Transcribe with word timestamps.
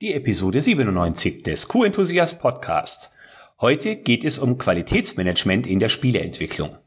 die 0.00 0.14
Episode 0.14 0.62
97 0.62 1.42
des 1.42 1.68
Q-Enthusiast 1.68 2.40
Podcasts. 2.40 3.14
Heute 3.60 3.96
geht 3.96 4.24
es 4.24 4.38
um 4.38 4.56
Qualitätsmanagement 4.56 5.66
in 5.66 5.78
der 5.78 5.90
Spieleentwicklung. 5.90 6.78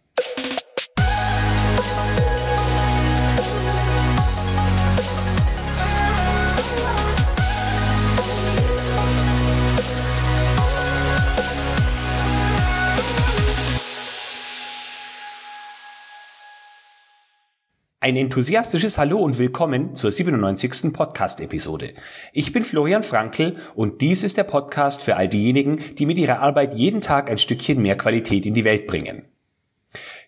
Ein 18.03 18.17
enthusiastisches 18.17 18.97
Hallo 18.97 19.19
und 19.19 19.37
willkommen 19.37 19.95
zur 19.95 20.11
97. 20.11 20.91
Podcast-Episode. 20.91 21.93
Ich 22.33 22.51
bin 22.51 22.65
Florian 22.65 23.01
Frankl 23.01 23.55
und 23.75 24.01
dies 24.01 24.23
ist 24.23 24.35
der 24.35 24.43
Podcast 24.43 25.01
für 25.01 25.15
all 25.15 25.29
diejenigen, 25.29 25.79
die 25.97 26.05
mit 26.05 26.17
ihrer 26.17 26.39
Arbeit 26.39 26.73
jeden 26.73 26.99
Tag 26.99 27.31
ein 27.31 27.37
Stückchen 27.37 27.81
mehr 27.81 27.95
Qualität 27.95 28.45
in 28.45 28.53
die 28.53 28.65
Welt 28.65 28.87
bringen. 28.87 29.23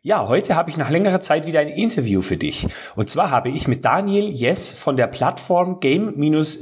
Ja, 0.03 0.30
heute 0.30 0.55
habe 0.55 0.70
ich 0.70 0.77
nach 0.77 0.90
längerer 0.90 1.20
Zeit 1.20 1.48
wieder 1.48 1.59
ein 1.59 1.67
Interview 1.67 2.22
für 2.22 2.38
dich. 2.38 2.66
Und 2.95 3.09
zwar 3.09 3.30
habe 3.30 3.50
ich 3.50 3.67
mit 3.67 3.84
Daniel 3.84 4.30
Jess 4.30 4.72
von 4.72 4.95
der 4.95 5.08
Plattform 5.08 5.81
game-dna.de 5.81 6.53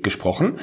gesprochen. 0.00 0.58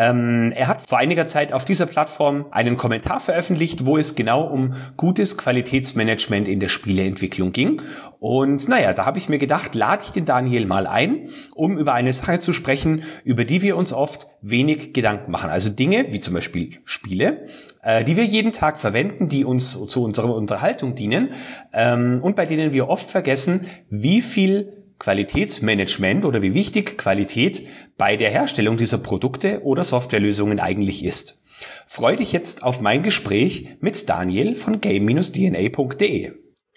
Ähm, 0.00 0.50
er 0.56 0.66
hat 0.66 0.80
vor 0.80 0.96
einiger 0.96 1.26
Zeit 1.26 1.52
auf 1.52 1.66
dieser 1.66 1.84
Plattform 1.84 2.46
einen 2.52 2.78
Kommentar 2.78 3.20
veröffentlicht, 3.20 3.84
wo 3.84 3.98
es 3.98 4.14
genau 4.14 4.44
um 4.44 4.72
gutes 4.96 5.36
Qualitätsmanagement 5.36 6.48
in 6.48 6.58
der 6.58 6.68
Spieleentwicklung 6.68 7.52
ging. 7.52 7.82
Und 8.18 8.66
naja, 8.66 8.94
da 8.94 9.04
habe 9.04 9.18
ich 9.18 9.28
mir 9.28 9.36
gedacht, 9.36 9.74
lade 9.74 10.02
ich 10.06 10.10
den 10.10 10.24
Daniel 10.24 10.66
mal 10.66 10.86
ein, 10.86 11.28
um 11.54 11.76
über 11.76 11.92
eine 11.92 12.14
Sache 12.14 12.38
zu 12.38 12.54
sprechen, 12.54 13.02
über 13.24 13.44
die 13.44 13.60
wir 13.60 13.76
uns 13.76 13.92
oft 13.92 14.28
wenig 14.40 14.94
Gedanken 14.94 15.30
machen. 15.30 15.50
Also 15.50 15.70
Dinge 15.70 16.06
wie 16.14 16.20
zum 16.20 16.32
Beispiel 16.32 16.78
Spiele, 16.86 17.44
äh, 17.82 18.02
die 18.02 18.16
wir 18.16 18.24
jeden 18.24 18.52
Tag 18.52 18.78
verwenden, 18.78 19.28
die 19.28 19.44
uns 19.44 19.86
zu 19.86 20.02
unserer 20.02 20.34
Unterhaltung 20.34 20.94
dienen 20.94 21.34
ähm, 21.74 22.20
und 22.22 22.36
bei 22.36 22.46
denen 22.46 22.72
wir 22.72 22.88
oft 22.88 23.10
vergessen, 23.10 23.66
wie 23.90 24.22
viel 24.22 24.79
Qualitätsmanagement 25.00 26.26
oder 26.26 26.42
wie 26.42 26.54
wichtig 26.54 26.98
Qualität 26.98 27.66
bei 27.96 28.16
der 28.16 28.30
Herstellung 28.30 28.76
dieser 28.76 28.98
Produkte 28.98 29.62
oder 29.62 29.82
Softwarelösungen 29.82 30.60
eigentlich 30.60 31.04
ist. 31.04 31.42
Freue 31.86 32.16
dich 32.16 32.32
jetzt 32.32 32.62
auf 32.62 32.82
mein 32.82 33.02
Gespräch 33.02 33.76
mit 33.80 34.08
Daniel 34.08 34.54
von 34.54 34.80
game-dna.de. 34.80 36.32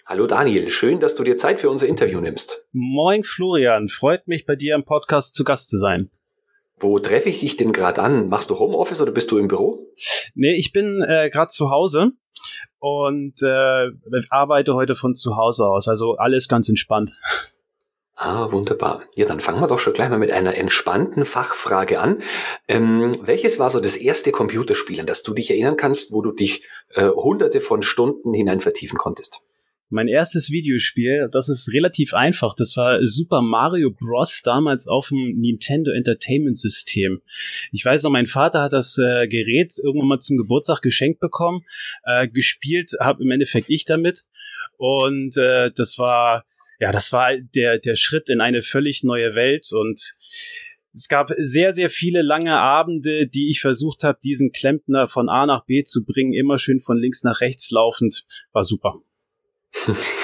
Hallo 0.06 0.26
Daniel, 0.26 0.70
schön, 0.70 1.00
dass 1.00 1.14
du 1.14 1.22
dir 1.22 1.36
Zeit 1.36 1.60
für 1.60 1.70
unser 1.70 1.86
Interview 1.86 2.20
nimmst. 2.20 2.66
Moin 2.72 3.24
Florian, 3.24 3.88
freut 3.88 4.26
mich 4.26 4.46
bei 4.46 4.56
dir 4.56 4.74
im 4.74 4.84
Podcast 4.84 5.34
zu 5.34 5.44
Gast 5.44 5.68
zu 5.68 5.78
sein. 5.78 6.10
Wo 6.78 6.98
treffe 6.98 7.28
ich 7.28 7.40
dich 7.40 7.58
denn 7.58 7.72
gerade 7.72 8.02
an? 8.02 8.28
Machst 8.28 8.50
du 8.50 8.58
Homeoffice 8.58 9.02
oder 9.02 9.12
bist 9.12 9.30
du 9.30 9.38
im 9.38 9.48
Büro? 9.48 9.86
Nee, 10.34 10.54
ich 10.54 10.72
bin 10.72 11.02
äh, 11.06 11.28
gerade 11.30 11.48
zu 11.48 11.70
Hause 11.70 12.12
und 12.78 13.42
äh, 13.42 13.90
arbeite 14.30 14.74
heute 14.74 14.94
von 14.94 15.14
zu 15.14 15.36
Hause 15.36 15.66
aus, 15.66 15.88
also 15.88 16.16
alles 16.16 16.48
ganz 16.48 16.70
entspannt. 16.70 17.16
Ah, 18.16 18.52
wunderbar. 18.52 19.02
Ja, 19.16 19.26
dann 19.26 19.40
fangen 19.40 19.60
wir 19.60 19.66
doch 19.66 19.80
schon 19.80 19.92
gleich 19.92 20.08
mal 20.08 20.18
mit 20.18 20.30
einer 20.30 20.56
entspannten 20.56 21.24
Fachfrage 21.24 21.98
an. 21.98 22.18
Ähm, 22.68 23.18
welches 23.22 23.58
war 23.58 23.70
so 23.70 23.80
das 23.80 23.96
erste 23.96 24.30
Computerspiel, 24.30 25.00
an 25.00 25.06
das 25.06 25.24
du 25.24 25.34
dich 25.34 25.50
erinnern 25.50 25.76
kannst, 25.76 26.12
wo 26.12 26.22
du 26.22 26.30
dich 26.30 26.62
äh, 26.94 27.08
hunderte 27.08 27.60
von 27.60 27.82
Stunden 27.82 28.32
hinein 28.32 28.60
vertiefen 28.60 28.98
konntest? 28.98 29.40
Mein 29.90 30.08
erstes 30.08 30.50
Videospiel, 30.50 31.28
das 31.30 31.48
ist 31.48 31.72
relativ 31.72 32.14
einfach. 32.14 32.54
Das 32.54 32.76
war 32.76 32.98
Super 33.02 33.42
Mario 33.42 33.90
Bros. 33.90 34.42
damals 34.42 34.86
auf 34.86 35.08
dem 35.08 35.40
Nintendo 35.40 35.90
Entertainment 35.90 36.58
System. 36.58 37.20
Ich 37.72 37.84
weiß 37.84 38.04
noch, 38.04 38.10
mein 38.10 38.26
Vater 38.26 38.62
hat 38.62 38.72
das 38.72 38.96
äh, 38.96 39.26
Gerät 39.26 39.72
irgendwann 39.82 40.08
mal 40.08 40.20
zum 40.20 40.36
Geburtstag 40.36 40.82
geschenkt 40.82 41.20
bekommen. 41.20 41.64
Äh, 42.04 42.28
gespielt 42.28 42.92
habe 43.00 43.24
im 43.24 43.30
Endeffekt 43.32 43.68
ich 43.68 43.84
damit. 43.84 44.24
Und 44.78 45.36
äh, 45.36 45.70
das 45.74 45.98
war 45.98 46.44
ja, 46.80 46.92
das 46.92 47.12
war 47.12 47.36
der, 47.36 47.78
der 47.78 47.96
Schritt 47.96 48.28
in 48.28 48.40
eine 48.40 48.62
völlig 48.62 49.02
neue 49.02 49.34
Welt 49.34 49.68
und 49.72 50.12
es 50.94 51.08
gab 51.08 51.30
sehr, 51.36 51.72
sehr 51.72 51.90
viele 51.90 52.22
lange 52.22 52.56
Abende, 52.56 53.26
die 53.26 53.50
ich 53.50 53.60
versucht 53.60 54.04
habe, 54.04 54.18
diesen 54.22 54.52
Klempner 54.52 55.08
von 55.08 55.28
A 55.28 55.44
nach 55.44 55.64
B 55.64 55.82
zu 55.82 56.04
bringen, 56.04 56.32
immer 56.32 56.58
schön 56.58 56.78
von 56.78 56.98
links 56.98 57.24
nach 57.24 57.40
rechts 57.40 57.70
laufend. 57.70 58.24
War 58.52 58.64
super. 58.64 59.00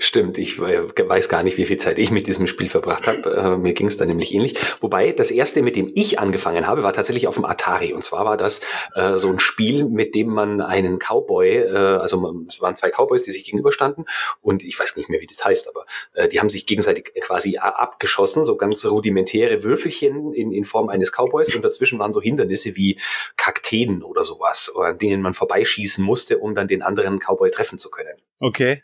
Stimmt, 0.00 0.38
ich 0.38 0.60
weiß 0.60 1.28
gar 1.28 1.42
nicht, 1.42 1.56
wie 1.56 1.64
viel 1.64 1.76
Zeit 1.76 1.98
ich 1.98 2.10
mit 2.10 2.26
diesem 2.26 2.46
Spiel 2.46 2.68
verbracht 2.68 3.06
habe. 3.06 3.34
Äh, 3.36 3.56
mir 3.56 3.72
ging 3.72 3.88
es 3.88 3.96
da 3.96 4.04
nämlich 4.04 4.32
ähnlich. 4.32 4.54
Wobei 4.80 5.12
das 5.12 5.30
erste, 5.30 5.62
mit 5.62 5.76
dem 5.76 5.90
ich 5.94 6.18
angefangen 6.18 6.66
habe, 6.66 6.82
war 6.82 6.92
tatsächlich 6.92 7.26
auf 7.26 7.36
dem 7.36 7.44
Atari. 7.44 7.92
Und 7.92 8.02
zwar 8.02 8.24
war 8.24 8.36
das 8.36 8.60
äh, 8.94 9.16
so 9.16 9.30
ein 9.30 9.38
Spiel, 9.38 9.84
mit 9.84 10.14
dem 10.14 10.28
man 10.28 10.60
einen 10.60 10.98
Cowboy, 10.98 11.58
äh, 11.58 11.76
also 11.76 12.44
es 12.48 12.60
waren 12.60 12.76
zwei 12.76 12.90
Cowboys, 12.90 13.22
die 13.22 13.32
sich 13.32 13.44
gegenüberstanden. 13.44 14.04
Und 14.40 14.62
ich 14.62 14.78
weiß 14.78 14.96
nicht 14.96 15.08
mehr, 15.08 15.20
wie 15.20 15.26
das 15.26 15.44
heißt, 15.44 15.68
aber 15.68 15.84
äh, 16.14 16.28
die 16.28 16.40
haben 16.40 16.50
sich 16.50 16.66
gegenseitig 16.66 17.12
quasi 17.20 17.58
abgeschossen, 17.58 18.44
so 18.44 18.56
ganz 18.56 18.84
rudimentäre 18.84 19.62
Würfelchen 19.62 20.32
in, 20.32 20.52
in 20.52 20.64
Form 20.64 20.88
eines 20.88 21.12
Cowboys. 21.12 21.54
Und 21.54 21.64
dazwischen 21.64 21.98
waren 21.98 22.12
so 22.12 22.20
Hindernisse 22.20 22.76
wie 22.76 22.98
Kakteen 23.36 24.02
oder 24.02 24.24
sowas, 24.24 24.72
an 24.76 24.98
denen 24.98 25.22
man 25.22 25.34
vorbeischießen 25.34 26.04
musste, 26.04 26.38
um 26.38 26.54
dann 26.54 26.68
den 26.68 26.82
anderen 26.82 27.18
Cowboy 27.18 27.50
treffen 27.50 27.78
zu 27.78 27.90
können. 27.90 28.16
Okay. 28.40 28.82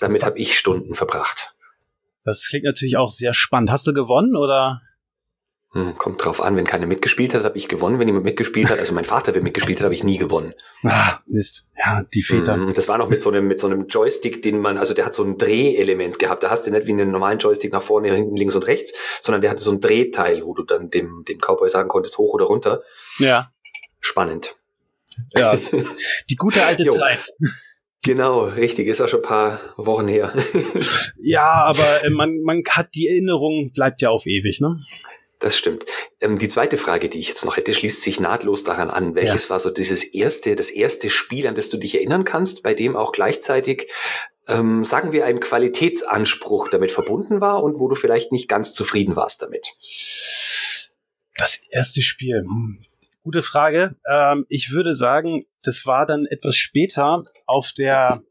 Damit 0.00 0.24
habe 0.24 0.38
ich 0.38 0.58
Stunden 0.58 0.94
verbracht. 0.94 1.54
Das 2.24 2.48
klingt 2.48 2.64
natürlich 2.64 2.96
auch 2.96 3.10
sehr 3.10 3.32
spannend. 3.32 3.70
Hast 3.70 3.86
du 3.86 3.92
gewonnen 3.92 4.36
oder? 4.36 4.80
Hm, 5.74 5.94
kommt 5.94 6.22
drauf 6.22 6.42
an, 6.42 6.54
wenn 6.56 6.66
keiner 6.66 6.86
mitgespielt 6.86 7.32
hat, 7.32 7.44
habe 7.44 7.56
ich 7.56 7.66
gewonnen. 7.66 7.98
Wenn 7.98 8.06
jemand 8.06 8.26
mitgespielt 8.26 8.70
hat, 8.70 8.78
also 8.78 8.92
mein 8.94 9.06
Vater, 9.06 9.34
wer 9.34 9.42
mitgespielt 9.42 9.78
hat, 9.78 9.84
habe 9.84 9.94
ich 9.94 10.04
nie 10.04 10.18
gewonnen. 10.18 10.52
Ah, 10.82 11.20
Mist. 11.26 11.70
Ja, 11.78 12.04
die 12.12 12.22
Väter. 12.22 12.54
Hm, 12.54 12.74
das 12.74 12.88
war 12.88 12.98
noch 12.98 13.08
mit 13.08 13.22
so 13.22 13.30
einem, 13.30 13.48
mit 13.48 13.58
so 13.58 13.68
einem 13.68 13.86
Joystick, 13.86 14.42
den 14.42 14.60
man, 14.60 14.76
also 14.76 14.92
der 14.92 15.06
hat 15.06 15.14
so 15.14 15.24
ein 15.24 15.38
Drehelement 15.38 16.18
gehabt. 16.18 16.42
Da 16.42 16.50
hast 16.50 16.66
du 16.66 16.70
nicht 16.70 16.86
wie 16.86 16.92
einen 16.92 17.10
normalen 17.10 17.38
Joystick 17.38 17.72
nach 17.72 17.80
vorne, 17.80 18.14
hinten, 18.14 18.36
links 18.36 18.54
und 18.54 18.66
rechts, 18.66 18.92
sondern 19.22 19.40
der 19.40 19.50
hatte 19.50 19.62
so 19.62 19.72
ein 19.72 19.80
Drehteil, 19.80 20.42
wo 20.44 20.52
du 20.52 20.62
dann 20.62 20.90
dem, 20.90 21.24
dem 21.26 21.38
Cowboy 21.38 21.70
sagen 21.70 21.88
konntest, 21.88 22.18
hoch 22.18 22.34
oder 22.34 22.44
runter. 22.44 22.82
Ja. 23.18 23.50
Spannend. 23.98 24.54
Ja, 25.34 25.56
die 26.30 26.36
gute 26.36 26.64
alte 26.64 26.86
Zeit. 26.86 27.20
Genau, 28.04 28.44
richtig, 28.44 28.88
ist 28.88 29.00
auch 29.00 29.08
schon 29.08 29.20
ein 29.20 29.28
paar 29.28 29.60
Wochen 29.76 30.08
her. 30.08 30.32
ja, 31.20 31.64
aber 31.64 32.04
äh, 32.04 32.10
man, 32.10 32.40
man 32.42 32.62
hat 32.68 32.94
die 32.96 33.08
Erinnerung, 33.08 33.72
bleibt 33.72 34.02
ja 34.02 34.10
auf 34.10 34.26
ewig, 34.26 34.60
ne? 34.60 34.80
Das 35.38 35.56
stimmt. 35.56 35.84
Ähm, 36.20 36.38
die 36.38 36.48
zweite 36.48 36.76
Frage, 36.76 37.08
die 37.08 37.18
ich 37.18 37.28
jetzt 37.28 37.44
noch 37.44 37.56
hätte, 37.56 37.74
schließt 37.74 38.02
sich 38.02 38.20
nahtlos 38.20 38.64
daran 38.64 38.90
an. 38.90 39.14
Welches 39.14 39.44
ja. 39.44 39.50
war 39.50 39.58
so 39.58 39.70
dieses 39.70 40.02
erste, 40.02 40.56
das 40.56 40.70
erste 40.70 41.10
Spiel, 41.10 41.46
an 41.46 41.54
das 41.54 41.68
du 41.68 41.78
dich 41.78 41.94
erinnern 41.96 42.24
kannst, 42.24 42.62
bei 42.62 42.74
dem 42.74 42.96
auch 42.96 43.12
gleichzeitig, 43.12 43.88
ähm, 44.48 44.82
sagen 44.82 45.12
wir, 45.12 45.24
ein 45.24 45.40
Qualitätsanspruch 45.40 46.68
damit 46.70 46.90
verbunden 46.90 47.40
war 47.40 47.62
und 47.62 47.78
wo 47.78 47.88
du 47.88 47.94
vielleicht 47.94 48.32
nicht 48.32 48.48
ganz 48.48 48.72
zufrieden 48.72 49.14
warst 49.14 49.42
damit? 49.42 49.68
Das 51.36 51.60
erste 51.70 52.02
Spiel. 52.02 52.44
Gute 53.22 53.42
Frage. 53.42 53.94
Ähm, 54.10 54.46
ich 54.48 54.72
würde 54.72 54.94
sagen, 54.94 55.44
das 55.62 55.86
war 55.86 56.06
dann 56.06 56.26
etwas 56.26 56.56
später 56.56 57.24
auf 57.46 57.72
der 57.72 58.22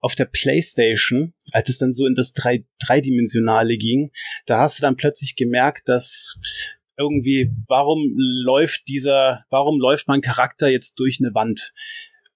auf 0.00 0.14
der 0.14 0.24
PlayStation, 0.24 1.34
als 1.52 1.68
es 1.68 1.78
dann 1.78 1.92
so 1.92 2.06
in 2.06 2.14
das 2.14 2.32
drei, 2.32 2.64
dreidimensionale 2.84 3.76
ging, 3.76 4.10
da 4.46 4.58
hast 4.58 4.78
du 4.78 4.82
dann 4.82 4.96
plötzlich 4.96 5.36
gemerkt, 5.36 5.88
dass 5.88 6.38
irgendwie, 6.96 7.50
warum 7.68 8.14
läuft 8.16 8.88
dieser, 8.88 9.44
warum 9.50 9.78
läuft 9.78 10.08
mein 10.08 10.20
Charakter 10.20 10.68
jetzt 10.68 10.98
durch 10.98 11.18
eine 11.20 11.34
Wand? 11.34 11.72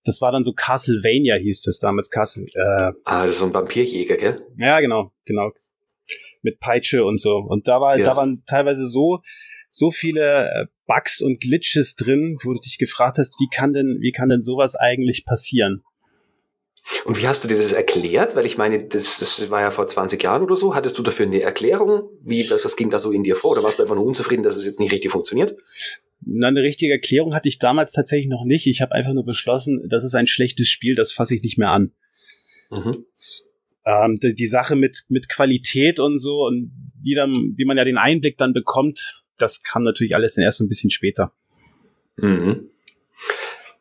Das 0.05 0.21
war 0.21 0.33
dann 0.33 0.43
so 0.43 0.53
Castlevania 0.53 1.37
hieß 1.37 1.63
das 1.63 1.79
damals, 1.79 2.11
Castle. 2.11 2.45
Äh, 2.55 2.93
ah, 3.05 3.23
das 3.23 3.31
ist 3.31 3.39
so 3.39 3.47
ein 3.47 3.55
Vampirjäger, 3.55 4.17
gell? 4.17 4.43
Ja, 4.59 4.81
genau, 4.81 5.13
genau. 5.25 5.51
Mit 6.43 6.61
Peitsche 6.61 7.05
und 7.05 7.19
so. 7.19 7.39
Und 7.39 7.67
da 7.67 7.81
war, 7.81 7.99
ja. 7.99 8.05
da 8.05 8.17
waren 8.17 8.39
teilweise 8.47 8.87
so 8.87 9.23
so 9.75 9.91
viele 9.91 10.51
äh, 10.51 10.67
Bugs 10.87 11.21
und 11.21 11.41
Glitches 11.41 11.97
drin, 11.97 12.39
wo 12.45 12.53
du 12.53 12.61
dich 12.61 12.79
gefragt 12.79 13.19
hast, 13.19 13.41
wie 13.41 13.49
kann 13.53 13.73
denn, 13.73 13.99
wie 14.01 14.13
kann 14.13 14.29
denn 14.29 14.41
sowas 14.41 14.77
eigentlich 14.77 15.25
passieren? 15.25 15.83
Und 17.05 17.21
wie 17.21 17.27
hast 17.27 17.43
du 17.43 17.49
dir 17.49 17.57
das 17.57 17.73
erklärt? 17.73 18.37
Weil 18.37 18.47
ich 18.47 18.57
meine, 18.57 18.79
das, 18.79 19.19
das 19.19 19.51
war 19.51 19.63
ja 19.63 19.73
vor 19.73 19.87
20 19.87 20.23
Jahren 20.23 20.43
oder 20.43 20.55
so. 20.55 20.77
Hattest 20.77 20.97
du 20.99 21.03
dafür 21.03 21.27
eine 21.27 21.41
Erklärung? 21.41 22.09
Wie 22.23 22.47
das 22.47 22.77
ging 22.77 22.91
da 22.91 23.01
so 23.01 23.11
in 23.11 23.25
dir 23.25 23.35
vor? 23.35 23.53
Oder 23.53 23.65
warst 23.65 23.79
du 23.79 23.83
einfach 23.83 23.97
nur 23.97 24.05
unzufrieden, 24.05 24.45
dass 24.45 24.55
es 24.55 24.65
jetzt 24.65 24.79
nicht 24.79 24.93
richtig 24.93 25.11
funktioniert? 25.11 25.57
Na, 26.21 26.49
eine 26.49 26.63
richtige 26.63 26.93
Erklärung 26.93 27.35
hatte 27.35 27.49
ich 27.49 27.59
damals 27.59 27.93
tatsächlich 27.93 28.29
noch 28.29 28.45
nicht. 28.45 28.67
Ich 28.67 28.81
habe 28.81 28.93
einfach 28.93 29.13
nur 29.13 29.25
beschlossen, 29.25 29.89
das 29.89 30.05
ist 30.05 30.15
ein 30.15 30.27
schlechtes 30.27 30.69
Spiel, 30.69 30.95
das 30.95 31.13
fasse 31.13 31.35
ich 31.35 31.43
nicht 31.43 31.59
mehr 31.59 31.71
an. 31.71 31.93
Mhm. 32.71 33.07
Ähm, 33.87 34.19
die, 34.23 34.35
die, 34.35 34.47
Sache 34.47 34.77
mit, 34.77 35.05
mit 35.09 35.29
Qualität 35.29 35.99
und 35.99 36.19
so 36.19 36.47
und 36.47 36.71
wie, 37.03 37.15
dann, 37.15 37.33
wie 37.57 37.65
man 37.65 37.77
ja 37.77 37.85
den 37.85 37.99
Einblick 37.99 38.39
dann 38.39 38.53
bekommt, 38.53 39.24
das 39.39 39.63
kam 39.63 39.83
natürlich 39.83 40.15
alles 40.15 40.35
dann 40.35 40.45
erst 40.45 40.61
ein 40.61 40.69
bisschen 40.69 40.91
später. 40.91 41.33
Mhm. 42.17 42.71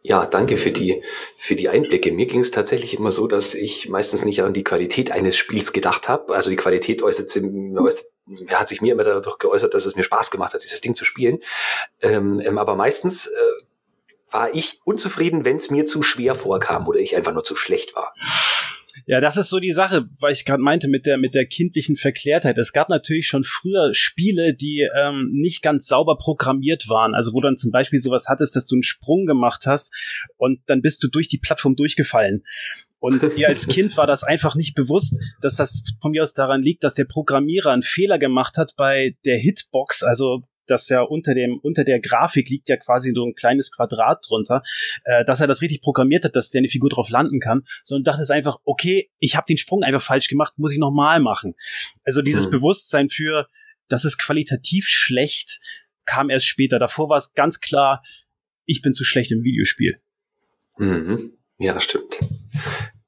Ja, 0.06 0.26
danke 0.26 0.58
für 0.58 0.72
die, 0.72 1.02
für 1.38 1.56
die 1.56 1.70
Einblicke. 1.70 2.12
Mir 2.12 2.26
ging 2.26 2.42
es 2.42 2.52
tatsächlich 2.52 2.94
immer 2.94 3.10
so, 3.10 3.26
dass 3.26 3.54
ich 3.54 3.88
meistens 3.88 4.26
nicht 4.26 4.44
an 4.44 4.54
die 4.54 4.66
Qualität 4.66 5.12
eines 5.12 5.38
Spiels 5.38 5.72
gedacht 5.72 6.10
habe. 6.10 6.36
Also 6.36 6.50
die 6.50 6.58
Qualität 6.58 7.02
äußert, 7.02 7.30
äußert 7.78 8.06
hat 8.50 8.68
sich 8.68 8.82
mir 8.82 8.94
immer 8.94 9.06
dadurch 9.06 9.38
geäußert, 9.38 9.74
dass 9.74 9.86
es 9.86 9.96
mir 9.96 10.04
Spaß 10.04 10.30
gemacht 10.30 10.54
hat, 10.54 10.64
dieses 10.64 10.82
Ding 10.82 10.94
zu 10.94 11.06
spielen. 11.06 11.40
Ähm, 12.02 12.42
ähm, 12.42 12.58
aber 12.58 12.76
meistens 12.76 13.28
äh, 13.28 13.32
war 14.30 14.54
ich 14.54 14.82
unzufrieden, 14.84 15.46
wenn 15.46 15.56
es 15.56 15.70
mir 15.70 15.86
zu 15.86 16.02
schwer 16.02 16.36
vorkam 16.36 16.88
oder 16.88 17.00
ich 17.00 17.16
einfach 17.16 17.34
nur 17.34 17.46
zu 17.46 17.56
schlecht 17.56 17.96
war. 17.96 18.14
Ja, 19.06 19.22
das 19.22 19.38
ist 19.38 19.50
so 19.50 19.60
die 19.60 19.72
Sache, 19.72 20.10
weil 20.20 20.34
ich 20.34 20.46
gerade 20.46 20.62
meinte 20.62 20.88
mit 20.88 21.06
der 21.06 21.18
mit 21.18 21.34
der 21.34 21.46
kindlichen 21.46 21.96
Verklärtheit. 21.96 22.58
Es 22.58 22.74
gab 22.74 22.90
natürlich 22.90 23.28
schon 23.28 23.44
früher 23.44 23.94
Spiele, 23.94 24.54
die 24.54 24.88
ähm, 24.96 25.30
nicht 25.34 25.62
ganz 25.62 25.88
sauber 25.88 26.18
programmiert 26.18 26.90
waren. 26.90 27.16
Also 27.16 27.34
wo 27.34 27.42
dann 27.42 27.58
zum 27.58 27.72
Beispiel 27.72 28.00
sowas 28.00 28.28
hattest, 28.28 28.56
dass 28.56 28.66
du 28.66 28.76
einen 28.76 28.84
Sprung 28.84 29.26
gemacht 29.26 29.66
hast 29.66 29.94
und 30.38 30.62
dann 30.68 30.82
bist 30.82 31.04
du 31.04 31.08
durch 31.08 31.28
die 31.28 31.40
Plattform 31.40 31.76
durchgefallen. 31.76 32.44
Und 33.00 33.22
dir 33.36 33.50
als 33.50 33.68
Kind 33.68 33.98
war 33.98 34.08
das 34.08 34.24
einfach 34.24 34.56
nicht 34.56 34.76
bewusst, 34.76 35.20
dass 35.42 35.58
das 35.58 35.84
von 36.02 36.12
mir 36.12 36.24
aus 36.24 36.34
daran 36.34 36.62
liegt, 36.62 36.84
dass 36.84 36.94
der 36.94 37.06
Programmierer 37.06 37.72
einen 37.72 37.82
Fehler 37.82 38.18
gemacht 38.18 38.58
hat 38.58 38.76
bei 38.78 39.18
der 39.26 39.38
Hitbox, 39.38 40.04
also 40.04 40.44
dass 40.68 40.90
ja 40.90 41.02
unter 41.02 41.34
dem 41.34 41.60
unter 41.62 41.84
der 41.84 42.00
Grafik 42.00 42.50
liegt 42.50 42.70
ja 42.70 42.78
quasi 42.78 43.12
so 43.14 43.26
ein 43.26 43.36
kleines 43.36 43.72
Quadrat 43.72 44.26
drunter, 44.28 44.64
äh, 45.06 45.26
dass 45.26 45.42
er 45.42 45.48
das 45.48 45.62
richtig 45.62 45.82
programmiert 45.82 46.26
hat, 46.26 46.36
dass 46.36 46.50
der 46.50 46.60
eine 46.60 46.70
Figur 46.70 46.90
drauf 46.90 47.10
landen 47.10 47.40
kann, 47.40 47.66
sondern 47.84 48.04
dachte 48.06 48.22
es 48.22 48.32
einfach, 48.32 48.58
okay, 48.64 49.10
ich 49.20 49.36
habe 49.36 49.46
den 49.48 49.58
Sprung 49.58 49.84
einfach 49.84 50.02
falsch 50.02 50.28
gemacht, 50.28 50.54
muss 50.58 50.72
ich 50.72 50.80
nochmal 50.80 51.20
machen. 51.20 51.56
Also 52.04 52.22
dieses 52.22 52.48
mhm. 52.48 52.52
Bewusstsein 52.52 53.10
für, 53.10 53.48
das 53.88 54.06
ist 54.06 54.18
qualitativ 54.18 54.88
schlecht, 54.88 55.60
kam 56.06 56.30
erst 56.30 56.46
später. 56.46 56.80
Davor 56.80 57.10
war 57.10 57.18
es 57.18 57.34
ganz 57.34 57.60
klar, 57.60 58.04
ich 58.66 58.82
bin 58.82 58.94
zu 58.94 59.04
schlecht 59.04 59.32
im 59.32 59.44
Videospiel. 59.44 60.00
Mhm. 60.78 61.34
Ja, 61.58 61.80
stimmt. 61.80 62.20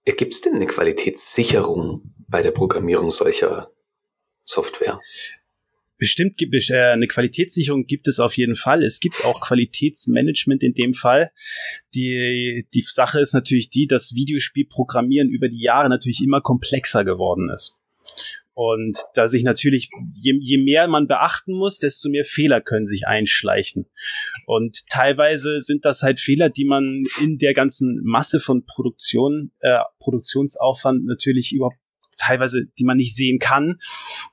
Gibt 0.06 0.34
es 0.34 0.42
denn 0.42 0.56
eine 0.56 0.68
Qualitätssicherung 0.68 2.14
bei 2.28 2.42
der 2.42 2.52
Programmierung 2.52 3.12
solcher 3.12 3.72
Software? 4.46 5.00
Bestimmt 6.06 6.40
äh, 6.40 6.76
eine 6.92 7.08
Qualitätssicherung 7.08 7.88
gibt 7.88 8.08
es 8.08 8.20
auf 8.20 8.38
jeden 8.38 8.56
Fall. 8.56 8.84
Es 8.84 9.00
gibt 9.00 9.26
auch 9.26 9.42
Qualitätsmanagement 9.42 10.62
in 10.62 10.76
dem 10.76 10.94
Fall. 10.94 11.32
Die, 11.96 12.68
die 12.76 12.86
Sache 12.88 13.20
ist 13.20 13.34
natürlich 13.34 13.72
die, 13.72 13.88
dass 13.88 14.14
Videospielprogrammieren 14.14 15.32
über 15.32 15.50
die 15.50 15.64
Jahre 15.64 15.90
natürlich 15.90 16.22
immer 16.24 16.42
komplexer 16.42 17.06
geworden 17.06 17.50
ist. 17.50 17.80
Und 18.54 19.00
da 19.16 19.28
sich 19.28 19.44
natürlich, 19.44 19.90
je, 20.14 20.38
je 20.40 20.60
mehr 20.60 20.88
man 20.88 21.08
beachten 21.08 21.54
muss, 21.54 21.80
desto 21.80 22.08
mehr 22.10 22.24
Fehler 22.24 22.62
können 22.62 22.86
sich 22.86 23.08
einschleichen. 23.08 23.88
Und 24.46 24.88
teilweise 24.92 25.60
sind 25.60 25.86
das 25.86 26.04
halt 26.04 26.20
Fehler, 26.20 26.52
die 26.52 26.66
man 26.66 27.06
in 27.20 27.40
der 27.40 27.56
ganzen 27.56 28.00
Masse 28.04 28.40
von 28.40 28.64
Produktion, 28.64 29.52
äh, 29.62 29.80
Produktionsaufwand 29.98 31.04
natürlich 31.08 31.52
überhaupt 31.52 31.80
teilweise, 32.18 32.66
die 32.78 32.84
man 32.86 32.98
nicht 32.98 33.16
sehen 33.16 33.40
kann, 33.40 33.80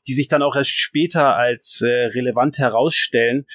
die 0.06 0.14
sich 0.14 0.28
dann 0.28 0.42
auch 0.42 0.56
erst 0.56 0.70
später 0.70 1.36
als 1.36 1.80
äh, 1.82 2.06
relevant 2.06 2.58
herausstellen. 2.58 3.46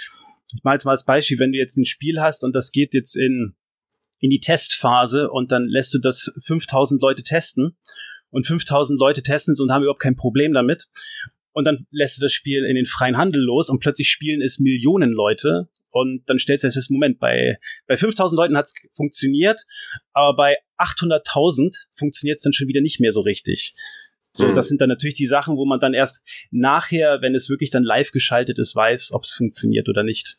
Ich 0.54 0.64
mache 0.64 0.76
jetzt 0.76 0.86
mal 0.86 0.92
als 0.92 1.06
Beispiel, 1.06 1.40
wenn 1.40 1.52
du 1.52 1.58
jetzt 1.58 1.78
ein 1.78 1.86
Spiel 1.86 2.22
hast 2.22 2.44
und 2.44 2.56
das 2.56 2.72
geht 2.72 2.94
jetzt 2.94 3.16
in, 3.16 3.56
in 4.20 4.30
die 4.30 4.40
Testphase 4.40 5.30
und 5.30 5.52
dann 5.52 5.66
lässt 5.66 5.94
du 5.94 6.00
das 6.00 6.32
5000 6.42 7.02
Leute 7.02 7.24
testen 7.24 7.78
und 8.30 8.46
5000 8.46 9.00
Leute 9.00 9.24
testen 9.24 9.54
es 9.54 9.60
und 9.60 9.72
haben 9.72 9.84
überhaupt 9.84 10.02
kein 10.02 10.16
Problem 10.16 10.54
damit. 10.54 10.88
Und 11.52 11.66
dann 11.66 11.88
lässt 11.90 12.18
du 12.18 12.22
das 12.22 12.34
Spiel 12.34 12.66
in 12.66 12.76
den 12.76 12.86
freien 12.86 13.18
Handel 13.18 13.42
los 13.42 13.70
und 13.70 13.80
plötzlich 13.80 14.10
spielen 14.10 14.42
es 14.42 14.60
Millionen 14.60 15.12
Leute. 15.12 15.70
Und 15.90 16.30
dann 16.30 16.38
stellst 16.38 16.64
du 16.64 16.72
fest, 16.72 16.92
Moment, 16.92 17.18
bei, 17.18 17.58
bei 17.88 17.98
5000 17.98 18.38
Leuten 18.38 18.56
hat 18.56 18.66
es 18.66 18.76
funktioniert, 18.94 19.66
aber 20.14 20.36
bei 20.36 20.58
800.000 20.78 21.76
funktioniert 21.94 22.38
es 22.38 22.44
dann 22.44 22.54
schon 22.54 22.68
wieder 22.68 22.82
nicht 22.82 23.00
mehr 23.00 23.12
so 23.12 23.22
richtig. 23.22 23.74
So, 24.38 24.48
mhm. 24.48 24.56
das 24.56 24.68
sind 24.68 24.82
dann 24.82 24.90
natürlich 24.90 25.16
die 25.16 25.26
Sachen, 25.26 25.58
wo 25.58 25.66
man 25.66 25.80
dann 25.80 25.94
erst 25.94 26.24
nachher, 26.52 27.20
wenn 27.22 27.36
es 27.36 27.50
wirklich 27.50 27.70
dann 27.70 27.84
live 27.84 28.12
geschaltet 28.12 28.60
ist, 28.60 28.76
weiß, 28.76 29.12
ob 29.14 29.24
es 29.24 29.34
funktioniert 29.34 29.90
oder 29.90 30.04
nicht. 30.04 30.38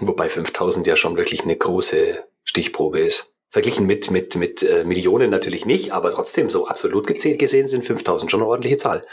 Wobei 0.00 0.28
5000 0.28 0.86
ja 0.86 0.96
schon 0.96 1.16
wirklich 1.16 1.42
eine 1.42 1.56
große 1.56 2.24
Stichprobe 2.44 3.00
ist. 3.00 3.32
Verglichen 3.50 3.86
mit, 3.86 4.10
mit, 4.10 4.34
mit 4.36 4.62
äh, 4.62 4.82
Millionen 4.82 5.28
natürlich 5.28 5.66
nicht, 5.66 5.92
aber 5.92 6.10
trotzdem, 6.10 6.48
so 6.48 6.66
absolut 6.66 7.06
gezählt 7.06 7.38
gesehen 7.38 7.68
sind 7.68 7.84
5000 7.84 8.30
schon 8.30 8.40
eine 8.40 8.48
ordentliche 8.48 8.78
Zahl. 8.78 9.04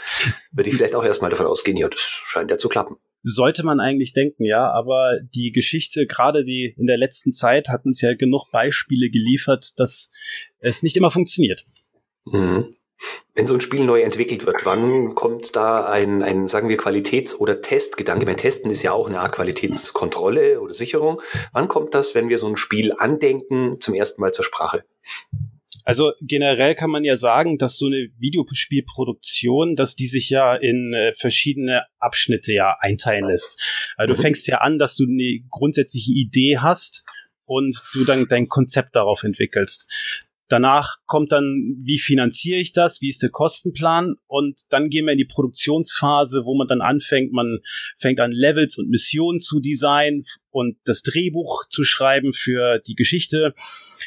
Würde 0.50 0.70
ich 0.70 0.76
vielleicht 0.76 0.94
auch 0.94 1.04
erstmal 1.04 1.28
davon 1.28 1.44
ausgehen, 1.44 1.76
ja, 1.76 1.90
das 1.90 2.00
scheint 2.00 2.50
ja 2.50 2.56
zu 2.56 2.70
klappen. 2.70 2.96
Sollte 3.22 3.64
man 3.64 3.80
eigentlich 3.80 4.14
denken, 4.14 4.44
ja, 4.44 4.70
aber 4.70 5.18
die 5.34 5.52
Geschichte, 5.52 6.06
gerade 6.06 6.42
die 6.42 6.74
in 6.78 6.86
der 6.86 6.96
letzten 6.96 7.32
Zeit, 7.32 7.68
hat 7.68 7.84
uns 7.84 8.00
ja 8.00 8.14
genug 8.14 8.50
Beispiele 8.50 9.10
geliefert, 9.10 9.78
dass 9.78 10.10
es 10.60 10.82
nicht 10.82 10.96
immer 10.96 11.10
funktioniert. 11.10 11.66
Mhm. 12.24 12.70
Wenn 13.34 13.46
so 13.46 13.54
ein 13.54 13.60
Spiel 13.60 13.84
neu 13.84 14.02
entwickelt 14.02 14.46
wird, 14.46 14.66
wann 14.66 15.14
kommt 15.14 15.56
da 15.56 15.84
ein, 15.84 16.22
ein 16.22 16.46
sagen 16.46 16.68
wir, 16.68 16.76
Qualitäts- 16.76 17.34
oder 17.34 17.60
Testgedanke? 17.60 18.26
Mein 18.26 18.36
Testen 18.36 18.70
ist 18.70 18.82
ja 18.82 18.92
auch 18.92 19.08
eine 19.08 19.20
Art 19.20 19.32
Qualitätskontrolle 19.32 20.60
oder 20.60 20.74
Sicherung. 20.74 21.20
Wann 21.52 21.68
kommt 21.68 21.94
das, 21.94 22.14
wenn 22.14 22.28
wir 22.28 22.38
so 22.38 22.48
ein 22.48 22.56
Spiel 22.56 22.92
andenken, 22.96 23.80
zum 23.80 23.94
ersten 23.94 24.20
Mal 24.20 24.32
zur 24.32 24.44
Sprache? 24.44 24.84
Also 25.84 26.12
generell 26.20 26.74
kann 26.74 26.90
man 26.90 27.04
ja 27.04 27.16
sagen, 27.16 27.58
dass 27.58 27.76
so 27.76 27.86
eine 27.86 28.08
Videospielproduktion, 28.18 29.76
dass 29.76 29.96
die 29.96 30.06
sich 30.06 30.30
ja 30.30 30.54
in 30.54 30.92
äh, 30.94 31.14
verschiedene 31.16 31.84
Abschnitte 31.98 32.52
ja 32.52 32.76
einteilen 32.80 33.26
lässt. 33.26 33.60
Also 33.96 34.12
mhm. 34.12 34.16
du 34.16 34.22
fängst 34.22 34.46
ja 34.46 34.58
an, 34.58 34.78
dass 34.78 34.96
du 34.96 35.04
eine 35.04 35.40
grundsätzliche 35.48 36.12
Idee 36.12 36.58
hast 36.58 37.04
und 37.44 37.82
du 37.94 38.04
dann 38.04 38.28
dein 38.28 38.48
Konzept 38.48 38.94
darauf 38.94 39.24
entwickelst. 39.24 39.90
Danach 40.50 40.96
kommt 41.06 41.30
dann, 41.30 41.76
wie 41.80 42.00
finanziere 42.00 42.58
ich 42.58 42.72
das, 42.72 43.00
wie 43.00 43.08
ist 43.08 43.22
der 43.22 43.30
Kostenplan? 43.30 44.16
Und 44.26 44.60
dann 44.70 44.88
gehen 44.88 45.06
wir 45.06 45.12
in 45.12 45.18
die 45.18 45.24
Produktionsphase, 45.24 46.44
wo 46.44 46.56
man 46.56 46.66
dann 46.66 46.80
anfängt, 46.80 47.32
man 47.32 47.60
fängt 47.98 48.18
an 48.18 48.32
Levels 48.32 48.76
und 48.76 48.90
Missionen 48.90 49.38
zu 49.38 49.60
designen 49.60 50.24
und 50.50 50.76
das 50.84 51.02
Drehbuch 51.02 51.68
zu 51.68 51.84
schreiben 51.84 52.32
für 52.32 52.80
die 52.80 52.96
Geschichte. 52.96 53.54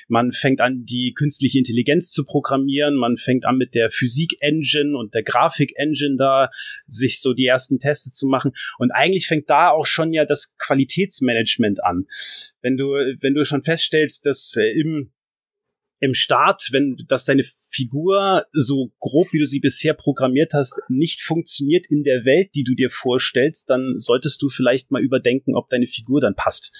Man 0.09 0.33
fängt 0.33 0.59
an, 0.59 0.83
die 0.83 1.13
künstliche 1.15 1.59
Intelligenz 1.59 2.11
zu 2.11 2.25
programmieren, 2.25 2.95
man 2.95 3.15
fängt 3.15 3.45
an 3.45 3.55
mit 3.55 3.73
der 3.73 3.89
Physik-Engine 3.89 4.97
und 4.97 5.13
der 5.13 5.23
Grafik-Engine 5.23 6.17
da, 6.17 6.49
sich 6.87 7.21
so 7.21 7.33
die 7.33 7.45
ersten 7.45 7.79
Teste 7.79 8.11
zu 8.11 8.27
machen. 8.27 8.51
Und 8.79 8.91
eigentlich 8.91 9.27
fängt 9.27 9.49
da 9.49 9.69
auch 9.69 9.85
schon 9.85 10.11
ja 10.11 10.25
das 10.25 10.57
Qualitätsmanagement 10.57 11.81
an. 11.85 12.05
Wenn 12.61 12.75
du, 12.75 12.87
wenn 13.21 13.33
du 13.33 13.45
schon 13.45 13.63
feststellst, 13.63 14.25
dass 14.25 14.57
äh, 14.57 14.77
im 14.77 15.13
im 16.03 16.13
Start, 16.13 16.67
wenn 16.71 16.97
dass 17.07 17.23
deine 17.23 17.43
Figur 17.45 18.45
so 18.51 18.91
grob, 18.99 19.31
wie 19.31 19.39
du 19.39 19.47
sie 19.47 19.61
bisher 19.61 19.93
programmiert 19.93 20.51
hast, 20.53 20.81
nicht 20.89 21.21
funktioniert 21.21 21.85
in 21.89 22.03
der 22.03 22.25
Welt, 22.25 22.49
die 22.55 22.65
du 22.65 22.75
dir 22.75 22.89
vorstellst, 22.89 23.69
dann 23.69 23.95
solltest 23.99 24.41
du 24.41 24.49
vielleicht 24.49 24.91
mal 24.91 25.01
überdenken, 25.01 25.55
ob 25.55 25.69
deine 25.69 25.87
Figur 25.87 26.19
dann 26.19 26.35
passt. 26.35 26.75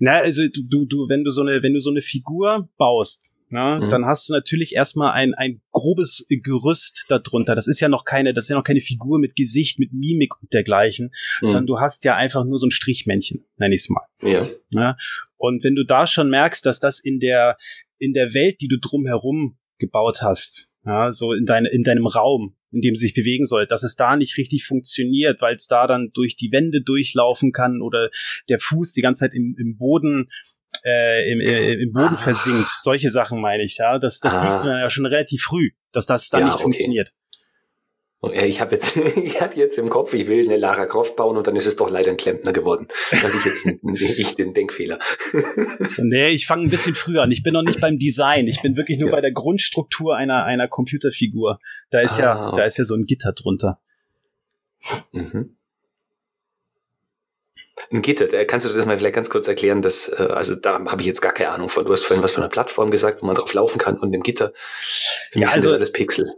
Na, 0.00 0.18
also 0.18 0.42
du, 0.48 0.86
du, 0.86 1.08
wenn 1.08 1.22
du 1.22 1.30
so 1.30 1.42
eine, 1.42 1.62
wenn 1.62 1.72
du 1.72 1.78
so 1.78 1.90
eine 1.90 2.00
Figur 2.00 2.68
baust, 2.78 3.30
na, 3.48 3.78
mhm. 3.78 3.90
dann 3.90 4.06
hast 4.06 4.28
du 4.28 4.32
natürlich 4.32 4.74
erstmal 4.74 5.12
ein, 5.12 5.34
ein 5.34 5.60
grobes 5.72 6.26
Gerüst 6.28 7.04
darunter. 7.08 7.54
Das 7.54 7.68
ist 7.68 7.80
ja 7.80 7.88
noch 7.88 8.06
keine, 8.06 8.32
das 8.32 8.46
ist 8.46 8.48
ja 8.48 8.56
noch 8.56 8.64
keine 8.64 8.80
Figur 8.80 9.18
mit 9.18 9.36
Gesicht, 9.36 9.78
mit 9.78 9.92
Mimik 9.92 10.40
und 10.40 10.52
dergleichen, 10.52 11.12
mhm. 11.42 11.46
sondern 11.46 11.66
du 11.66 11.78
hast 11.78 12.04
ja 12.04 12.16
einfach 12.16 12.44
nur 12.44 12.58
so 12.58 12.66
ein 12.66 12.70
Strichmännchen, 12.70 13.44
nenn 13.58 13.72
ich's 13.72 13.88
mal. 13.88 14.06
Ja. 14.22 14.48
Na, 14.70 14.96
und 15.36 15.64
wenn 15.64 15.74
du 15.74 15.84
da 15.84 16.06
schon 16.06 16.30
merkst, 16.30 16.64
dass 16.64 16.80
das 16.80 17.00
in 17.00 17.20
der, 17.20 17.58
in 18.02 18.12
der 18.12 18.34
Welt, 18.34 18.60
die 18.60 18.68
du 18.68 18.78
drumherum 18.78 19.58
gebaut 19.78 20.22
hast, 20.22 20.70
ja, 20.84 21.12
so 21.12 21.32
in, 21.32 21.46
deine, 21.46 21.70
in 21.70 21.82
deinem 21.82 22.06
Raum, 22.06 22.56
in 22.72 22.80
dem 22.80 22.94
sie 22.94 23.06
sich 23.06 23.14
bewegen 23.14 23.46
soll, 23.46 23.66
dass 23.66 23.82
es 23.82 23.96
da 23.96 24.16
nicht 24.16 24.36
richtig 24.36 24.64
funktioniert, 24.64 25.40
weil 25.40 25.54
es 25.54 25.66
da 25.68 25.86
dann 25.86 26.10
durch 26.12 26.36
die 26.36 26.50
Wände 26.50 26.82
durchlaufen 26.82 27.52
kann 27.52 27.80
oder 27.80 28.10
der 28.48 28.58
Fuß 28.58 28.92
die 28.92 29.02
ganze 29.02 29.20
Zeit 29.20 29.34
im, 29.34 29.56
im 29.58 29.76
Boden 29.76 30.30
äh, 30.84 31.30
im, 31.30 31.40
äh, 31.40 31.74
im 31.74 31.92
Boden 31.92 32.14
ah. 32.14 32.16
versinkt. 32.16 32.68
Solche 32.82 33.10
Sachen 33.10 33.40
meine 33.40 33.62
ich, 33.62 33.76
ja. 33.76 33.98
Das, 33.98 34.20
das 34.20 34.34
ah. 34.34 34.40
siehst 34.40 34.64
du 34.64 34.68
dann 34.68 34.80
ja 34.80 34.90
schon 34.90 35.06
relativ 35.06 35.42
früh, 35.42 35.70
dass 35.92 36.06
das 36.06 36.30
dann 36.30 36.40
ja, 36.40 36.46
nicht 36.46 36.54
okay. 36.54 36.62
funktioniert. 36.62 37.12
Ich 38.30 38.60
habe 38.60 38.76
jetzt, 38.76 38.96
ich 39.16 39.40
hatte 39.40 39.58
jetzt 39.58 39.78
im 39.78 39.88
Kopf, 39.88 40.14
ich 40.14 40.28
will 40.28 40.44
eine 40.44 40.56
Lara 40.56 40.86
Croft 40.86 41.16
bauen 41.16 41.36
und 41.36 41.46
dann 41.46 41.56
ist 41.56 41.66
es 41.66 41.74
doch 41.74 41.90
leider 41.90 42.10
ein 42.10 42.16
Klempner 42.16 42.52
geworden. 42.52 42.86
Da 43.10 43.16
habe 43.22 43.32
ich 43.36 43.44
jetzt 43.44 43.66
ich 43.66 44.36
den 44.36 44.54
Denkfehler. 44.54 45.00
nee, 45.98 46.28
ich 46.28 46.46
fange 46.46 46.64
ein 46.64 46.70
bisschen 46.70 46.94
früher 46.94 47.22
an. 47.22 47.32
Ich 47.32 47.42
bin 47.42 47.52
noch 47.52 47.62
nicht 47.62 47.80
beim 47.80 47.98
Design. 47.98 48.46
Ich 48.46 48.62
bin 48.62 48.76
wirklich 48.76 48.98
nur 48.98 49.08
ja. 49.08 49.16
bei 49.16 49.20
der 49.20 49.32
Grundstruktur 49.32 50.16
einer, 50.16 50.44
einer 50.44 50.68
Computerfigur. 50.68 51.58
Da 51.90 52.00
ist 52.00 52.20
ah. 52.20 52.22
ja, 52.22 52.56
da 52.56 52.64
ist 52.64 52.78
ja 52.78 52.84
so 52.84 52.94
ein 52.94 53.06
Gitter 53.06 53.32
drunter. 53.32 53.80
Mhm. 55.10 55.56
Ein 57.90 58.02
Gitter, 58.02 58.44
kannst 58.44 58.66
du 58.66 58.72
das 58.72 58.86
mal 58.86 58.96
vielleicht 58.96 59.16
ganz 59.16 59.30
kurz 59.30 59.48
erklären? 59.48 59.82
Dass, 59.82 60.08
äh, 60.08 60.28
also 60.30 60.54
da 60.54 60.84
habe 60.84 61.00
ich 61.00 61.08
jetzt 61.08 61.22
gar 61.22 61.32
keine 61.32 61.50
Ahnung 61.50 61.68
von. 61.68 61.84
Du 61.84 61.92
hast 61.92 62.04
vorhin 62.04 62.22
was 62.22 62.32
von 62.32 62.44
einer 62.44 62.50
Plattform 62.50 62.92
gesagt, 62.92 63.20
wo 63.20 63.26
man 63.26 63.34
drauf 63.34 63.52
laufen 63.52 63.78
kann 63.78 63.98
und 63.98 64.12
dem 64.12 64.22
Gitter. 64.22 64.52
Für 65.32 65.40
ja, 65.40 65.46
mich 65.46 65.54
also, 65.54 65.60
sind 65.62 65.64
das 65.64 65.72
alles 65.74 65.92
Pixel. 65.92 66.32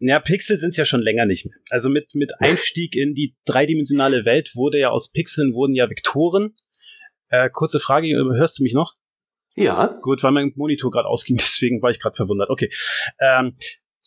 Ja, 0.00 0.20
Pixel 0.20 0.56
sind 0.56 0.76
ja 0.76 0.84
schon 0.84 1.02
länger 1.02 1.26
nicht 1.26 1.46
mehr. 1.46 1.56
Also 1.70 1.88
mit, 1.90 2.14
mit 2.14 2.32
Einstieg 2.40 2.94
in 2.94 3.14
die 3.14 3.36
dreidimensionale 3.44 4.24
Welt 4.24 4.52
wurde 4.54 4.78
ja 4.78 4.90
aus 4.90 5.10
Pixeln 5.10 5.54
wurden 5.54 5.74
ja 5.74 5.90
Vektoren. 5.90 6.54
Äh, 7.30 7.50
kurze 7.50 7.80
Frage, 7.80 8.08
hörst 8.08 8.58
du 8.58 8.62
mich 8.62 8.74
noch? 8.74 8.94
Ja. 9.56 9.98
Gut, 10.02 10.22
weil 10.22 10.30
mein 10.30 10.52
Monitor 10.54 10.90
gerade 10.90 11.08
ausging, 11.08 11.36
deswegen 11.38 11.82
war 11.82 11.90
ich 11.90 11.98
gerade 11.98 12.14
verwundert. 12.14 12.48
Okay. 12.48 12.70
Ähm, 13.20 13.56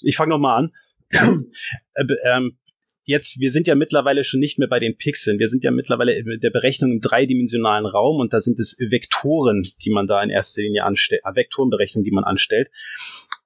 ich 0.02 0.16
fange 0.16 0.30
nochmal 0.30 0.64
an. 0.64 0.72
äh, 1.94 2.04
ähm, 2.24 2.58
jetzt, 3.04 3.40
wir 3.40 3.52
sind 3.52 3.68
ja 3.68 3.76
mittlerweile 3.76 4.24
schon 4.24 4.40
nicht 4.40 4.60
mehr 4.60 4.68
bei 4.68 4.80
den 4.80 4.98
Pixeln. 4.98 5.40
Wir 5.40 5.48
sind 5.48 5.64
ja 5.64 5.72
mittlerweile 5.72 6.14
in 6.14 6.40
der 6.40 6.50
Berechnung 6.50 6.92
im 6.92 7.02
dreidimensionalen 7.02 7.86
Raum 7.86 8.20
und 8.20 8.34
da 8.34 8.40
sind 8.40 8.60
es 8.60 8.78
Vektoren, 8.80 9.64
die 9.84 9.92
man 9.92 10.08
da 10.08 10.22
in 10.24 10.30
erster 10.30 10.62
Linie 10.62 10.84
anstellt, 10.84 11.22
äh, 11.26 11.36
Vektorenberechnung, 11.36 12.04
die 12.04 12.12
man 12.12 12.24
anstellt. 12.24 12.70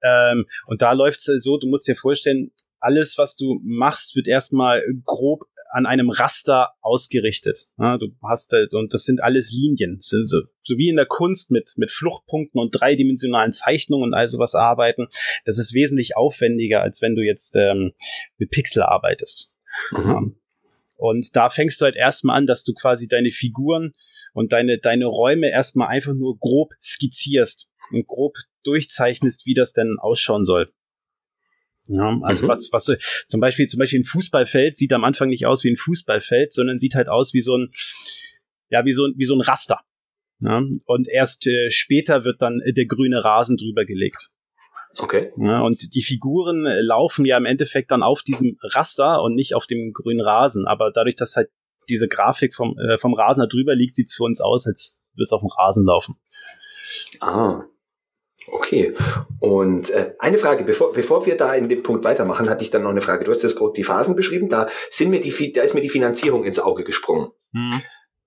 Ähm, 0.02 0.46
und 0.66 0.82
da 0.82 0.92
läuft 0.92 1.18
es 1.18 1.42
so, 1.42 1.58
du 1.58 1.66
musst 1.68 1.88
dir 1.88 1.96
vorstellen, 1.96 2.52
alles, 2.78 3.18
was 3.18 3.36
du 3.36 3.60
machst, 3.64 4.14
wird 4.16 4.28
erstmal 4.28 4.82
grob 5.04 5.44
an 5.76 5.84
einem 5.84 6.08
Raster 6.08 6.70
ausgerichtet. 6.80 7.66
Ja, 7.76 7.98
du 7.98 8.08
hast 8.22 8.50
halt, 8.52 8.72
und 8.72 8.94
das 8.94 9.04
sind 9.04 9.22
alles 9.22 9.52
Linien, 9.52 9.98
sind 10.00 10.26
so, 10.26 10.40
so 10.62 10.78
wie 10.78 10.88
in 10.88 10.96
der 10.96 11.04
Kunst 11.04 11.50
mit, 11.50 11.74
mit 11.76 11.90
Fluchtpunkten 11.90 12.58
und 12.58 12.70
dreidimensionalen 12.70 13.52
Zeichnungen 13.52 14.04
und 14.04 14.14
all 14.14 14.26
sowas 14.26 14.54
arbeiten. 14.54 15.08
Das 15.44 15.58
ist 15.58 15.74
wesentlich 15.74 16.16
aufwendiger, 16.16 16.80
als 16.80 17.02
wenn 17.02 17.14
du 17.14 17.20
jetzt 17.20 17.56
ähm, 17.56 17.92
mit 18.38 18.50
Pixel 18.50 18.84
arbeitest. 18.84 19.52
Mhm. 19.90 19.98
Ja. 19.98 20.22
Und 20.96 21.36
da 21.36 21.50
fängst 21.50 21.78
du 21.82 21.84
halt 21.84 21.96
erstmal 21.96 22.38
an, 22.38 22.46
dass 22.46 22.64
du 22.64 22.72
quasi 22.72 23.06
deine 23.06 23.30
Figuren 23.30 23.92
und 24.32 24.52
deine, 24.52 24.78
deine 24.78 25.04
Räume 25.04 25.50
erstmal 25.50 25.88
einfach 25.88 26.14
nur 26.14 26.38
grob 26.38 26.72
skizzierst 26.80 27.68
und 27.92 28.06
grob 28.06 28.36
durchzeichnest, 28.64 29.44
wie 29.44 29.52
das 29.52 29.74
denn 29.74 29.98
ausschauen 30.00 30.44
soll. 30.44 30.72
Ja, 31.88 32.18
also 32.22 32.44
mhm. 32.44 32.48
was, 32.48 32.68
was 32.72 32.96
zum 33.26 33.40
Beispiel, 33.40 33.66
zum 33.66 33.78
Beispiel 33.78 34.00
ein 34.00 34.04
Fußballfeld 34.04 34.76
sieht 34.76 34.92
am 34.92 35.04
Anfang 35.04 35.28
nicht 35.28 35.46
aus 35.46 35.64
wie 35.64 35.70
ein 35.70 35.76
Fußballfeld, 35.76 36.52
sondern 36.52 36.78
sieht 36.78 36.94
halt 36.94 37.08
aus 37.08 37.32
wie 37.32 37.40
so 37.40 37.56
ein, 37.56 37.70
ja, 38.68 38.84
wie 38.84 38.92
so 38.92 39.06
ein, 39.06 39.14
wie 39.16 39.24
so 39.24 39.34
ein 39.34 39.40
Raster. 39.40 39.80
Ja, 40.40 40.62
und 40.84 41.08
erst 41.08 41.46
äh, 41.46 41.70
später 41.70 42.24
wird 42.24 42.42
dann 42.42 42.60
äh, 42.60 42.72
der 42.72 42.86
grüne 42.86 43.24
Rasen 43.24 43.56
drüber 43.56 43.84
gelegt. 43.84 44.28
Okay. 44.98 45.32
Ja, 45.36 45.60
und 45.60 45.94
die 45.94 46.02
Figuren 46.02 46.66
äh, 46.66 46.80
laufen 46.80 47.24
ja 47.24 47.36
im 47.36 47.44
Endeffekt 47.44 47.90
dann 47.90 48.02
auf 48.02 48.22
diesem 48.22 48.58
Raster 48.62 49.22
und 49.22 49.34
nicht 49.34 49.54
auf 49.54 49.66
dem 49.66 49.92
grünen 49.92 50.20
Rasen. 50.20 50.66
Aber 50.66 50.90
dadurch, 50.90 51.16
dass 51.16 51.36
halt 51.36 51.50
diese 51.88 52.08
Grafik 52.08 52.54
vom, 52.54 52.78
äh, 52.78 52.98
vom 52.98 53.14
Rasen 53.14 53.40
da 53.40 53.46
drüber 53.46 53.74
liegt, 53.74 53.94
sieht's 53.94 54.14
für 54.14 54.24
uns 54.24 54.40
aus, 54.40 54.66
als 54.66 54.98
würde 55.14 55.24
es 55.24 55.32
auf 55.32 55.40
dem 55.40 55.50
Rasen 55.50 55.84
laufen. 55.86 56.16
Ah, 57.20 57.64
Okay. 58.48 58.94
Und 59.40 59.90
äh, 59.90 60.14
eine 60.18 60.38
Frage, 60.38 60.64
bevor, 60.64 60.92
bevor 60.92 61.26
wir 61.26 61.36
da 61.36 61.54
in 61.54 61.68
dem 61.68 61.82
Punkt 61.82 62.04
weitermachen, 62.04 62.48
hatte 62.48 62.62
ich 62.64 62.70
dann 62.70 62.82
noch 62.82 62.90
eine 62.90 63.02
Frage. 63.02 63.24
Du 63.24 63.30
hast 63.30 63.42
jetzt 63.42 63.56
gerade 63.56 63.72
die 63.72 63.84
Phasen 63.84 64.16
beschrieben, 64.16 64.48
da 64.48 64.68
sind 64.90 65.10
mir 65.10 65.20
die, 65.20 65.52
da 65.52 65.62
ist 65.62 65.74
mir 65.74 65.80
die 65.80 65.88
Finanzierung 65.88 66.44
ins 66.44 66.58
Auge 66.58 66.84
gesprungen. 66.84 67.30
Mhm. 67.52 67.82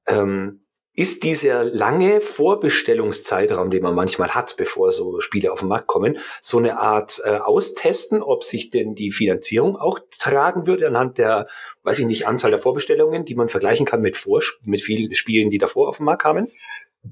Ähm, 0.08 0.62
ist 1.00 1.24
dieser 1.24 1.64
lange 1.64 2.20
Vorbestellungszeitraum, 2.20 3.72
den 3.72 3.84
man 3.84 3.96
manchmal 3.96 4.36
hat, 4.36 4.58
bevor 4.58 4.92
so 4.92 5.22
Spiele 5.22 5.54
auf 5.54 5.60
den 5.60 5.70
Markt 5.70 5.88
kommen, 5.88 6.18
so 6.42 6.58
eine 6.58 6.78
Art 6.78 7.22
äh, 7.24 7.38
Austesten, 7.38 8.22
ob 8.22 8.44
sich 8.44 8.70
denn 8.70 8.96
die 8.96 9.12
Finanzierung 9.12 9.78
auch 9.78 10.00
tragen 10.20 10.68
würde 10.68 10.88
anhand 10.88 11.18
der, 11.18 11.48
weiß 11.84 12.00
ich 12.00 12.06
nicht, 12.06 12.28
Anzahl 12.28 12.52
der 12.52 12.60
Vorbestellungen, 12.60 13.24
die 13.24 13.36
man 13.36 13.48
vergleichen 13.48 13.86
kann 13.86 14.02
mit, 14.02 14.18
Vor 14.18 14.42
mit 14.66 14.82
vielen 14.82 15.16
Spielen, 15.16 15.50
die 15.50 15.58
davor 15.58 15.88
auf 15.88 15.98
den 15.98 16.06
Markt 16.06 16.24
kamen? 16.24 16.52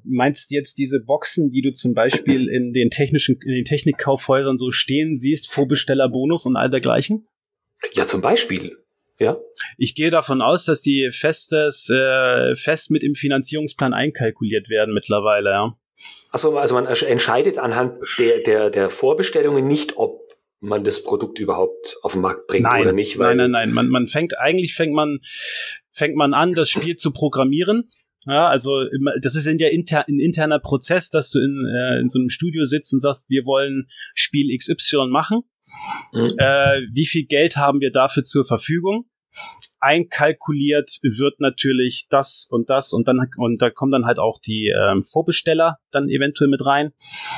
Meinst 0.03 0.51
du 0.51 0.55
jetzt 0.55 0.77
diese 0.77 0.99
Boxen, 0.99 1.51
die 1.51 1.61
du 1.61 1.71
zum 1.71 1.93
Beispiel 1.93 2.49
in 2.49 2.73
den 2.73 2.89
technischen, 2.89 3.39
in 3.41 3.53
den 3.53 3.65
Technikkaufhäusern 3.65 4.57
so 4.57 4.71
stehen 4.71 5.15
siehst, 5.15 5.49
Vorbestellerbonus 5.51 6.45
und 6.45 6.57
all 6.57 6.69
dergleichen? 6.69 7.25
Ja, 7.93 8.05
zum 8.05 8.21
Beispiel. 8.21 8.77
Ja. 9.19 9.37
Ich 9.77 9.95
gehe 9.95 10.11
davon 10.11 10.41
aus, 10.41 10.65
dass 10.65 10.81
die 10.81 11.09
festes, 11.11 11.89
äh, 11.89 12.55
fest 12.55 12.91
mit 12.91 13.03
im 13.03 13.15
Finanzierungsplan 13.15 13.93
einkalkuliert 13.93 14.69
werden 14.69 14.93
mittlerweile, 14.93 15.49
ja. 15.49 15.77
Achso, 16.31 16.55
also 16.57 16.75
man 16.75 16.85
entscheidet 16.85 17.57
anhand 17.57 17.97
der, 18.19 18.39
der, 18.39 18.69
der 18.69 18.89
Vorbestellungen 18.89 19.65
nicht, 19.65 19.97
ob 19.97 20.21
man 20.59 20.83
das 20.83 21.01
Produkt 21.01 21.39
überhaupt 21.39 21.97
auf 22.03 22.13
den 22.13 22.21
Markt 22.21 22.47
bringt 22.47 22.63
nein, 22.63 22.81
oder 22.81 22.91
nicht. 22.91 23.17
Weil 23.17 23.35
nein, 23.35 23.51
nein, 23.51 23.69
nein. 23.69 23.73
Man, 23.73 23.89
man 23.89 24.07
fängt, 24.07 24.37
eigentlich 24.37 24.75
fängt 24.75 24.93
man, 24.93 25.19
fängt 25.91 26.15
man 26.15 26.33
an, 26.33 26.53
das 26.53 26.69
Spiel 26.69 26.95
zu 26.95 27.11
programmieren 27.11 27.89
ja, 28.27 28.47
also 28.47 28.83
das 29.21 29.35
ist 29.35 29.45
in 29.45 29.57
der 29.57 29.71
inter, 29.71 30.05
ein 30.07 30.19
interner 30.19 30.59
Prozess, 30.59 31.09
dass 31.09 31.31
du 31.31 31.39
in, 31.39 31.65
äh, 31.65 31.99
in 31.99 32.09
so 32.09 32.19
einem 32.19 32.29
Studio 32.29 32.65
sitzt 32.65 32.93
und 32.93 32.99
sagst, 32.99 33.29
wir 33.29 33.45
wollen 33.45 33.87
Spiel 34.13 34.55
XY 34.55 35.07
machen. 35.09 35.43
Mhm. 36.11 36.35
Äh, 36.37 36.81
wie 36.93 37.05
viel 37.05 37.25
Geld 37.25 37.55
haben 37.55 37.79
wir 37.79 37.91
dafür 37.91 38.23
zur 38.23 38.45
Verfügung? 38.45 39.05
Einkalkuliert 39.79 40.97
wird 41.03 41.39
natürlich 41.39 42.07
das 42.09 42.47
und 42.49 42.69
das 42.69 42.91
und 42.91 43.07
dann 43.07 43.29
und 43.37 43.61
da 43.61 43.69
kommen 43.69 43.91
dann 43.91 44.05
halt 44.05 44.17
auch 44.17 44.39
die 44.41 44.73
ähm, 44.75 45.03
Vorbesteller 45.03 45.77
dann 45.91 46.09
eventuell 46.09 46.49
mit 46.49 46.65
rein. 46.65 46.93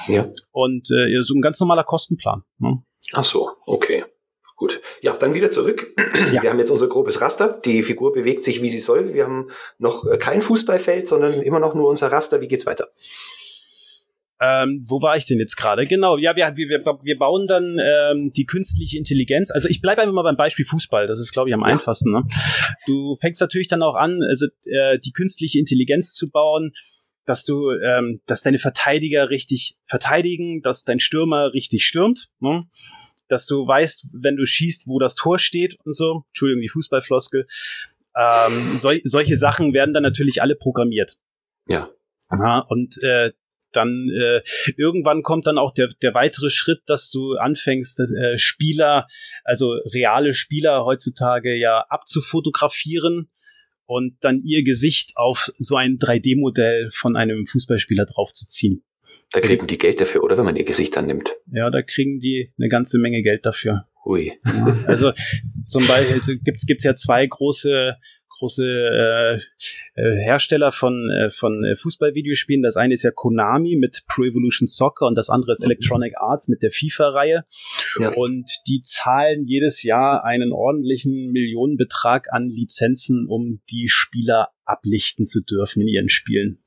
Ja. 0.08 0.27
Und 0.51 0.89
äh, 0.91 1.22
so 1.22 1.36
ein 1.36 1.41
ganz 1.41 1.60
normaler 1.60 1.84
Kostenplan. 1.84 2.43
Ne? 2.58 2.81
Ach 3.13 3.24
so, 3.24 3.50
okay. 3.65 4.05
Gut. 4.59 4.81
Ja, 5.01 5.15
dann 5.15 5.33
wieder 5.33 5.51
zurück. 5.51 5.87
Ja. 6.33 6.43
Wir 6.43 6.49
haben 6.49 6.59
jetzt 6.59 6.69
unser 6.69 6.87
grobes 6.87 7.21
Raster. 7.21 7.59
Die 7.63 7.81
Figur 7.81 8.11
bewegt 8.11 8.43
sich, 8.43 8.61
wie 8.61 8.69
sie 8.69 8.79
soll. 8.79 9.13
Wir 9.13 9.23
haben 9.23 9.47
noch 9.77 10.05
äh, 10.05 10.17
kein 10.17 10.41
Fußballfeld, 10.41 11.07
sondern 11.07 11.41
immer 11.41 11.59
noch 11.59 11.73
nur 11.73 11.89
unser 11.89 12.11
Raster. 12.11 12.41
Wie 12.41 12.47
geht's 12.47 12.65
weiter? 12.65 12.89
Ähm, 14.41 14.83
wo 14.87 15.01
war 15.01 15.17
ich 15.17 15.25
denn 15.25 15.39
jetzt 15.39 15.55
gerade? 15.55 15.85
Genau, 15.85 16.17
ja, 16.17 16.35
wir, 16.35 16.55
wir, 16.55 16.83
wir 17.01 17.17
bauen 17.17 17.47
dann 17.47 17.77
ähm, 17.79 18.31
die 18.35 18.45
künstliche 18.45 18.97
Intelligenz. 18.97 19.49
Also 19.49 19.69
ich 19.69 19.81
bleibe 19.81 20.01
einfach 20.01 20.13
mal 20.13 20.23
beim 20.23 20.37
Beispiel 20.37 20.65
Fußball, 20.65 21.07
das 21.07 21.19
ist, 21.19 21.31
glaube 21.31 21.49
ich, 21.49 21.55
am 21.55 21.61
ja. 21.61 21.67
einfachsten. 21.67 22.11
Ne? 22.11 22.23
Du 22.85 23.15
fängst 23.15 23.41
natürlich 23.41 23.67
dann 23.67 23.81
auch 23.81 23.95
an, 23.95 24.19
also 24.27 24.47
äh, 24.65 24.99
die 24.99 25.11
künstliche 25.13 25.57
Intelligenz 25.57 26.13
zu 26.13 26.29
bauen, 26.29 26.73
dass 27.25 27.45
du, 27.45 27.71
ähm, 27.71 28.21
dass 28.25 28.41
deine 28.41 28.59
Verteidiger 28.59 29.29
richtig 29.29 29.77
verteidigen, 29.85 30.61
dass 30.61 30.83
dein 30.83 30.99
Stürmer 30.99 31.53
richtig 31.53 31.85
stürmt. 31.85 32.29
Ne? 32.39 32.65
Dass 33.29 33.45
du 33.45 33.65
weißt, 33.65 34.09
wenn 34.13 34.36
du 34.36 34.45
schießt, 34.45 34.88
wo 34.88 35.00
das 35.00 35.15
Tor 35.15 35.39
steht 35.39 35.77
und 35.86 35.93
so. 35.93 36.25
Entschuldigung, 36.29 36.62
die 36.62 36.69
Fußballfloskel. 36.69 37.45
Ähm, 38.15 38.77
sol 38.77 39.00
solche 39.03 39.38
Sachen 39.38 39.74
werden 39.74 39.93
dann 39.93 40.03
natürlich 40.03 40.41
alle 40.41 40.55
programmiert. 40.55 41.17
Ja. 41.67 41.89
Aha, 42.29 42.59
und 42.67 43.01
äh, 43.03 43.31
dann 43.71 44.09
äh, 44.09 44.41
irgendwann 44.77 45.24
kommt 45.24 45.48
dann 45.48 45.57
auch 45.57 45.74
der, 45.74 45.89
der 46.01 46.13
weitere 46.13 46.50
Schritt, 46.50 46.81
dass 46.88 47.09
du 47.09 47.36
anfängst, 47.36 48.00
äh, 48.00 48.38
Spieler, 48.38 49.07
also 49.43 49.74
reale 49.93 50.33
Spieler 50.33 50.86
heutzutage 50.86 51.55
ja 51.55 51.86
abzufotografieren 51.89 53.29
und 53.86 54.17
dann 54.21 54.41
ihr 54.43 54.63
Gesicht 54.63 55.13
auf 55.15 55.51
so 55.57 55.75
ein 55.75 55.98
3D-Modell 55.98 56.89
von 56.91 57.15
einem 57.15 57.45
Fußballspieler 57.45 58.05
draufzuziehen. 58.05 58.83
Da 59.31 59.41
kriegen 59.41 59.67
die 59.67 59.77
Geld 59.77 60.01
dafür, 60.01 60.23
oder 60.23 60.37
wenn 60.37 60.45
man 60.45 60.55
ihr 60.55 60.65
Gesicht 60.65 60.95
dann 60.95 61.05
nimmt? 61.05 61.35
Ja, 61.51 61.69
da 61.69 61.81
kriegen 61.81 62.19
die 62.19 62.51
eine 62.57 62.67
ganze 62.67 62.97
Menge 62.97 63.21
Geld 63.21 63.45
dafür. 63.45 63.85
Ui. 64.05 64.31
Ja, 64.45 64.77
also 64.87 65.11
zum 65.65 65.85
Beispiel 65.87 66.15
also 66.15 66.33
gibt's 66.43 66.65
gibt's 66.65 66.83
ja 66.83 66.95
zwei 66.95 67.25
große 67.27 67.95
große 68.39 68.65
äh, 68.65 69.35
äh, 70.01 70.23
Hersteller 70.23 70.71
von 70.71 71.09
äh, 71.11 71.29
von 71.29 71.63
äh, 71.63 71.75
Fußballvideospielen. 71.75 72.63
Das 72.63 72.77
eine 72.77 72.93
ist 72.93 73.03
ja 73.03 73.11
Konami 73.11 73.75
mit 73.75 74.03
Pro 74.07 74.23
Evolution 74.23 74.67
Soccer 74.67 75.05
und 75.05 75.17
das 75.17 75.29
andere 75.29 75.51
ist 75.51 75.59
mhm. 75.59 75.71
Electronic 75.71 76.13
Arts 76.17 76.47
mit 76.47 76.63
der 76.63 76.71
FIFA-Reihe. 76.71 77.43
Ja. 77.99 78.13
Und 78.13 78.49
die 78.67 78.81
zahlen 78.81 79.45
jedes 79.45 79.83
Jahr 79.83 80.23
einen 80.23 80.53
ordentlichen 80.53 81.31
Millionenbetrag 81.31 82.31
an 82.31 82.49
Lizenzen, 82.49 83.27
um 83.27 83.61
die 83.69 83.89
Spieler 83.89 84.49
ablichten 84.65 85.25
zu 85.25 85.41
dürfen 85.41 85.81
in 85.81 85.87
ihren 85.87 86.09
Spielen. 86.09 86.59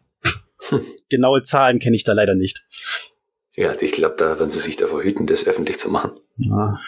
Genaue 1.09 1.43
Zahlen 1.43 1.79
kenne 1.79 1.97
ich 1.97 2.05
da 2.05 2.13
leider 2.13 2.35
nicht. 2.35 2.65
Ja, 3.55 3.75
ich 3.81 3.93
glaube, 3.93 4.15
da 4.17 4.39
werden 4.39 4.51
sie 4.51 4.59
sich 4.59 4.77
davor 4.77 5.03
hüten, 5.03 5.27
das 5.27 5.47
öffentlich 5.47 5.79
zu 5.79 5.91
machen. 5.91 6.13
Ja, 6.37 6.81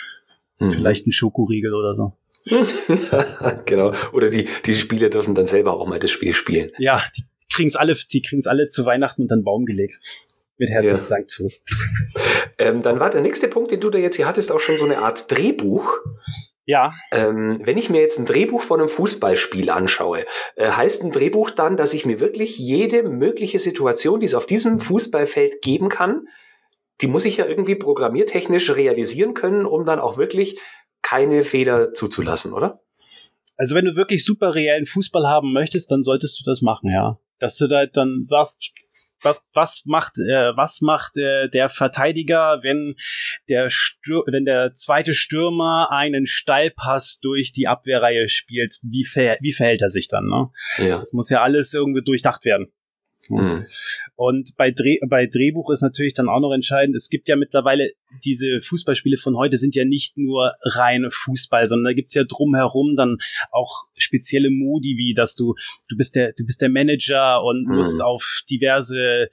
hm. 0.59 0.71
Vielleicht 0.71 1.07
ein 1.07 1.13
Schokoriegel 1.13 1.75
oder 1.75 1.95
so. 1.95 2.13
genau. 3.65 3.93
Oder 4.13 4.31
die, 4.31 4.47
die 4.65 4.75
Spieler 4.75 5.09
dürfen 5.09 5.35
dann 5.35 5.47
selber 5.47 5.75
auch 5.75 5.87
mal 5.87 5.99
das 5.99 6.11
Spiel 6.11 6.35
spielen. 6.35 6.71
Ja, 6.79 7.03
die 7.17 7.25
kriegen 7.53 7.69
es 7.69 7.77
alle, 7.77 7.95
die 7.95 8.23
alle 8.45 8.69
zu 8.69 8.85
Weihnachten 8.85 9.23
unter 9.23 9.37
den 9.37 9.45
Baum 9.45 9.65
gelegt. 9.65 10.01
Mit 10.57 10.71
herzlichen 10.71 11.05
ja. 11.05 11.09
Dank 11.09 11.31
zu. 11.31 11.51
Ähm, 12.59 12.83
dann 12.83 13.01
war 13.01 13.11
der 13.11 13.23
nächste 13.23 13.49
Punkt, 13.49 13.73
den 13.73 13.81
du 13.81 13.91
da 13.91 13.99
jetzt 13.99 14.17
hier 14.17 14.27
hattest, 14.27 14.53
auch 14.53 14.61
schon 14.61 14.77
so 14.77 14.85
eine 14.85 14.99
Art 14.99 15.31
Drehbuch. 15.31 15.99
Ja. 16.67 16.95
Ähm, 17.13 17.61
wenn 17.63 17.77
ich 17.77 17.91
mir 17.91 18.01
jetzt 18.01 18.19
ein 18.19 18.27
Drehbuch 18.27 18.63
von 18.63 18.81
einem 18.81 18.89
Fußballspiel 18.89 19.69
anschaue, 19.71 20.25
äh, 20.57 20.71
heißt 20.71 21.05
ein 21.05 21.13
Drehbuch 21.13 21.51
dann, 21.51 21.77
dass 21.77 21.93
ich 21.93 22.07
mir 22.07 22.21
wirklich 22.21 22.59
jede 22.59 23.03
mögliche 23.03 23.59
Situation, 23.59 24.21
die 24.21 24.27
es 24.27 24.35
auf 24.35 24.47
diesem 24.47 24.79
Fußballfeld 24.79 25.61
geben 25.61 25.89
kann, 25.89 26.27
die 27.01 27.07
muss 27.07 27.25
ich 27.25 27.37
ja 27.37 27.47
irgendwie 27.47 27.75
programmiertechnisch 27.75 28.75
realisieren 28.77 29.35
können, 29.35 29.67
um 29.67 29.85
dann 29.85 29.99
auch 29.99 30.17
wirklich 30.17 30.59
keine 31.03 31.45
Fehler 31.45 31.93
zuzulassen, 31.93 32.53
oder? 32.53 32.81
Also 33.57 33.75
wenn 33.75 33.85
du 33.85 33.95
wirklich 33.95 34.25
super 34.25 34.55
reellen 34.55 34.87
Fußball 34.87 35.27
haben 35.27 35.53
möchtest, 35.53 35.91
dann 35.91 36.03
solltest 36.03 36.41
du 36.41 36.45
das 36.45 36.63
machen, 36.63 36.91
ja. 36.91 37.19
Dass 37.39 37.57
du 37.57 37.67
da 37.67 37.87
dann 37.87 38.23
sagst, 38.23 38.73
was, 39.25 39.49
was 39.55 39.85
macht, 39.87 40.19
äh, 40.19 40.57
was 40.57 40.81
macht 40.81 41.17
äh, 41.17 41.49
der 41.49 41.69
Verteidiger, 41.69 42.61
wenn 42.63 42.95
der, 43.49 43.71
Stür 43.71 44.25
wenn 44.27 44.45
der 44.45 44.75
zweite 44.75 45.15
Stürmer 45.15 45.91
einen 45.91 46.27
Steilpass 46.27 47.21
durch 47.21 47.53
die 47.53 47.67
Abwehrreihe 47.67 48.29
spielt? 48.29 48.79
Wie, 48.83 49.05
ver 49.05 49.37
wie 49.41 49.53
verhält 49.53 49.83
er 49.83 49.89
sich 49.89 50.09
dann? 50.09 50.27
Ne? 50.27 50.51
Ja. 50.79 50.99
Das 51.01 51.13
muss 51.13 51.31
ja 51.31 51.43
alles 51.43 51.75
irgendwie 51.75 52.03
durchdacht 52.05 52.45
werden. 52.45 52.73
Mhm. 53.31 53.67
Und 54.17 54.57
bei, 54.57 54.71
Dreh, 54.71 54.99
bei 55.09 55.27
Drehbuch 55.27 55.71
ist 55.71 55.83
natürlich 55.83 56.15
dann 56.15 56.29
auch 56.29 56.41
noch 56.41 56.53
entscheidend, 56.53 56.97
es 56.97 57.09
gibt 57.09 57.29
ja 57.29 57.37
mittlerweile, 57.37 57.89
diese 58.25 58.61
Fußballspiele 58.61 59.17
von 59.17 59.37
heute 59.37 59.57
sind 59.57 59.75
ja 59.75 59.85
nicht 59.85 60.17
nur 60.17 60.53
rein 60.63 61.07
Fußball, 61.11 61.67
sondern 61.67 61.93
da 61.93 61.93
gibt's 61.95 62.15
ja 62.15 62.25
drumherum 62.25 62.95
dann 62.97 63.19
auch 63.51 63.85
spezielle 63.99 64.51
Modi, 64.51 64.97
wie 64.97 65.15
dass 65.15 65.35
du, 65.35 65.55
du 65.89 65.97
bist 65.97 66.15
der, 66.15 66.33
du 66.33 66.45
bist 66.45 66.63
der 66.63 66.69
Manager 66.69 67.43
und 67.43 67.67
mhm. 67.67 67.77
musst 67.77 68.01
auf 68.01 68.43
diverse 68.49 69.29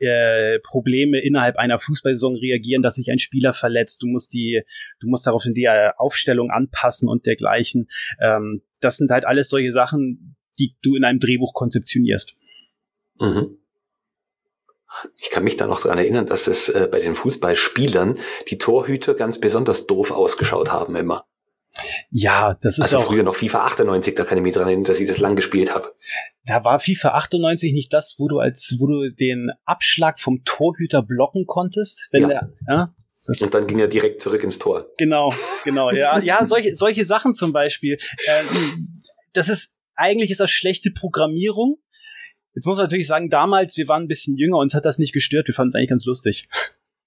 äh, 0.00 0.58
Probleme 0.60 1.20
innerhalb 1.20 1.56
einer 1.56 1.78
Fußballsaison 1.78 2.36
reagieren, 2.36 2.82
dass 2.82 2.96
sich 2.96 3.10
ein 3.10 3.18
Spieler 3.18 3.52
verletzt. 3.52 4.02
Du 4.02 4.06
musst 4.06 4.32
die, 4.32 4.62
du 5.00 5.08
musst 5.08 5.26
darauf 5.26 5.44
in 5.44 5.54
die 5.54 5.68
Aufstellung 5.96 6.50
anpassen 6.50 7.08
und 7.08 7.26
dergleichen. 7.26 7.88
Ähm, 8.20 8.62
das 8.80 8.96
sind 8.96 9.10
halt 9.10 9.24
alles 9.24 9.48
solche 9.48 9.70
Sachen, 9.70 10.36
die 10.58 10.76
du 10.82 10.94
in 10.94 11.04
einem 11.04 11.18
Drehbuch 11.18 11.54
konzeptionierst. 11.54 12.34
Mhm. 13.18 13.58
Ich 15.18 15.30
kann 15.30 15.44
mich 15.44 15.56
da 15.56 15.66
noch 15.66 15.80
dran 15.80 15.98
erinnern, 15.98 16.26
dass 16.26 16.46
es 16.46 16.68
äh, 16.68 16.88
bei 16.90 17.00
den 17.00 17.14
Fußballspielern 17.14 18.18
die 18.48 18.58
Torhüter 18.58 19.14
ganz 19.14 19.40
besonders 19.40 19.86
doof 19.86 20.12
ausgeschaut 20.12 20.70
haben 20.72 20.94
immer. 20.96 21.26
Ja, 22.10 22.56
das 22.62 22.78
ist 22.78 22.82
also 22.82 22.98
auch 22.98 23.06
früher 23.06 23.24
noch 23.24 23.34
FIFA 23.34 23.64
98, 23.64 24.14
da 24.14 24.24
kann 24.24 24.38
ich 24.38 24.44
mich 24.44 24.54
dran 24.54 24.68
erinnern, 24.68 24.84
dass 24.84 25.00
ich 25.00 25.08
das 25.08 25.18
lang 25.18 25.34
gespielt 25.34 25.74
habe. 25.74 25.92
Da 26.46 26.64
war 26.64 26.78
FIFA 26.78 27.14
98 27.14 27.72
nicht 27.72 27.92
das, 27.92 28.14
wo 28.18 28.28
du 28.28 28.38
als 28.38 28.76
wo 28.78 28.86
du 28.86 29.10
den 29.10 29.50
Abschlag 29.64 30.20
vom 30.20 30.44
Torhüter 30.44 31.02
blocken 31.02 31.46
konntest, 31.46 32.08
wenn 32.12 32.22
ja. 32.22 32.28
der 32.28 32.52
ja, 32.68 32.94
das 33.26 33.40
und 33.40 33.54
dann 33.54 33.66
ging 33.66 33.80
er 33.80 33.88
direkt 33.88 34.22
zurück 34.22 34.44
ins 34.44 34.58
Tor. 34.58 34.86
Genau, 34.98 35.34
genau, 35.64 35.90
ja, 35.90 36.18
ja, 36.22 36.44
solche 36.44 36.74
solche 36.74 37.04
Sachen 37.04 37.34
zum 37.34 37.52
Beispiel. 37.52 37.98
Ähm, 38.26 38.96
das 39.32 39.48
ist 39.48 39.76
eigentlich 39.96 40.30
ist 40.30 40.40
das 40.40 40.50
schlechte 40.50 40.90
Programmierung, 40.90 41.78
Jetzt 42.54 42.66
muss 42.66 42.76
man 42.76 42.84
natürlich 42.84 43.06
sagen, 43.06 43.30
damals, 43.30 43.76
wir 43.76 43.88
waren 43.88 44.04
ein 44.04 44.08
bisschen 44.08 44.36
jünger, 44.36 44.58
uns 44.58 44.74
hat 44.74 44.84
das 44.84 44.98
nicht 44.98 45.12
gestört, 45.12 45.48
wir 45.48 45.54
fanden 45.54 45.70
es 45.70 45.74
eigentlich 45.74 45.90
ganz 45.90 46.04
lustig. 46.04 46.48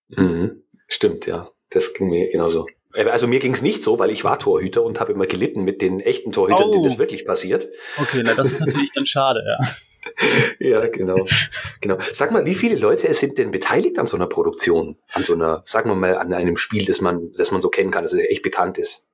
Mhm. 0.10 0.64
Stimmt, 0.88 1.26
ja. 1.26 1.50
Das 1.70 1.94
ging 1.94 2.10
mir 2.10 2.30
genauso. 2.30 2.66
Äh, 2.94 3.06
also 3.06 3.28
mir 3.28 3.40
ging 3.40 3.54
es 3.54 3.62
nicht 3.62 3.84
so, 3.84 4.00
weil 4.00 4.10
ich 4.10 4.24
war 4.24 4.40
Torhüter 4.40 4.84
und 4.84 5.00
habe 5.00 5.14
immer 5.14 5.28
gelitten 5.28 5.64
mit 5.64 5.82
den 5.82 6.00
echten 6.00 6.32
Torhütern, 6.32 6.68
oh. 6.68 6.72
denen 6.72 6.84
das 6.84 7.00
wirklich 7.00 7.26
passiert. 7.26 7.68
Okay, 7.98 8.24
na 8.26 8.34
das 8.34 8.52
ist 8.52 8.60
natürlich 8.66 8.92
dann 8.94 9.08
schade, 9.08 9.42
ja. 9.46 9.68
ja, 10.60 10.88
genau. 10.88 11.26
genau. 11.82 11.98
Sag 12.14 12.32
mal, 12.32 12.46
wie 12.46 12.56
viele 12.56 12.76
Leute 12.76 13.14
sind 13.14 13.38
denn 13.38 13.52
beteiligt 13.52 14.00
an 14.00 14.08
so 14.08 14.18
einer 14.18 14.28
Produktion? 14.28 14.98
An 15.12 15.24
so 15.24 15.34
einer, 15.34 15.64
sagen 15.66 15.90
wir 15.90 15.96
mal, 15.96 16.18
an 16.18 16.34
einem 16.34 16.58
Spiel, 16.58 16.86
das 16.86 17.02
man, 17.02 17.32
das 17.36 17.52
man 17.52 17.62
so 17.62 17.70
kennen 17.70 17.92
kann, 17.92 18.04
das 18.04 18.14
echt 18.14 18.42
bekannt 18.42 18.78
ist? 18.78 19.08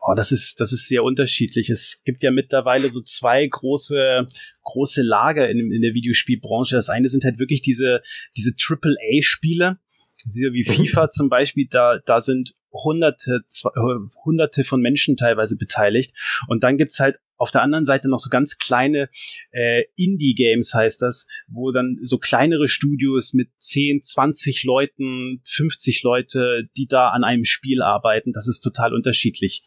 Oh, 0.00 0.14
das 0.14 0.32
ist, 0.32 0.60
das 0.60 0.72
ist 0.72 0.88
sehr 0.88 1.02
unterschiedlich. 1.02 1.70
Es 1.70 2.02
gibt 2.04 2.22
ja 2.22 2.30
mittlerweile 2.30 2.90
so 2.90 3.00
zwei 3.00 3.46
große, 3.46 4.26
große 4.62 5.02
Lager 5.02 5.48
in, 5.48 5.72
in 5.72 5.82
der 5.82 5.94
Videospielbranche. 5.94 6.76
Das 6.76 6.88
eine 6.88 7.08
sind 7.08 7.24
halt 7.24 7.38
wirklich 7.38 7.62
diese, 7.62 8.02
diese 8.36 8.52
AAA-Spiele, 8.52 9.78
wie 10.24 10.64
mhm. 10.66 10.72
FIFA 10.72 11.10
zum 11.10 11.28
Beispiel, 11.28 11.66
da, 11.70 11.98
da 12.04 12.20
sind 12.20 12.54
hunderte, 12.72 13.40
zwei, 13.48 13.70
hunderte 14.24 14.64
von 14.64 14.80
Menschen 14.80 15.16
teilweise 15.16 15.56
beteiligt. 15.56 16.12
Und 16.48 16.64
dann 16.64 16.78
gibt's 16.78 17.00
halt 17.00 17.18
auf 17.36 17.50
der 17.50 17.62
anderen 17.62 17.84
Seite 17.84 18.08
noch 18.08 18.18
so 18.18 18.30
ganz 18.30 18.58
kleine 18.58 19.08
äh, 19.50 19.84
Indie-Games 19.96 20.74
heißt 20.74 21.02
das, 21.02 21.26
wo 21.48 21.72
dann 21.72 21.98
so 22.02 22.18
kleinere 22.18 22.68
Studios 22.68 23.32
mit 23.34 23.50
10, 23.58 24.02
20 24.02 24.64
Leuten, 24.64 25.42
50 25.44 26.02
Leute, 26.02 26.68
die 26.76 26.86
da 26.86 27.10
an 27.10 27.24
einem 27.24 27.44
Spiel 27.44 27.82
arbeiten. 27.82 28.32
Das 28.32 28.48
ist 28.48 28.60
total 28.60 28.94
unterschiedlich. 28.94 29.62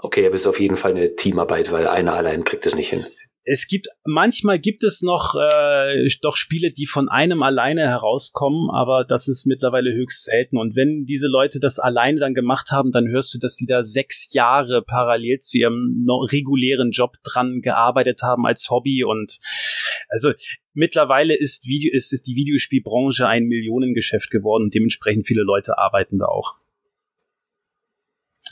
Okay, 0.00 0.26
aber 0.26 0.34
es 0.34 0.42
ist 0.42 0.46
auf 0.46 0.60
jeden 0.60 0.76
Fall 0.76 0.92
eine 0.92 1.16
Teamarbeit, 1.16 1.72
weil 1.72 1.88
einer 1.88 2.14
allein 2.14 2.44
kriegt 2.44 2.66
es 2.66 2.76
nicht 2.76 2.90
hin 2.90 3.04
es 3.50 3.66
gibt 3.66 3.88
manchmal 4.04 4.58
gibt 4.58 4.84
es 4.84 5.00
noch 5.00 5.34
äh, 5.34 6.06
doch 6.20 6.36
Spiele, 6.36 6.70
die 6.70 6.84
von 6.84 7.08
einem 7.08 7.42
alleine 7.42 7.88
herauskommen, 7.88 8.68
aber 8.70 9.04
das 9.04 9.26
ist 9.26 9.46
mittlerweile 9.46 9.94
höchst 9.94 10.24
selten. 10.24 10.58
Und 10.58 10.76
wenn 10.76 11.06
diese 11.06 11.28
Leute 11.28 11.58
das 11.58 11.78
alleine 11.78 12.20
dann 12.20 12.34
gemacht 12.34 12.70
haben, 12.72 12.92
dann 12.92 13.08
hörst 13.08 13.32
du, 13.34 13.38
dass 13.38 13.56
die 13.56 13.64
da 13.64 13.82
sechs 13.82 14.32
Jahre 14.34 14.82
parallel 14.82 15.38
zu 15.38 15.56
ihrem 15.58 16.06
regulären 16.30 16.90
Job 16.90 17.16
dran 17.24 17.60
gearbeitet 17.62 18.20
haben 18.22 18.44
als 18.44 18.68
Hobby. 18.68 19.02
Und 19.02 19.38
also 20.08 20.32
mittlerweile 20.74 21.34
ist, 21.34 21.66
Video, 21.66 21.90
ist, 21.94 22.12
ist 22.12 22.26
die 22.26 22.36
Videospielbranche 22.36 23.26
ein 23.26 23.44
Millionengeschäft 23.44 24.30
geworden. 24.30 24.68
Dementsprechend 24.68 25.26
viele 25.26 25.42
Leute 25.42 25.78
arbeiten 25.78 26.18
da 26.18 26.26
auch 26.26 26.56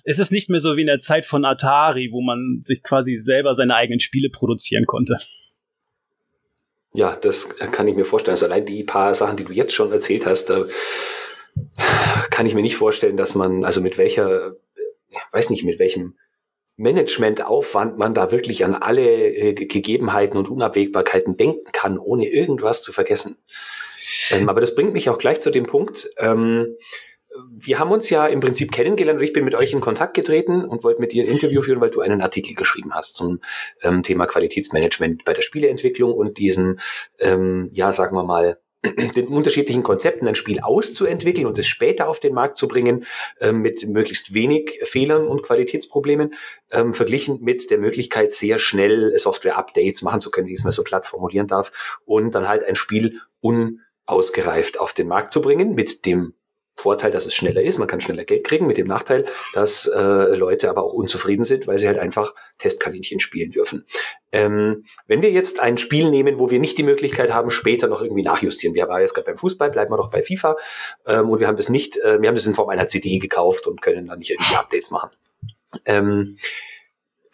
es 0.07 0.21
ist 0.21 0.31
nicht 0.31 0.49
mehr 0.49 0.61
so 0.61 0.77
wie 0.77 0.83
in 0.83 0.87
der 0.87 1.01
Zeit 1.01 1.27
von 1.27 1.45
Atari, 1.45 2.11
wo 2.13 2.23
man 2.23 2.61
sich 2.63 2.83
quasi 2.83 3.19
selber 3.19 3.55
seine 3.55 3.75
eigenen 3.75 3.99
Spiele 3.99 4.31
produzieren 4.31 4.87
konnte. 4.87 5.19
Ja, 6.93 7.17
das 7.17 7.49
kann 7.49 7.89
ich 7.89 7.97
mir 7.97 8.05
vorstellen. 8.05 8.35
Also 8.35 8.47
allein 8.47 8.65
die 8.65 8.85
paar 8.85 9.15
Sachen, 9.15 9.37
die 9.37 9.45
du 9.45 9.53
jetzt 9.53 9.75
schon 9.75 9.93
erzählt 9.93 10.25
hast, 10.25 10.49
da 10.49 10.65
kann 12.31 12.47
ich 12.47 12.55
mir 12.55 12.63
nicht 12.63 12.77
vorstellen, 12.77 13.17
dass 13.17 13.35
man, 13.35 13.65
also 13.65 13.81
mit 13.81 13.99
welcher, 13.99 14.55
weiß 15.33 15.51
nicht, 15.51 15.65
mit 15.65 15.81
welchem 15.81 16.17
Managementaufwand 16.77 17.99
man 17.99 18.15
da 18.15 18.31
wirklich 18.31 18.65
an 18.65 18.77
alle 18.77 19.11
äh, 19.11 19.55
Gegebenheiten 19.55 20.39
und 20.39 20.49
Unabwägbarkeiten 20.49 21.37
denken 21.37 21.73
kann, 21.73 21.99
ohne 21.99 22.29
irgendwas 22.29 22.81
zu 22.81 22.93
vergessen. 22.93 23.39
Ähm, 24.31 24.49
aber 24.49 24.61
das 24.61 24.75
bringt 24.75 24.93
mich 24.93 25.09
auch 25.09 25.19
gleich 25.19 25.41
zu 25.41 25.51
dem 25.51 25.67
Punkt, 25.67 26.11
ähm, 26.19 26.77
wir 27.51 27.79
haben 27.79 27.91
uns 27.91 28.11
ja 28.11 28.27
im 28.27 28.41
Prinzip 28.41 28.73
kennengelernt 28.73 29.19
und 29.21 29.25
ich 29.25 29.33
bin 29.33 29.45
mit 29.45 29.55
euch 29.55 29.73
in 29.73 29.81
Kontakt 29.81 30.15
getreten 30.15 30.65
und 30.65 30.85
wollte 30.85 31.01
mit 31.01 31.13
dir 31.13 31.25
ein 31.25 31.31
Interview 31.31 31.61
führen, 31.61 31.81
weil 31.81 31.91
du 31.91 32.01
einen 32.01 32.21
Artikel 32.21 32.55
geschrieben 32.55 32.95
hast 32.95 33.15
zum 33.17 33.41
ähm, 33.83 34.03
Thema 34.03 34.27
Qualitätsmanagement 34.27 35.25
bei 35.25 35.33
der 35.33 35.43
Spieleentwicklung 35.43 36.13
und 36.13 36.39
diesen, 36.39 36.81
ähm, 37.19 37.69
ja, 37.73 37.93
sagen 37.93 38.17
wir 38.17 38.25
mal, 38.25 38.59
den 39.17 39.29
unterschiedlichen 39.29 39.83
Konzepten 39.83 40.29
ein 40.29 40.35
Spiel 40.35 40.61
auszuentwickeln 40.61 41.47
und 41.47 41.59
es 41.59 41.67
später 41.67 42.09
auf 42.09 42.21
den 42.21 42.35
Markt 42.35 42.57
zu 42.57 42.69
bringen, 42.69 43.05
ähm, 43.41 43.61
mit 43.61 43.87
möglichst 43.89 44.35
wenig 44.35 44.79
Fehlern 44.83 45.27
und 45.27 45.43
Qualitätsproblemen, 45.43 46.35
ähm, 46.71 46.95
verglichen 46.95 47.41
mit 47.41 47.71
der 47.71 47.79
Möglichkeit, 47.79 48.33
sehr 48.33 48.59
schnell 48.59 49.17
Software-Updates 49.17 50.03
machen 50.03 50.21
zu 50.21 50.31
können, 50.31 50.47
wie 50.47 50.53
ich 50.53 50.61
es 50.61 50.65
mal 50.65 50.71
so 50.71 50.85
platt 50.85 51.07
formulieren 51.07 51.47
darf, 51.47 51.99
und 52.05 52.35
dann 52.35 52.49
halt 52.49 52.65
ein 52.65 52.75
Spiel 52.75 53.21
unausgereift 53.41 54.79
auf 54.81 54.93
den 54.93 55.09
Markt 55.09 55.33
zu 55.33 55.41
bringen, 55.41 55.75
mit 55.75 56.07
dem 56.07 56.35
Vorteil, 56.77 57.11
dass 57.11 57.27
es 57.27 57.35
schneller 57.35 57.63
ist, 57.63 57.79
man 57.79 57.89
kann 57.89 58.01
schneller 58.01 58.25
Geld 58.25 58.45
kriegen, 58.45 58.67
mit 58.67 58.77
dem 58.77 58.87
Nachteil, 58.87 59.25
dass 59.55 59.87
äh, 59.87 60.35
Leute 60.37 60.69
aber 60.69 60.85
auch 60.85 60.93
unzufrieden 60.93 61.43
sind, 61.43 61.67
weil 61.67 61.79
sie 61.79 61.87
halt 61.87 61.99
einfach 61.99 62.35
Testkaninchen 62.59 63.19
spielen 63.19 63.51
dürfen. 63.51 63.87
Ähm, 64.31 64.85
wenn 65.07 65.23
wir 65.23 65.31
jetzt 65.31 65.61
ein 65.61 65.79
Spiel 65.79 66.11
nehmen, 66.11 66.39
wo 66.39 66.51
wir 66.51 66.59
nicht 66.59 66.77
die 66.77 66.83
Möglichkeit 66.83 67.33
haben, 67.33 67.51
später 67.51 67.87
noch 67.87 68.03
irgendwie 68.03 68.23
nachjustieren, 68.23 68.75
wir 68.75 68.89
waren 68.89 69.01
jetzt 69.01 69.15
gerade 69.15 69.27
beim 69.27 69.39
Fußball, 69.39 69.71
bleiben 69.71 69.91
wir 69.91 69.97
doch 69.97 70.13
bei 70.13 70.23
FIFA 70.23 70.57
ähm, 71.07 71.31
und 71.31 71.41
wir 71.41 71.47
haben 71.47 71.57
das 71.57 71.71
nicht, 71.71 71.97
äh, 71.99 72.21
wir 72.21 72.29
haben 72.29 72.35
das 72.35 72.47
in 72.47 72.55
Form 72.55 72.69
einer 72.69 72.87
CD 72.87 73.19
gekauft 73.19 73.67
und 73.67 73.81
können 73.81 74.07
dann 74.07 74.19
nicht 74.19 74.31
irgendwie 74.31 74.57
Updates 74.57 74.91
machen. 74.91 75.11
Ähm, 75.87 76.37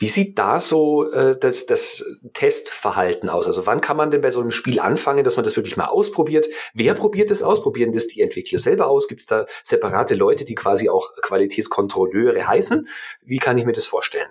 wie 0.03 0.09
sieht 0.09 0.37
da 0.37 0.59
so 0.59 1.13
äh, 1.13 1.39
das, 1.39 1.65
das 1.65 2.05
Testverhalten 2.33 3.29
aus? 3.29 3.47
Also 3.47 3.67
wann 3.67 3.81
kann 3.81 3.97
man 3.97 4.11
denn 4.11 4.21
bei 4.21 4.33
so 4.33 4.41
einem 4.41 4.51
Spiel 4.51 4.81
anfangen, 4.81 5.23
dass 5.23 5.37
man 5.37 5.45
das 5.45 5.55
wirklich 5.55 5.77
mal 5.77 5.87
ausprobiert? 5.87 6.49
Wer 6.75 6.95
probiert 6.95 7.31
das 7.31 7.41
aus? 7.41 7.63
Probieren 7.63 7.93
das 7.93 8.09
die 8.09 8.21
Entwickler 8.21 8.59
selber 8.59 8.89
aus? 8.89 9.07
Gibt 9.07 9.21
es 9.21 9.29
da 9.29 9.47
separate 9.63 10.17
Leute, 10.17 10.45
die 10.45 10.57
quasi 10.57 10.89
auch 10.89 11.09
Qualitätskontrolleure 11.23 12.49
heißen? 12.49 12.89
Wie 13.25 13.39
kann 13.39 13.57
ich 13.59 13.65
mir 13.65 13.75
das 13.75 13.87
vorstellen? 13.87 14.27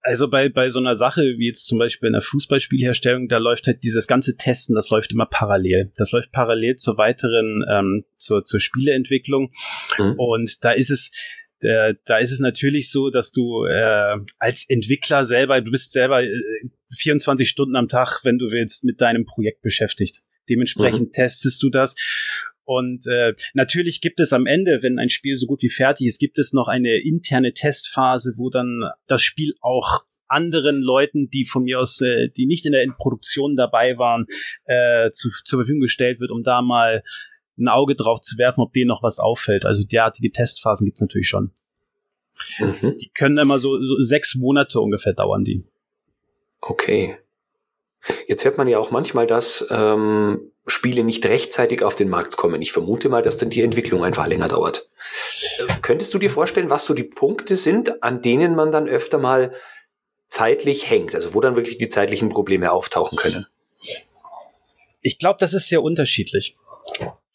Also 0.00 0.28
bei, 0.28 0.48
bei 0.48 0.68
so 0.68 0.80
einer 0.80 0.96
Sache 0.96 1.22
wie 1.38 1.46
jetzt 1.46 1.66
zum 1.66 1.78
Beispiel 1.78 2.08
in 2.08 2.14
der 2.14 2.20
Fußballspielherstellung, 2.20 3.28
da 3.28 3.38
läuft 3.38 3.68
halt 3.68 3.84
dieses 3.84 4.08
ganze 4.08 4.36
Testen, 4.36 4.74
das 4.74 4.90
läuft 4.90 5.12
immer 5.12 5.26
parallel. 5.26 5.92
Das 5.96 6.10
läuft 6.10 6.32
parallel 6.32 6.74
zur 6.74 6.98
weiteren, 6.98 7.64
ähm, 7.70 8.04
zur, 8.16 8.44
zur 8.44 8.58
Spieleentwicklung. 8.58 9.52
Mhm. 9.96 10.14
Und 10.18 10.64
da 10.64 10.72
ist 10.72 10.90
es, 10.90 11.12
äh, 11.64 11.94
da 12.04 12.18
ist 12.18 12.32
es 12.32 12.40
natürlich 12.40 12.90
so, 12.90 13.10
dass 13.10 13.32
du 13.32 13.64
äh, 13.64 14.16
als 14.38 14.68
Entwickler 14.68 15.24
selber, 15.24 15.60
du 15.60 15.70
bist 15.70 15.92
selber 15.92 16.22
äh, 16.22 16.30
24 16.96 17.48
Stunden 17.48 17.76
am 17.76 17.88
Tag, 17.88 18.20
wenn 18.24 18.38
du 18.38 18.50
willst, 18.50 18.84
mit 18.84 19.00
deinem 19.00 19.24
Projekt 19.24 19.62
beschäftigt. 19.62 20.22
Dementsprechend 20.48 21.08
mhm. 21.08 21.12
testest 21.12 21.62
du 21.62 21.70
das. 21.70 21.96
Und 22.64 23.06
äh, 23.06 23.34
natürlich 23.52 24.00
gibt 24.00 24.20
es 24.20 24.32
am 24.32 24.46
Ende, 24.46 24.78
wenn 24.82 24.98
ein 24.98 25.10
Spiel 25.10 25.36
so 25.36 25.46
gut 25.46 25.62
wie 25.62 25.68
fertig 25.68 26.06
ist, 26.06 26.18
gibt 26.18 26.38
es 26.38 26.52
noch 26.52 26.68
eine 26.68 26.96
interne 27.02 27.52
Testphase, 27.52 28.34
wo 28.36 28.48
dann 28.48 28.88
das 29.06 29.22
Spiel 29.22 29.54
auch 29.60 30.04
anderen 30.28 30.80
Leuten, 30.80 31.28
die 31.28 31.44
von 31.44 31.64
mir 31.64 31.80
aus, 31.80 32.00
äh, 32.00 32.28
die 32.30 32.46
nicht 32.46 32.64
in 32.64 32.72
der 32.72 32.86
Produktion 32.96 33.56
dabei 33.56 33.98
waren, 33.98 34.26
äh, 34.64 35.10
zu, 35.10 35.30
zur 35.44 35.60
Verfügung 35.60 35.82
gestellt 35.82 36.20
wird, 36.20 36.30
um 36.30 36.42
da 36.42 36.62
mal 36.62 37.02
ein 37.58 37.68
Auge 37.68 37.94
drauf 37.94 38.20
zu 38.20 38.36
werfen, 38.38 38.60
ob 38.60 38.72
denen 38.72 38.88
noch 38.88 39.02
was 39.02 39.18
auffällt. 39.18 39.64
Also 39.64 39.84
derartige 39.84 40.32
Testphasen 40.32 40.86
gibt's 40.86 41.00
natürlich 41.00 41.28
schon. 41.28 41.52
Mhm. 42.58 42.98
Die 42.98 43.10
können 43.10 43.38
immer 43.38 43.58
so, 43.58 43.80
so 43.80 44.00
sechs 44.00 44.34
Monate 44.34 44.80
ungefähr 44.80 45.12
dauern, 45.12 45.44
die. 45.44 45.64
Okay. 46.60 47.18
Jetzt 48.26 48.44
hört 48.44 48.58
man 48.58 48.68
ja 48.68 48.78
auch 48.78 48.90
manchmal, 48.90 49.26
dass 49.26 49.66
ähm, 49.70 50.50
Spiele 50.66 51.04
nicht 51.04 51.24
rechtzeitig 51.26 51.82
auf 51.82 51.94
den 51.94 52.08
Markt 52.08 52.36
kommen. 52.36 52.60
Ich 52.60 52.72
vermute 52.72 53.08
mal, 53.08 53.22
dass 53.22 53.36
dann 53.36 53.50
die 53.50 53.62
Entwicklung 53.62 54.02
einfach 54.02 54.26
länger 54.26 54.48
dauert. 54.48 54.88
Äh, 55.58 55.66
könntest 55.82 56.12
du 56.12 56.18
dir 56.18 56.30
vorstellen, 56.30 56.70
was 56.70 56.86
so 56.86 56.94
die 56.94 57.04
Punkte 57.04 57.56
sind, 57.56 58.02
an 58.02 58.20
denen 58.22 58.54
man 58.54 58.72
dann 58.72 58.88
öfter 58.88 59.18
mal 59.18 59.54
zeitlich 60.28 60.90
hängt? 60.90 61.14
Also 61.14 61.34
wo 61.34 61.40
dann 61.40 61.56
wirklich 61.56 61.78
die 61.78 61.88
zeitlichen 61.88 62.28
Probleme 62.28 62.72
auftauchen 62.72 63.16
können? 63.16 63.46
Ich 65.00 65.18
glaube, 65.18 65.36
das 65.38 65.54
ist 65.54 65.68
sehr 65.68 65.82
unterschiedlich. 65.82 66.56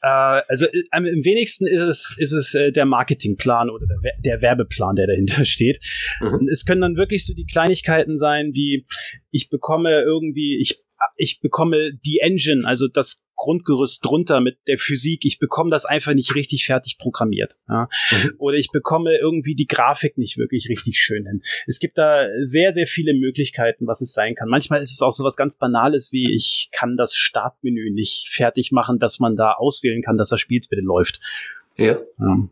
Äh, 0.01 0.41
also 0.47 0.65
äh, 0.65 0.83
im 0.91 1.25
wenigsten 1.25 1.67
ist 1.67 1.81
es, 1.81 2.15
ist 2.17 2.33
es 2.33 2.55
äh, 2.55 2.71
der 2.71 2.85
Marketingplan 2.85 3.69
oder 3.69 3.85
der, 3.87 4.13
der 4.19 4.41
Werbeplan, 4.41 4.95
der 4.95 5.07
dahinter 5.07 5.45
steht. 5.45 5.79
Mhm. 6.21 6.47
Es 6.49 6.65
können 6.65 6.81
dann 6.81 6.95
wirklich 6.95 7.25
so 7.25 7.33
die 7.33 7.45
Kleinigkeiten 7.45 8.17
sein, 8.17 8.51
wie 8.53 8.85
ich 9.31 9.49
bekomme 9.49 10.01
irgendwie, 10.01 10.57
ich 10.59 10.83
ich 11.15 11.39
bekomme 11.41 11.93
die 11.93 12.19
Engine, 12.19 12.67
also 12.67 12.87
das 12.87 13.25
Grundgerüst 13.35 14.03
drunter 14.03 14.41
mit 14.41 14.57
der 14.67 14.77
Physik, 14.77 15.23
ich 15.23 15.39
bekomme 15.39 15.71
das 15.71 15.85
einfach 15.85 16.13
nicht 16.13 16.35
richtig 16.35 16.65
fertig 16.65 16.97
programmiert. 16.97 17.57
Ja? 17.69 17.87
Mhm. 18.11 18.33
Oder 18.37 18.57
ich 18.57 18.69
bekomme 18.71 19.17
irgendwie 19.17 19.55
die 19.55 19.67
Grafik 19.67 20.17
nicht 20.17 20.37
wirklich 20.37 20.67
richtig 20.69 20.97
schön 20.97 21.25
hin. 21.25 21.41
Es 21.65 21.79
gibt 21.79 21.97
da 21.97 22.27
sehr, 22.41 22.73
sehr 22.73 22.85
viele 22.85 23.13
Möglichkeiten, 23.13 23.87
was 23.87 24.01
es 24.01 24.13
sein 24.13 24.35
kann. 24.35 24.49
Manchmal 24.49 24.81
ist 24.81 24.91
es 24.91 25.01
auch 25.01 25.13
so 25.13 25.23
was 25.23 25.37
ganz 25.37 25.57
Banales 25.57 26.11
wie, 26.11 26.33
ich 26.33 26.69
kann 26.73 26.97
das 26.97 27.15
Startmenü 27.15 27.91
nicht 27.91 28.27
fertig 28.29 28.73
machen, 28.73 28.99
dass 28.99 29.19
man 29.19 29.37
da 29.37 29.53
auswählen 29.53 30.01
kann, 30.01 30.17
dass 30.17 30.29
das 30.29 30.41
Spiel 30.41 30.59
bitte 30.69 30.81
läuft. 30.81 31.21
Ja. 31.77 31.97
ja. 32.19 32.49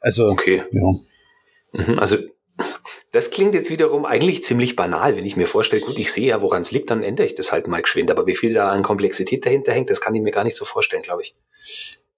Also, 0.00 0.28
okay. 0.28 0.62
Ja. 0.70 1.86
Mhm, 1.86 1.98
also 1.98 2.18
das 3.14 3.30
klingt 3.30 3.54
jetzt 3.54 3.70
wiederum 3.70 4.04
eigentlich 4.04 4.42
ziemlich 4.42 4.74
banal, 4.74 5.16
wenn 5.16 5.24
ich 5.24 5.36
mir 5.36 5.46
vorstelle, 5.46 5.80
gut, 5.82 6.00
ich 6.00 6.12
sehe 6.12 6.26
ja, 6.26 6.42
woran 6.42 6.62
es 6.62 6.72
liegt, 6.72 6.90
dann 6.90 7.04
ändere 7.04 7.28
ich 7.28 7.36
das 7.36 7.52
halt 7.52 7.68
mal 7.68 7.80
geschwind. 7.80 8.10
Aber 8.10 8.26
wie 8.26 8.34
viel 8.34 8.52
da 8.52 8.70
an 8.70 8.82
Komplexität 8.82 9.46
dahinter 9.46 9.72
hängt, 9.72 9.88
das 9.88 10.00
kann 10.00 10.16
ich 10.16 10.20
mir 10.20 10.32
gar 10.32 10.42
nicht 10.42 10.56
so 10.56 10.64
vorstellen, 10.64 11.02
glaube 11.02 11.22
ich. 11.22 11.32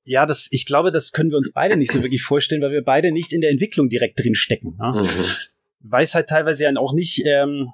Ja, 0.05 0.25
das, 0.25 0.49
ich 0.53 0.65
glaube, 0.65 0.91
das 0.91 1.13
können 1.13 1.31
wir 1.31 1.37
uns 1.37 1.53
beide 1.53 1.77
nicht 1.77 1.93
so 1.93 2.03
wirklich 2.03 2.23
vorstellen, 2.23 2.63
weil 2.63 2.71
wir 2.71 2.83
beide 2.83 3.13
nicht 3.13 3.35
in 3.35 3.43
der 3.43 3.51
Entwicklung 3.51 3.91
direkt 3.91 4.19
drin 4.19 4.35
stecken. 4.35 4.79
Ne? 4.79 5.03
Mhm. 5.03 5.91
Weiß 5.91 6.15
halt 6.15 6.31
teilweise 6.31 6.65
ja 6.65 6.71
auch 6.79 6.95
nicht, 6.95 7.23
ähm, 7.27 7.69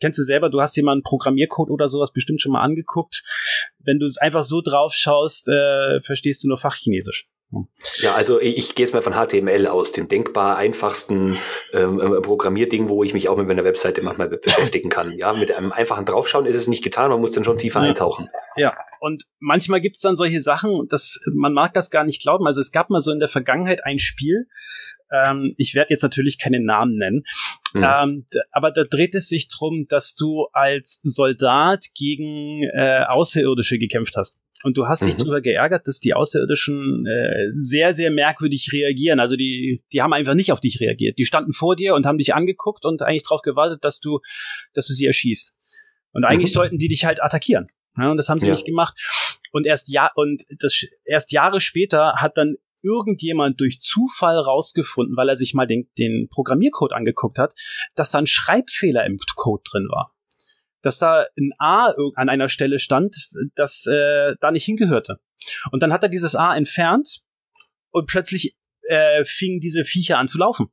kennst 0.00 0.20
du 0.20 0.22
selber, 0.22 0.48
du 0.48 0.60
hast 0.60 0.76
dir 0.76 0.84
mal 0.84 0.92
einen 0.92 1.02
Programmiercode 1.02 1.70
oder 1.70 1.88
sowas 1.88 2.12
bestimmt 2.12 2.40
schon 2.40 2.52
mal 2.52 2.62
angeguckt. 2.62 3.24
Wenn 3.80 3.98
du 3.98 4.06
es 4.06 4.16
einfach 4.16 4.44
so 4.44 4.60
drauf 4.60 4.94
schaust, 4.94 5.48
äh, 5.48 6.00
verstehst 6.02 6.44
du 6.44 6.48
nur 6.48 6.58
Fachchinesisch. 6.58 7.26
Ja, 7.98 8.14
also 8.14 8.40
ich, 8.40 8.74
gehe 8.74 8.84
jetzt 8.84 8.92
mal 8.92 9.02
von 9.02 9.14
HTML 9.14 9.66
aus, 9.66 9.92
dem 9.92 10.08
denkbar 10.08 10.56
einfachsten 10.56 11.38
ähm, 11.72 12.00
äh, 12.00 12.20
Programmierding, 12.20 12.88
wo 12.88 13.04
ich 13.04 13.14
mich 13.14 13.28
auch 13.28 13.36
mit 13.36 13.46
meiner 13.46 13.64
Webseite 13.64 14.02
manchmal 14.02 14.28
beschäftigen 14.28 14.88
kann. 14.88 15.12
Ja, 15.18 15.32
mit 15.32 15.52
einem 15.52 15.72
einfachen 15.72 16.04
Draufschauen 16.04 16.46
ist 16.46 16.56
es 16.56 16.68
nicht 16.68 16.84
getan, 16.84 17.10
man 17.10 17.20
muss 17.20 17.32
dann 17.32 17.44
schon 17.44 17.58
tiefer 17.58 17.80
ja. 17.80 17.88
eintauchen. 17.88 18.28
Ja, 18.56 18.76
und 19.00 19.24
manchmal 19.40 19.80
gibt's 19.80 20.00
dann 20.00 20.16
solche 20.16 20.40
Sachen, 20.40 20.86
dass 20.88 21.20
man 21.32 21.52
mag 21.52 21.74
das 21.74 21.90
gar 21.90 22.04
nicht 22.04 22.22
glauben. 22.22 22.46
Also 22.46 22.60
es 22.60 22.72
gab 22.72 22.90
mal 22.90 23.00
so 23.00 23.12
in 23.12 23.18
der 23.18 23.28
Vergangenheit 23.28 23.84
ein 23.84 23.98
Spiel, 23.98 24.46
ähm, 25.12 25.54
ich 25.56 25.74
werde 25.74 25.90
jetzt 25.90 26.02
natürlich 26.02 26.38
keinen 26.38 26.64
Namen 26.64 26.96
nennen, 26.96 27.24
mhm. 27.72 27.84
ähm, 27.84 28.26
aber 28.52 28.70
da 28.70 28.84
dreht 28.84 29.14
es 29.14 29.28
sich 29.28 29.48
drum, 29.48 29.86
dass 29.88 30.14
du 30.14 30.46
als 30.52 31.00
Soldat 31.02 31.86
gegen 31.94 32.62
äh, 32.74 33.04
Außerirdische 33.08 33.78
gekämpft 33.78 34.16
hast. 34.16 34.38
Und 34.64 34.78
du 34.78 34.86
hast 34.86 35.02
mhm. 35.02 35.06
dich 35.06 35.16
darüber 35.16 35.42
geärgert, 35.42 35.86
dass 35.86 36.00
die 36.00 36.14
Außerirdischen 36.14 37.06
äh, 37.06 37.52
sehr, 37.54 37.94
sehr 37.94 38.10
merkwürdig 38.10 38.70
reagieren. 38.72 39.20
Also 39.20 39.36
die, 39.36 39.84
die 39.92 40.00
haben 40.00 40.14
einfach 40.14 40.34
nicht 40.34 40.52
auf 40.52 40.60
dich 40.60 40.80
reagiert. 40.80 41.18
Die 41.18 41.26
standen 41.26 41.52
vor 41.52 41.76
dir 41.76 41.94
und 41.94 42.06
haben 42.06 42.16
dich 42.16 42.34
angeguckt 42.34 42.86
und 42.86 43.02
eigentlich 43.02 43.24
darauf 43.24 43.42
gewartet, 43.42 43.84
dass 43.84 44.00
du, 44.00 44.20
dass 44.72 44.86
du 44.86 44.94
sie 44.94 45.04
erschießt. 45.04 45.54
Und 46.12 46.24
eigentlich 46.24 46.52
mhm. 46.52 46.54
sollten 46.54 46.78
die 46.78 46.88
dich 46.88 47.04
halt 47.04 47.22
attackieren. 47.22 47.66
Ja, 47.98 48.10
und 48.10 48.16
das 48.16 48.28
haben 48.30 48.40
sie 48.40 48.46
ja. 48.46 48.52
nicht 48.52 48.64
gemacht. 48.64 48.96
Und 49.52 49.66
erst 49.66 49.88
ja, 49.88 50.10
und 50.14 50.44
das 50.60 50.84
erst 51.04 51.30
Jahre 51.32 51.60
später 51.60 52.14
hat 52.16 52.36
dann 52.36 52.56
irgendjemand 52.84 53.60
durch 53.60 53.80
Zufall 53.80 54.38
rausgefunden, 54.38 55.16
weil 55.16 55.28
er 55.28 55.36
sich 55.36 55.54
mal 55.54 55.66
den, 55.66 55.88
den 55.98 56.28
Programmiercode 56.28 56.92
angeguckt 56.92 57.38
hat, 57.38 57.54
dass 57.94 58.10
da 58.10 58.18
ein 58.18 58.26
Schreibfehler 58.26 59.04
im 59.06 59.18
Code 59.34 59.62
drin 59.68 59.88
war 59.90 60.14
dass 60.84 60.98
da 60.98 61.26
ein 61.38 61.52
A 61.58 61.92
an 62.14 62.28
einer 62.28 62.48
Stelle 62.48 62.78
stand, 62.78 63.30
das 63.54 63.86
äh, 63.86 64.36
da 64.40 64.50
nicht 64.50 64.64
hingehörte. 64.64 65.18
Und 65.72 65.82
dann 65.82 65.92
hat 65.92 66.02
er 66.02 66.08
dieses 66.08 66.34
A 66.34 66.54
entfernt 66.54 67.22
und 67.90 68.06
plötzlich 68.06 68.54
äh, 68.82 69.24
fingen 69.24 69.60
diese 69.60 69.84
Viecher 69.84 70.18
an 70.18 70.28
zu 70.28 70.38
laufen. 70.38 70.68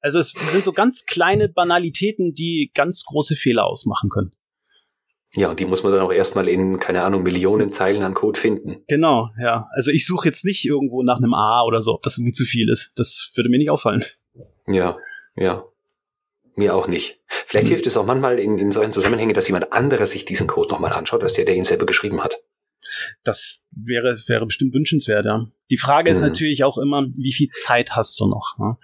Also 0.00 0.18
es 0.18 0.30
sind 0.30 0.64
so 0.64 0.72
ganz 0.72 1.04
kleine 1.04 1.48
Banalitäten, 1.48 2.32
die 2.32 2.70
ganz 2.74 3.04
große 3.04 3.36
Fehler 3.36 3.66
ausmachen 3.66 4.08
können. 4.08 4.32
Ja, 5.34 5.50
und 5.50 5.60
die 5.60 5.66
muss 5.66 5.82
man 5.82 5.92
dann 5.92 6.00
auch 6.00 6.12
erstmal 6.12 6.48
in, 6.48 6.78
keine 6.78 7.02
Ahnung, 7.02 7.22
Millionen 7.22 7.70
Zeilen 7.70 8.02
an 8.02 8.14
Code 8.14 8.40
finden. 8.40 8.82
Genau, 8.88 9.28
ja. 9.38 9.68
Also 9.72 9.90
ich 9.90 10.06
suche 10.06 10.26
jetzt 10.26 10.44
nicht 10.44 10.64
irgendwo 10.64 11.02
nach 11.02 11.18
einem 11.18 11.34
A 11.34 11.64
oder 11.64 11.82
so, 11.82 11.92
ob 11.94 12.02
das 12.02 12.16
irgendwie 12.16 12.32
zu 12.32 12.44
viel 12.44 12.70
ist. 12.70 12.92
Das 12.96 13.30
würde 13.34 13.50
mir 13.50 13.58
nicht 13.58 13.70
auffallen. 13.70 14.02
Ja, 14.66 14.96
ja. 15.36 15.64
Mir 16.56 16.74
auch 16.74 16.88
nicht. 16.88 17.20
Vielleicht 17.26 17.66
mhm. 17.66 17.70
hilft 17.70 17.86
es 17.86 17.96
auch 17.96 18.06
manchmal 18.06 18.40
in, 18.40 18.58
in 18.58 18.72
solchen 18.72 18.90
Zusammenhängen, 18.90 19.34
dass 19.34 19.48
jemand 19.48 19.72
anderes 19.72 20.10
sich 20.10 20.24
diesen 20.24 20.46
Code 20.46 20.70
nochmal 20.70 20.92
anschaut, 20.92 21.22
als 21.22 21.34
der, 21.34 21.44
der 21.44 21.54
ihn 21.54 21.64
selber 21.64 21.86
geschrieben 21.86 22.24
hat. 22.24 22.42
Das 23.24 23.62
wäre, 23.70 24.18
wäre 24.26 24.46
bestimmt 24.46 24.74
wünschenswert, 24.74 25.26
ja. 25.26 25.46
Die 25.70 25.76
Frage 25.76 26.10
mhm. 26.10 26.16
ist 26.16 26.22
natürlich 26.22 26.64
auch 26.64 26.78
immer, 26.78 27.06
wie 27.14 27.32
viel 27.32 27.50
Zeit 27.50 27.94
hast 27.94 28.18
du 28.20 28.26
noch? 28.26 28.56
Ja? 28.58 28.78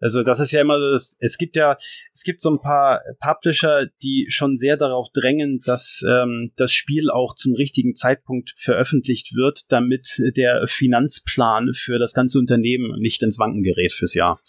Also 0.00 0.22
das 0.22 0.40
ist 0.40 0.50
ja 0.52 0.62
immer 0.62 0.78
das, 0.78 1.16
es 1.20 1.36
gibt 1.36 1.56
ja, 1.56 1.76
es 2.12 2.24
gibt 2.24 2.40
so 2.40 2.50
ein 2.50 2.60
paar 2.60 3.02
Publisher, 3.20 3.86
die 4.02 4.26
schon 4.28 4.56
sehr 4.56 4.76
darauf 4.76 5.08
drängen, 5.12 5.60
dass 5.64 6.02
ähm, 6.08 6.52
das 6.56 6.72
Spiel 6.72 7.10
auch 7.10 7.34
zum 7.34 7.54
richtigen 7.54 7.94
Zeitpunkt 7.94 8.52
veröffentlicht 8.56 9.34
wird, 9.34 9.70
damit 9.70 10.18
der 10.36 10.66
Finanzplan 10.66 11.72
für 11.74 11.98
das 11.98 12.14
ganze 12.14 12.38
Unternehmen 12.38 12.98
nicht 13.00 13.22
ins 13.22 13.38
Wanken 13.38 13.62
gerät 13.62 13.92
fürs 13.92 14.14
Jahr. 14.14 14.40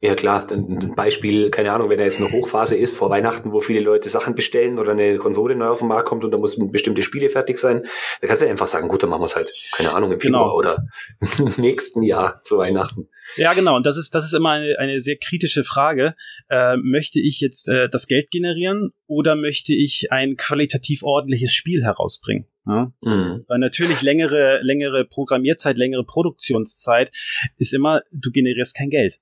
Ja 0.00 0.14
klar, 0.14 0.46
ein 0.52 0.94
Beispiel, 0.94 1.50
keine 1.50 1.72
Ahnung, 1.72 1.90
wenn 1.90 1.98
er 1.98 2.04
jetzt 2.04 2.20
eine 2.20 2.30
Hochphase 2.30 2.76
ist 2.76 2.96
vor 2.96 3.10
Weihnachten, 3.10 3.52
wo 3.52 3.60
viele 3.60 3.80
Leute 3.80 4.08
Sachen 4.08 4.36
bestellen 4.36 4.78
oder 4.78 4.92
eine 4.92 5.16
Konsole 5.16 5.56
neu 5.56 5.66
auf 5.66 5.80
den 5.80 5.88
Markt 5.88 6.08
kommt 6.08 6.24
und 6.24 6.30
da 6.30 6.38
muss 6.38 6.56
bestimmte 6.70 7.02
Spiele 7.02 7.28
fertig 7.28 7.58
sein, 7.58 7.84
da 8.20 8.28
kannst 8.28 8.44
du 8.44 8.48
einfach 8.48 8.68
sagen, 8.68 8.86
gut, 8.86 9.02
dann 9.02 9.10
machen 9.10 9.22
wir 9.22 9.26
es 9.26 9.34
halt, 9.34 9.52
keine 9.72 9.92
Ahnung, 9.92 10.12
im 10.12 10.20
Februar 10.20 10.44
genau. 10.44 10.56
oder 10.56 10.86
nächsten 11.56 12.04
Jahr 12.04 12.40
zu 12.42 12.58
Weihnachten. 12.58 13.08
Ja, 13.34 13.54
genau, 13.54 13.74
und 13.74 13.86
das 13.86 13.96
ist, 13.96 14.14
das 14.14 14.24
ist 14.24 14.34
immer 14.34 14.50
eine, 14.50 14.78
eine 14.78 15.00
sehr 15.00 15.16
kritische 15.16 15.64
Frage. 15.64 16.14
Äh, 16.48 16.76
möchte 16.76 17.18
ich 17.18 17.40
jetzt 17.40 17.68
äh, 17.68 17.88
das 17.88 18.06
Geld 18.06 18.30
generieren 18.30 18.92
oder 19.08 19.34
möchte 19.34 19.74
ich 19.74 20.12
ein 20.12 20.36
qualitativ 20.36 21.02
ordentliches 21.02 21.52
Spiel 21.52 21.82
herausbringen? 21.82 22.46
Ja? 22.66 22.92
Mhm. 23.02 23.44
Weil 23.48 23.58
natürlich 23.58 24.02
längere, 24.02 24.60
längere 24.62 25.04
Programmierzeit, 25.04 25.76
längere 25.76 26.04
Produktionszeit 26.04 27.10
ist 27.56 27.74
immer, 27.74 28.02
du 28.12 28.30
generierst 28.30 28.76
kein 28.76 28.90
Geld. 28.90 29.18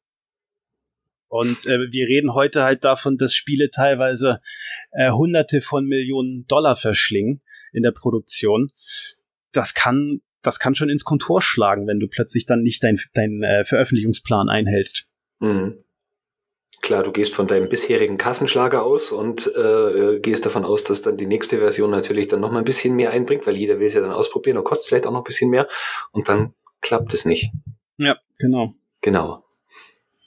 Und 1.29 1.67
äh, 1.67 1.91
wir 1.91 2.07
reden 2.07 2.35
heute 2.35 2.63
halt 2.63 2.85
davon, 2.85 3.17
dass 3.17 3.35
Spiele 3.35 3.71
teilweise 3.71 4.41
äh, 4.93 5.11
Hunderte 5.11 5.61
von 5.61 5.87
Millionen 5.87 6.47
Dollar 6.47 6.77
verschlingen 6.77 7.43
in 7.73 7.83
der 7.83 7.93
Produktion. 7.93 8.71
Das 9.53 9.75
kann, 9.75 10.21
das 10.43 10.59
kann 10.59 10.75
schon 10.75 10.89
ins 10.89 11.05
Kontor 11.05 11.43
schlagen, 11.43 11.87
wenn 11.87 11.99
du 11.99 12.07
plötzlich 12.09 12.47
dann 12.47 12.63
nicht 12.63 12.83
deinen 12.83 12.99
dein, 13.15 13.43
äh, 13.43 13.65
Veröffentlichungsplan 13.65 14.49
einhältst. 14.49 15.07
Mhm. 15.41 15.83
Klar, 16.83 17.03
du 17.03 17.11
gehst 17.11 17.35
von 17.35 17.49
deinem 17.49 17.69
bisherigen 17.69 18.19
Kassenschlager 18.19 18.85
aus 18.85 19.11
und 19.11 19.51
äh, 19.57 20.21
gehst 20.21 20.47
davon 20.47 20.65
aus, 20.65 20.85
dass 20.85 21.03
dann 21.03 21.17
die 21.17 21.27
nächste 21.27 21.59
Version 21.59 21.91
natürlich 21.91 22.29
dann 22.29 22.41
noch 22.41 22.53
mal 22.53 22.59
ein 22.59 22.65
bisschen 22.65 22.95
mehr 22.95 23.11
einbringt, 23.11 23.47
weil 23.47 23.57
jeder 23.57 23.81
will 23.81 23.87
es 23.87 23.95
ja 23.95 24.03
dann 24.03 24.13
ausprobieren 24.13 24.59
und 24.59 24.65
kostet 24.65 24.91
vielleicht 24.91 25.07
auch 25.07 25.13
noch 25.13 25.23
ein 25.23 25.25
bisschen 25.25 25.51
mehr 25.51 25.67
und 26.13 26.29
dann 26.29 26.55
klappt 26.83 27.13
es 27.13 27.25
nicht. 27.25 27.51
Ja, 27.97 28.19
genau. 28.39 28.75
Genau. 29.01 29.46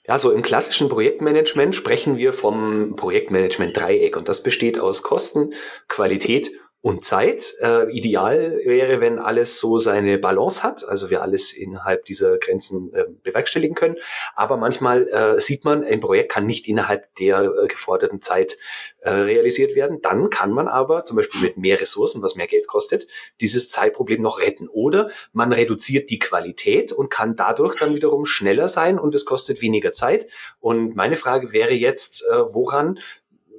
Ja, 0.09 0.17
so 0.17 0.31
im 0.31 0.41
klassischen 0.41 0.89
Projektmanagement 0.89 1.75
sprechen 1.75 2.17
wir 2.17 2.33
vom 2.33 2.95
Projektmanagement-Dreieck 2.95 4.17
und 4.17 4.27
das 4.27 4.41
besteht 4.41 4.79
aus 4.79 5.03
Kosten, 5.03 5.51
Qualität 5.87 6.49
und 6.81 7.03
Zeit. 7.03 7.55
Äh, 7.61 7.91
ideal 7.91 8.57
wäre, 8.63 9.01
wenn 9.01 9.19
alles 9.19 9.59
so 9.59 9.79
seine 9.79 10.17
Balance 10.17 10.63
hat, 10.63 10.87
also 10.87 11.09
wir 11.09 11.21
alles 11.21 11.51
innerhalb 11.51 12.05
dieser 12.05 12.37
Grenzen 12.37 12.93
äh, 12.93 13.03
bewerkstelligen 13.23 13.75
können. 13.75 13.97
Aber 14.35 14.55
manchmal 14.55 15.07
äh, 15.09 15.41
sieht 15.41 15.65
man, 15.65 15.83
ein 15.83 15.99
Projekt 15.99 16.31
kann 16.31 16.45
nicht 16.45 16.67
innerhalb 16.67 17.13
der 17.15 17.41
äh, 17.41 17.67
geforderten 17.67 18.21
Zeit 18.21 18.57
äh, 19.01 19.09
realisiert 19.09 19.75
werden. 19.75 20.01
Dann 20.01 20.29
kann 20.29 20.51
man 20.51 20.69
aber 20.69 21.03
zum 21.03 21.17
Beispiel 21.17 21.41
mit 21.41 21.57
mehr 21.57 21.81
Ressourcen, 21.81 22.21
was 22.21 22.35
mehr 22.35 22.47
Geld 22.47 22.67
kostet, 22.67 23.07
dieses 23.41 23.69
Zeitproblem 23.69 24.21
noch 24.21 24.39
retten. 24.39 24.69
Oder 24.69 25.09
man 25.33 25.51
reduziert 25.51 26.09
die 26.09 26.19
Qualität 26.19 26.93
und 26.93 27.09
kann 27.09 27.35
dadurch 27.35 27.75
dann 27.75 27.93
wiederum 27.93 28.25
schneller 28.25 28.69
sein 28.69 28.97
und 28.99 29.13
es 29.13 29.25
kostet 29.25 29.61
weniger 29.61 29.91
Zeit. 29.91 30.27
Und 30.61 30.95
meine 30.95 31.17
Frage 31.17 31.51
wäre 31.51 31.73
jetzt, 31.73 32.23
äh, 32.23 32.37
woran 32.53 32.99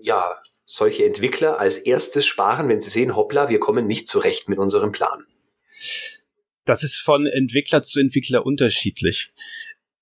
ja, 0.02 0.34
solche 0.70 1.04
Entwickler 1.04 1.58
als 1.58 1.78
erstes 1.78 2.26
sparen, 2.26 2.68
wenn 2.68 2.80
sie 2.80 2.90
sehen, 2.90 3.16
hoppla, 3.16 3.48
wir 3.48 3.58
kommen 3.58 3.88
nicht 3.88 4.06
zurecht 4.06 4.48
mit 4.48 4.60
unserem 4.60 4.92
Plan? 4.92 5.24
Das 6.64 6.84
ist 6.84 6.98
von 6.98 7.26
Entwickler 7.26 7.82
zu 7.82 7.98
Entwickler 7.98 8.46
unterschiedlich. 8.46 9.32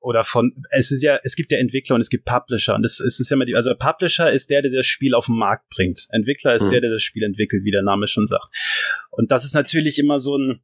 Oder 0.01 0.25
von 0.25 0.53
es 0.71 0.91
ist 0.91 1.03
ja 1.03 1.19
es 1.25 1.37
gibt 1.37 1.53
ja 1.53 1.59
Entwickler 1.59 1.95
und 1.95 2.03
es 2.03 2.11
gibt 2.11 2.27
Publisher. 2.27 2.75
Und 2.75 2.83
das, 2.83 3.01
es 3.01 3.19
ist 3.19 3.31
ja 3.31 3.37
immer 3.37 3.47
die 3.47 3.57
also 3.57 3.75
Publisher 3.77 4.31
ist 4.31 4.51
der 4.51 4.61
der 4.61 4.71
das 4.71 4.87
Spiel 4.87 5.15
auf 5.15 5.27
den 5.27 5.37
Markt 5.37 5.71
bringt. 5.71 6.07
Entwickler 6.11 6.55
ist 6.55 6.67
mhm. 6.67 6.71
der 6.71 6.81
der 6.83 6.91
das 6.91 7.03
Spiel 7.03 7.23
entwickelt 7.23 7.65
wie 7.65 7.71
der 7.71 7.83
Name 7.83 8.07
schon 8.07 8.27
sagt. 8.27 8.55
Und 9.11 9.31
das 9.31 9.45
ist 9.45 9.55
natürlich 9.55 9.99
immer 9.99 10.19
so 10.19 10.37
ein 10.37 10.61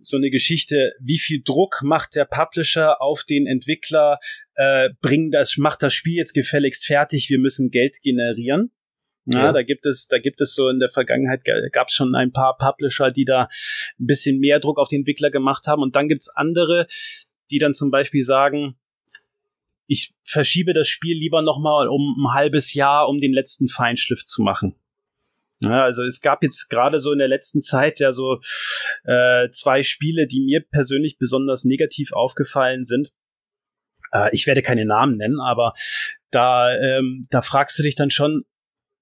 so 0.00 0.18
eine 0.18 0.30
Geschichte 0.30 0.92
wie 1.00 1.18
viel 1.18 1.42
Druck 1.42 1.80
macht 1.82 2.14
der 2.14 2.26
Publisher 2.26 3.00
auf 3.00 3.24
den 3.24 3.46
Entwickler 3.46 4.18
äh, 4.54 4.90
bring 5.00 5.30
das 5.30 5.56
macht 5.56 5.82
das 5.82 5.94
Spiel 5.94 6.16
jetzt 6.16 6.34
gefälligst 6.34 6.84
fertig 6.84 7.30
wir 7.30 7.38
müssen 7.38 7.70
Geld 7.70 7.96
generieren 8.02 8.72
Ja, 9.34 9.52
da 9.52 9.62
gibt 9.62 9.84
es, 9.84 10.08
da 10.08 10.18
gibt 10.18 10.40
es 10.40 10.54
so 10.54 10.68
in 10.68 10.78
der 10.78 10.88
Vergangenheit 10.88 11.42
gab 11.72 11.88
es 11.88 11.94
schon 11.94 12.14
ein 12.14 12.32
paar 12.32 12.56
Publisher, 12.56 13.10
die 13.10 13.24
da 13.24 13.48
ein 13.98 14.06
bisschen 14.06 14.38
mehr 14.38 14.58
Druck 14.58 14.78
auf 14.78 14.88
die 14.88 14.96
Entwickler 14.96 15.30
gemacht 15.30 15.66
haben. 15.66 15.82
Und 15.82 15.96
dann 15.96 16.08
gibt's 16.08 16.28
andere, 16.30 16.86
die 17.50 17.58
dann 17.58 17.74
zum 17.74 17.90
Beispiel 17.90 18.22
sagen, 18.22 18.78
ich 19.86 20.14
verschiebe 20.24 20.72
das 20.72 20.88
Spiel 20.88 21.16
lieber 21.16 21.42
nochmal 21.42 21.88
um 21.88 22.16
ein 22.18 22.34
halbes 22.34 22.74
Jahr, 22.74 23.08
um 23.08 23.20
den 23.20 23.32
letzten 23.32 23.68
Feinschliff 23.68 24.24
zu 24.24 24.42
machen. 24.42 24.74
Ja, 25.60 25.82
also 25.82 26.04
es 26.04 26.20
gab 26.20 26.42
jetzt 26.42 26.68
gerade 26.68 26.98
so 26.98 27.12
in 27.12 27.18
der 27.18 27.28
letzten 27.28 27.60
Zeit 27.60 27.98
ja 27.98 28.12
so 28.12 28.40
äh, 29.04 29.48
zwei 29.50 29.82
Spiele, 29.82 30.26
die 30.26 30.40
mir 30.40 30.60
persönlich 30.60 31.18
besonders 31.18 31.64
negativ 31.64 32.12
aufgefallen 32.12 32.84
sind. 32.84 33.12
Äh, 34.12 34.28
ich 34.32 34.46
werde 34.46 34.62
keine 34.62 34.84
Namen 34.84 35.16
nennen, 35.16 35.40
aber 35.40 35.74
da, 36.30 36.76
ähm, 36.76 37.26
da 37.30 37.42
fragst 37.42 37.78
du 37.78 37.82
dich 37.82 37.96
dann 37.96 38.10
schon, 38.10 38.44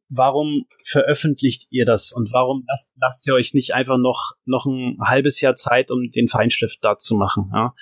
warum 0.09 0.67
veröffentlicht 0.85 1.67
ihr 1.71 1.85
das 1.85 2.13
und 2.13 2.33
warum 2.33 2.65
lasst, 2.69 2.93
lasst 3.01 3.27
ihr 3.27 3.35
euch 3.35 3.55
nicht 3.55 3.75
einfach 3.75 3.99
noch 3.99 4.33
noch 4.45 4.67
ein 4.67 4.99
halbes 5.01 5.41
Jahr 5.41 5.55
Zeit, 5.55 5.91
um 5.91 6.11
den 6.11 6.29
Feinschliff 6.29 6.77
da 6.81 6.97
zu 6.97 7.17
machen? 7.17 7.51
Ja? 7.53 7.75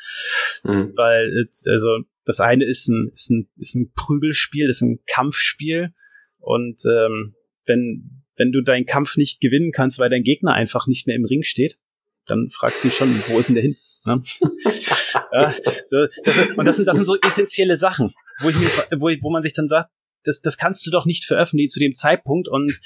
Mhm. 0.62 0.92
Weil 0.96 1.48
also 1.70 1.98
das 2.24 2.40
eine 2.40 2.64
ist 2.64 2.88
ein, 2.88 3.10
ist 3.12 3.30
ein, 3.30 3.48
ist 3.56 3.74
ein 3.74 3.92
Prügelspiel, 3.94 4.68
ist 4.68 4.82
ein 4.82 5.00
Kampfspiel. 5.06 5.92
Und 6.38 6.82
ähm, 6.86 7.34
wenn, 7.66 8.24
wenn 8.36 8.52
du 8.52 8.62
deinen 8.62 8.86
Kampf 8.86 9.16
nicht 9.16 9.40
gewinnen 9.40 9.72
kannst, 9.72 9.98
weil 9.98 10.10
dein 10.10 10.22
Gegner 10.22 10.52
einfach 10.52 10.86
nicht 10.86 11.06
mehr 11.06 11.16
im 11.16 11.24
Ring 11.24 11.42
steht, 11.42 11.78
dann 12.26 12.48
fragst 12.50 12.82
du 12.82 12.88
dich 12.88 12.96
schon, 12.96 13.14
wo 13.28 13.38
ist 13.38 13.48
denn 13.48 13.54
der 13.54 13.62
hin? 13.62 13.76
Ne? 14.06 14.22
ja, 15.32 15.52
so, 15.86 16.06
das, 16.24 16.48
und 16.56 16.64
das 16.64 16.76
sind, 16.76 16.86
das 16.86 16.96
sind 16.96 17.06
so 17.06 17.18
essentielle 17.20 17.76
Sachen, 17.76 18.14
wo, 18.40 18.48
ich 18.48 18.56
mir, 18.56 18.68
wo, 18.98 19.08
wo 19.22 19.30
man 19.30 19.42
sich 19.42 19.52
dann 19.52 19.68
sagt, 19.68 19.90
das, 20.24 20.40
das 20.40 20.58
kannst 20.58 20.86
du 20.86 20.90
doch 20.90 21.06
nicht 21.06 21.24
veröffentlichen 21.24 21.70
zu 21.70 21.80
dem 21.80 21.94
Zeitpunkt. 21.94 22.48
Und 22.48 22.80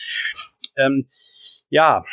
ähm, 0.76 1.06
ja, 1.70 2.04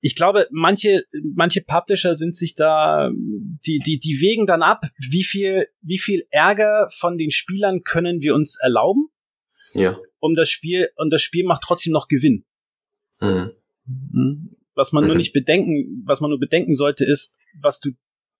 ich 0.00 0.16
glaube, 0.16 0.46
manche, 0.50 1.04
manche 1.34 1.62
Publisher 1.62 2.14
sind 2.14 2.36
sich 2.36 2.54
da, 2.54 3.10
die, 3.10 3.78
die, 3.78 3.98
die 3.98 4.20
wägen 4.20 4.46
dann 4.46 4.62
ab, 4.62 4.84
wie 4.98 5.24
viel, 5.24 5.68
wie 5.80 5.98
viel 5.98 6.26
Ärger 6.30 6.90
von 6.92 7.16
den 7.16 7.30
Spielern 7.30 7.84
können 7.84 8.20
wir 8.20 8.34
uns 8.34 8.58
erlauben. 8.60 9.08
Ja. 9.72 9.98
Um 10.20 10.34
das 10.34 10.50
Spiel, 10.50 10.90
und 10.96 11.10
das 11.10 11.22
Spiel 11.22 11.44
macht 11.44 11.62
trotzdem 11.62 11.92
noch 11.92 12.08
Gewinn. 12.08 12.44
Mhm. 13.20 13.52
mhm. 13.86 14.56
Was 14.76 14.92
man 14.92 15.04
mhm. 15.04 15.08
nur 15.08 15.16
nicht 15.16 15.32
bedenken, 15.32 16.02
was 16.04 16.20
man 16.20 16.30
nur 16.30 16.40
bedenken 16.40 16.74
sollte, 16.74 17.04
ist, 17.04 17.34
was 17.60 17.80
du 17.80 17.92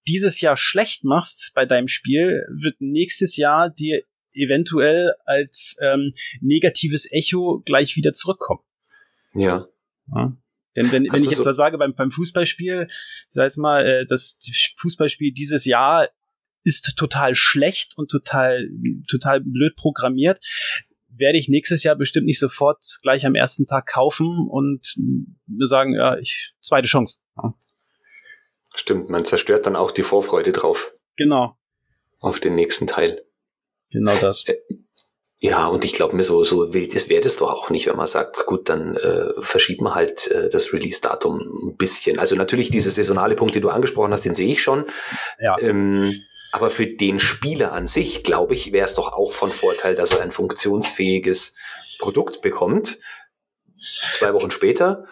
dieses 0.07 0.41
Jahr 0.41 0.57
schlecht 0.57 1.05
machst 1.05 1.53
bei 1.55 1.65
deinem 1.65 1.89
Spiel, 1.89 2.45
wird 2.51 2.81
nächstes 2.81 3.37
Jahr 3.37 3.71
dir 3.71 4.03
eventuell 4.35 5.13
als 5.25 5.77
ähm, 5.83 6.15
negatives 6.41 7.11
Echo 7.11 7.63
gleich 7.65 7.97
wieder 7.97 8.13
zurückkommen. 8.13 8.61
Ja. 9.35 9.67
ja. 10.15 10.37
Denn 10.77 10.91
wenn, 10.91 11.05
wenn 11.05 11.15
ich 11.15 11.27
jetzt 11.27 11.37
so 11.37 11.45
da 11.45 11.53
sage, 11.53 11.79
beim, 11.79 11.95
beim 11.95 12.11
Fußballspiel, 12.11 12.89
ich 12.89 13.27
sag 13.29 13.45
jetzt 13.45 13.59
mal, 13.59 13.87
äh, 13.87 14.07
das 14.07 14.39
Fußballspiel 14.77 15.33
dieses 15.33 15.65
Jahr 15.65 16.09
ist 16.65 16.97
total 16.97 17.35
schlecht 17.35 17.97
und 17.97 18.11
total, 18.11 18.69
total 19.09 19.41
blöd 19.41 19.77
programmiert, 19.77 20.45
werde 21.09 21.39
ich 21.39 21.49
nächstes 21.49 21.85
Jahr 21.85 21.95
bestimmt 21.95 22.27
nicht 22.27 22.41
sofort 22.41 22.85
gleich 23.03 23.25
am 23.27 23.35
ersten 23.35 23.67
Tag 23.67 23.87
kaufen 23.87 24.49
und 24.49 24.97
wir 25.47 25.67
sagen, 25.67 25.95
ja, 25.95 26.19
ich, 26.19 26.55
zweite 26.59 26.89
Chance. 26.89 27.21
Ja. 27.37 27.55
Stimmt, 28.75 29.09
man 29.09 29.25
zerstört 29.25 29.67
dann 29.67 29.77
auch 29.77 29.93
die 29.93 30.03
Vorfreude 30.03 30.51
drauf. 30.51 30.93
Genau. 31.17 31.57
Auf 32.19 32.41
den 32.41 32.57
nächsten 32.57 32.89
Teil. 32.89 33.23
Genau 33.95 34.17
das. 34.17 34.45
Äh, 34.47 34.57
ja, 35.39 35.67
und 35.67 35.85
ich 35.85 35.93
glaube 35.93 36.17
mir, 36.17 36.23
so, 36.23 36.43
so 36.43 36.73
wild 36.73 36.95
ist, 36.95 37.09
wäre 37.09 37.21
das 37.21 37.37
doch 37.37 37.53
auch 37.53 37.71
nicht, 37.71 37.87
wenn 37.87 37.97
man 37.97 38.07
sagt, 38.07 38.47
gut, 38.47 38.69
dann 38.69 38.97
äh, 38.97 39.29
verschieben 39.41 39.85
wir 39.85 39.95
halt 39.95 40.31
äh, 40.31 40.49
das 40.49 40.73
Release-Datum 40.73 41.71
ein 41.71 41.77
bisschen. 41.77 42.19
Also 42.19 42.35
natürlich 42.35 42.71
diese 42.71 42.91
saisonale 42.91 43.35
Punkt, 43.35 43.55
den 43.55 43.63
du 43.63 43.69
angesprochen 43.69 44.13
hast, 44.13 44.25
den 44.25 44.35
sehe 44.35 44.49
ich 44.49 44.63
schon. 44.63 44.87
Ja. 45.39 45.57
Ähm, 45.61 46.23
aber 46.51 46.71
für 46.71 46.87
den 46.87 47.21
Spieler 47.21 47.73
an 47.73 47.87
sich, 47.87 48.23
glaube 48.23 48.55
ich, 48.55 48.73
wäre 48.73 48.87
es 48.87 48.95
doch 48.95 49.13
auch 49.13 49.33
von 49.33 49.53
Vorteil, 49.53 49.95
dass 49.95 50.13
er 50.13 50.23
ein 50.23 50.31
funktionsfähiges 50.31 51.55
Produkt 51.99 52.41
bekommt, 52.43 52.99
zwei 54.13 54.33
Wochen 54.33 54.51
später, 54.51 55.05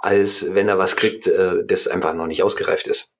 als 0.00 0.54
wenn 0.54 0.68
er 0.68 0.78
was 0.78 0.96
kriegt, 0.96 1.26
äh, 1.26 1.64
das 1.66 1.88
einfach 1.88 2.14
noch 2.14 2.26
nicht 2.26 2.42
ausgereift 2.42 2.86
ist 2.86 3.16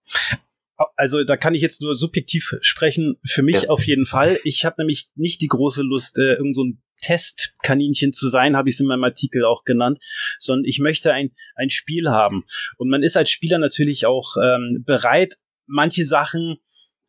also 0.96 1.24
da 1.24 1.36
kann 1.36 1.54
ich 1.54 1.62
jetzt 1.62 1.82
nur 1.82 1.94
subjektiv 1.94 2.56
sprechen, 2.62 3.16
für 3.24 3.42
mich 3.42 3.62
ja. 3.62 3.68
auf 3.68 3.86
jeden 3.86 4.06
Fall. 4.06 4.38
Ich 4.44 4.64
habe 4.64 4.76
nämlich 4.78 5.08
nicht 5.14 5.40
die 5.42 5.48
große 5.48 5.82
Lust, 5.82 6.18
äh, 6.18 6.34
irgend 6.34 6.54
so 6.54 6.64
ein 6.64 6.82
Testkaninchen 7.02 8.12
zu 8.12 8.28
sein, 8.28 8.56
habe 8.56 8.68
ich 8.68 8.74
es 8.74 8.80
in 8.80 8.86
meinem 8.86 9.04
Artikel 9.04 9.44
auch 9.44 9.64
genannt, 9.64 9.98
sondern 10.38 10.64
ich 10.66 10.78
möchte 10.80 11.12
ein, 11.12 11.30
ein 11.54 11.70
Spiel 11.70 12.08
haben. 12.08 12.44
Und 12.76 12.88
man 12.88 13.02
ist 13.02 13.16
als 13.16 13.30
Spieler 13.30 13.58
natürlich 13.58 14.06
auch 14.06 14.36
ähm, 14.36 14.84
bereit, 14.86 15.36
manche 15.66 16.04
Sachen 16.04 16.58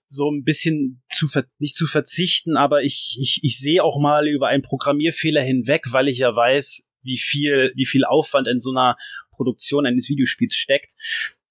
so 0.08 0.30
ein 0.30 0.44
bisschen 0.44 1.02
zu 1.10 1.28
ver 1.28 1.46
nicht 1.58 1.76
zu 1.76 1.88
verzichten, 1.88 2.58
aber 2.58 2.84
ich, 2.84 3.18
ich, 3.22 3.40
ich 3.44 3.60
sehe 3.60 3.84
auch 3.84 4.00
mal 4.00 4.28
über 4.28 4.48
einen 4.48 4.64
Programmierfehler 4.64 5.42
hinweg, 5.42 5.86
weil 5.92 6.10
ich 6.10 6.20
ja 6.20 6.36
weiß, 6.36 6.90
wie 7.02 7.18
viel, 7.18 7.72
wie 7.76 7.86
viel 7.86 8.04
Aufwand 8.04 8.48
in 8.48 8.60
so 8.60 8.72
einer 8.72 8.98
Produktion 9.32 9.86
eines 9.86 10.10
Videospiels 10.10 10.56
steckt 10.56 10.92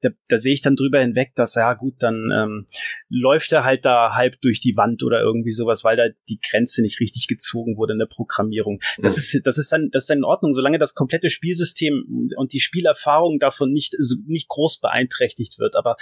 da, 0.02 0.10
da 0.28 0.38
sehe 0.38 0.54
ich 0.54 0.62
dann 0.62 0.76
drüber 0.76 1.00
hinweg, 1.00 1.32
dass 1.34 1.54
ja 1.54 1.74
gut, 1.74 1.94
dann 1.98 2.30
ähm, 2.34 2.66
läuft 3.08 3.52
er 3.52 3.64
halt 3.64 3.84
da 3.84 4.14
halb 4.14 4.40
durch 4.40 4.60
die 4.60 4.76
Wand 4.76 5.02
oder 5.02 5.20
irgendwie 5.20 5.52
sowas, 5.52 5.84
weil 5.84 5.96
da 5.96 6.04
die 6.28 6.40
Grenze 6.40 6.82
nicht 6.82 7.00
richtig 7.00 7.26
gezogen 7.26 7.76
wurde 7.76 7.92
in 7.92 7.98
der 7.98 8.06
Programmierung. 8.06 8.80
Das 8.98 9.16
mhm. 9.16 9.20
ist 9.20 9.46
das 9.46 9.58
ist 9.58 9.72
dann 9.72 9.90
das 9.90 10.04
ist 10.04 10.10
dann 10.10 10.18
in 10.18 10.24
Ordnung, 10.24 10.54
solange 10.54 10.78
das 10.78 10.94
komplette 10.94 11.28
Spielsystem 11.28 12.30
und 12.36 12.52
die 12.52 12.60
Spielerfahrung 12.60 13.38
davon 13.38 13.72
nicht 13.72 13.94
nicht 14.26 14.48
groß 14.48 14.80
beeinträchtigt 14.80 15.58
wird. 15.58 15.76
Aber 15.76 15.96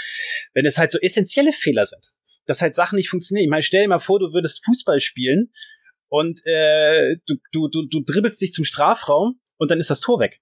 wenn 0.54 0.66
es 0.66 0.78
halt 0.78 0.92
so 0.92 0.98
essentielle 0.98 1.52
Fehler 1.52 1.86
sind, 1.86 2.12
dass 2.46 2.62
halt 2.62 2.74
Sachen 2.74 2.96
nicht 2.96 3.10
funktionieren. 3.10 3.44
Ich 3.44 3.50
meine, 3.50 3.62
stell 3.62 3.82
dir 3.82 3.88
mal 3.88 3.98
vor, 3.98 4.18
du 4.18 4.32
würdest 4.32 4.64
Fußball 4.64 5.00
spielen 5.00 5.52
und 6.08 6.40
äh, 6.46 7.16
du, 7.26 7.36
du, 7.52 7.68
du, 7.68 7.86
du 7.86 8.00
dribbelst 8.00 8.40
dich 8.40 8.52
zum 8.52 8.64
Strafraum 8.64 9.40
und 9.58 9.70
dann 9.70 9.78
ist 9.78 9.90
das 9.90 10.00
Tor 10.00 10.18
weg. 10.18 10.40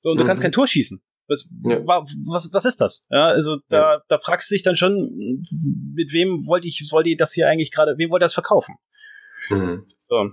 So, 0.00 0.10
und 0.10 0.18
du 0.18 0.24
mhm. 0.24 0.28
kannst 0.28 0.42
kein 0.42 0.52
Tor 0.52 0.66
schießen. 0.66 1.02
Was, 1.28 1.46
ja. 1.62 1.86
was, 1.86 2.50
was 2.52 2.64
ist 2.64 2.80
das? 2.80 3.06
Ja, 3.10 3.26
also 3.26 3.58
da, 3.68 3.94
ja. 3.94 4.02
da 4.08 4.18
fragst 4.18 4.50
du 4.50 4.54
dich 4.54 4.62
dann 4.62 4.76
schon, 4.76 5.42
mit 5.94 6.12
wem 6.12 6.46
wollte 6.46 6.66
ich, 6.66 6.88
wollte 6.90 7.10
ich 7.10 7.18
das 7.18 7.32
hier 7.32 7.48
eigentlich 7.48 7.70
gerade, 7.70 7.98
wem 7.98 8.10
wollte 8.10 8.24
das 8.24 8.34
verkaufen? 8.34 8.76
Mhm. 9.50 9.84
So. 9.98 10.30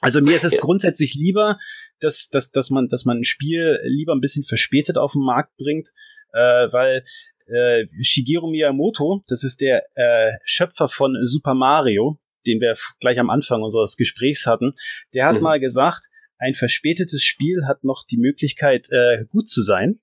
Also 0.00 0.20
mir 0.20 0.36
ist 0.36 0.44
es 0.44 0.54
ja. 0.54 0.60
grundsätzlich 0.60 1.14
lieber, 1.14 1.58
dass, 2.00 2.28
dass, 2.28 2.50
dass 2.50 2.70
man, 2.70 2.88
dass 2.88 3.04
man 3.04 3.18
ein 3.18 3.24
Spiel 3.24 3.78
lieber 3.84 4.14
ein 4.14 4.20
bisschen 4.20 4.44
verspätet 4.44 4.98
auf 4.98 5.12
den 5.12 5.22
Markt 5.22 5.56
bringt, 5.56 5.90
äh, 6.32 6.72
weil 6.72 7.04
äh, 7.46 7.86
Shigeru 8.02 8.50
Miyamoto, 8.50 9.22
das 9.28 9.44
ist 9.44 9.60
der 9.60 9.84
äh, 9.94 10.32
Schöpfer 10.44 10.88
von 10.88 11.16
Super 11.22 11.54
Mario, 11.54 12.18
den 12.46 12.60
wir 12.60 12.74
gleich 13.00 13.18
am 13.18 13.30
Anfang 13.30 13.62
unseres 13.62 13.96
Gesprächs 13.96 14.46
hatten, 14.46 14.74
der 15.14 15.26
hat 15.26 15.36
mhm. 15.36 15.42
mal 15.42 15.60
gesagt, 15.60 16.08
ein 16.44 16.54
verspätetes 16.54 17.22
Spiel 17.22 17.66
hat 17.66 17.84
noch 17.84 18.06
die 18.06 18.18
Möglichkeit, 18.18 18.88
äh, 18.90 19.24
gut 19.28 19.48
zu 19.48 19.62
sein, 19.62 20.00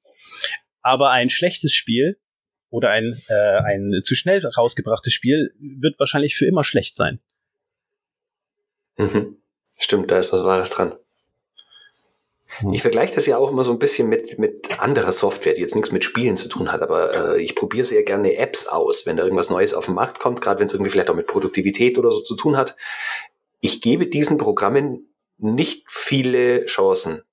aber 0.81 1.11
ein 1.11 1.29
schlechtes 1.29 1.73
Spiel 1.73 2.17
oder 2.69 2.89
ein, 2.89 3.21
äh, 3.27 3.33
ein 3.33 4.01
zu 4.03 4.15
schnell 4.15 4.45
rausgebrachtes 4.45 5.13
Spiel 5.13 5.53
wird 5.59 5.99
wahrscheinlich 5.99 6.35
für 6.35 6.45
immer 6.45 6.63
schlecht 6.63 6.95
sein. 6.95 7.19
Mhm. 8.97 9.37
Stimmt, 9.77 10.11
da 10.11 10.19
ist 10.19 10.33
was 10.33 10.43
Wahres 10.43 10.69
dran. 10.69 10.95
Hm. 12.57 12.73
Ich 12.73 12.81
vergleiche 12.81 13.15
das 13.15 13.25
ja 13.25 13.37
auch 13.37 13.49
immer 13.49 13.63
so 13.63 13.71
ein 13.71 13.79
bisschen 13.79 14.09
mit, 14.09 14.37
mit 14.37 14.79
anderer 14.79 15.11
Software, 15.11 15.53
die 15.53 15.61
jetzt 15.61 15.75
nichts 15.75 15.91
mit 15.91 16.03
Spielen 16.03 16.35
zu 16.35 16.49
tun 16.49 16.71
hat, 16.71 16.81
aber 16.81 17.35
äh, 17.35 17.41
ich 17.41 17.55
probiere 17.55 17.85
sehr 17.85 18.03
gerne 18.03 18.35
Apps 18.35 18.67
aus, 18.67 19.05
wenn 19.05 19.17
da 19.17 19.23
irgendwas 19.23 19.49
Neues 19.49 19.73
auf 19.73 19.85
den 19.85 19.95
Markt 19.95 20.19
kommt, 20.19 20.41
gerade 20.41 20.59
wenn 20.59 20.67
es 20.67 20.73
irgendwie 20.73 20.91
vielleicht 20.91 21.09
auch 21.09 21.15
mit 21.15 21.27
Produktivität 21.27 21.97
oder 21.97 22.11
so 22.11 22.21
zu 22.21 22.35
tun 22.35 22.57
hat. 22.57 22.75
Ich 23.59 23.81
gebe 23.81 24.07
diesen 24.07 24.37
Programmen 24.37 25.10
nicht 25.41 25.85
viele 25.89 26.65
Chancen. 26.65 27.23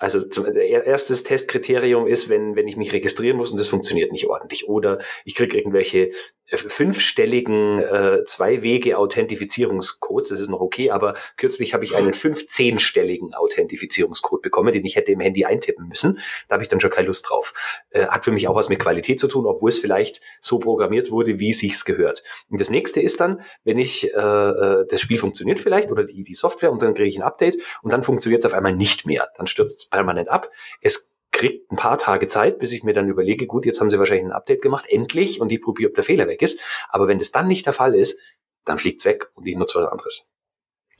Also 0.00 0.24
erstes 0.28 1.24
Testkriterium 1.24 2.06
ist, 2.06 2.28
wenn, 2.28 2.54
wenn 2.54 2.68
ich 2.68 2.76
mich 2.76 2.92
registrieren 2.92 3.36
muss 3.36 3.50
und 3.50 3.58
das 3.58 3.68
funktioniert 3.68 4.12
nicht 4.12 4.26
ordentlich. 4.26 4.68
Oder 4.68 5.00
ich 5.24 5.34
kriege 5.34 5.56
irgendwelche 5.56 6.10
fünfstelligen 6.50 7.80
äh, 7.80 8.24
Zwei-Wege-Authentifizierungscodes, 8.24 10.30
das 10.30 10.40
ist 10.40 10.48
noch 10.48 10.60
okay, 10.60 10.90
aber 10.90 11.14
kürzlich 11.36 11.74
habe 11.74 11.84
ich 11.84 11.94
einen 11.94 12.12
15-stelligen 12.12 13.34
Authentifizierungscode 13.34 14.42
bekommen, 14.42 14.72
den 14.72 14.84
ich 14.84 14.96
hätte 14.96 15.12
im 15.12 15.20
Handy 15.20 15.44
eintippen 15.44 15.88
müssen. 15.88 16.18
Da 16.48 16.54
habe 16.54 16.62
ich 16.62 16.68
dann 16.68 16.80
schon 16.80 16.90
keine 16.90 17.08
Lust 17.08 17.28
drauf. 17.28 17.52
Äh, 17.90 18.06
hat 18.06 18.24
für 18.24 18.32
mich 18.32 18.48
auch 18.48 18.54
was 18.54 18.68
mit 18.68 18.78
Qualität 18.78 19.20
zu 19.20 19.28
tun, 19.28 19.46
obwohl 19.46 19.68
es 19.68 19.78
vielleicht 19.78 20.20
so 20.40 20.58
programmiert 20.58 21.10
wurde, 21.10 21.38
wie 21.38 21.50
es 21.50 21.58
sich 21.58 21.84
gehört. 21.84 22.22
Und 22.48 22.60
das 22.60 22.70
nächste 22.70 23.00
ist 23.00 23.20
dann, 23.20 23.42
wenn 23.64 23.78
ich, 23.78 24.12
äh, 24.14 24.18
äh, 24.18 24.86
das 24.88 25.00
Spiel 25.00 25.18
funktioniert 25.18 25.60
vielleicht 25.60 25.92
oder 25.92 26.04
die, 26.04 26.24
die 26.24 26.34
Software 26.34 26.72
und 26.72 26.82
dann 26.82 26.94
kriege 26.94 27.08
ich 27.08 27.18
ein 27.18 27.22
Update 27.22 27.58
und 27.82 27.92
dann 27.92 28.02
funktioniert 28.02 28.42
es 28.42 28.46
auf 28.46 28.54
einmal 28.54 28.74
nicht 28.74 29.06
mehr. 29.06 29.28
Dann 29.36 29.46
stürzt 29.46 29.78
es 29.78 29.88
permanent 29.88 30.28
ab. 30.28 30.50
Es 30.80 31.12
kriegt 31.38 31.70
ein 31.72 31.76
paar 31.76 31.96
Tage 31.96 32.26
Zeit, 32.26 32.58
bis 32.58 32.72
ich 32.72 32.82
mir 32.82 32.92
dann 32.92 33.08
überlege, 33.08 33.46
gut, 33.46 33.64
jetzt 33.64 33.80
haben 33.80 33.88
sie 33.88 33.98
wahrscheinlich 33.98 34.26
ein 34.26 34.32
Update 34.32 34.60
gemacht, 34.60 34.84
endlich, 34.88 35.40
und 35.40 35.50
ich 35.50 35.62
probiere, 35.62 35.88
ob 35.88 35.94
der 35.94 36.04
Fehler 36.04 36.28
weg 36.28 36.42
ist. 36.42 36.60
Aber 36.90 37.08
wenn 37.08 37.18
das 37.18 37.30
dann 37.30 37.48
nicht 37.48 37.64
der 37.64 37.72
Fall 37.72 37.94
ist, 37.94 38.18
dann 38.64 38.78
fliegt's 38.78 39.04
weg 39.04 39.30
und 39.34 39.46
ich 39.46 39.56
nutze 39.56 39.78
was 39.78 39.86
anderes. 39.86 40.30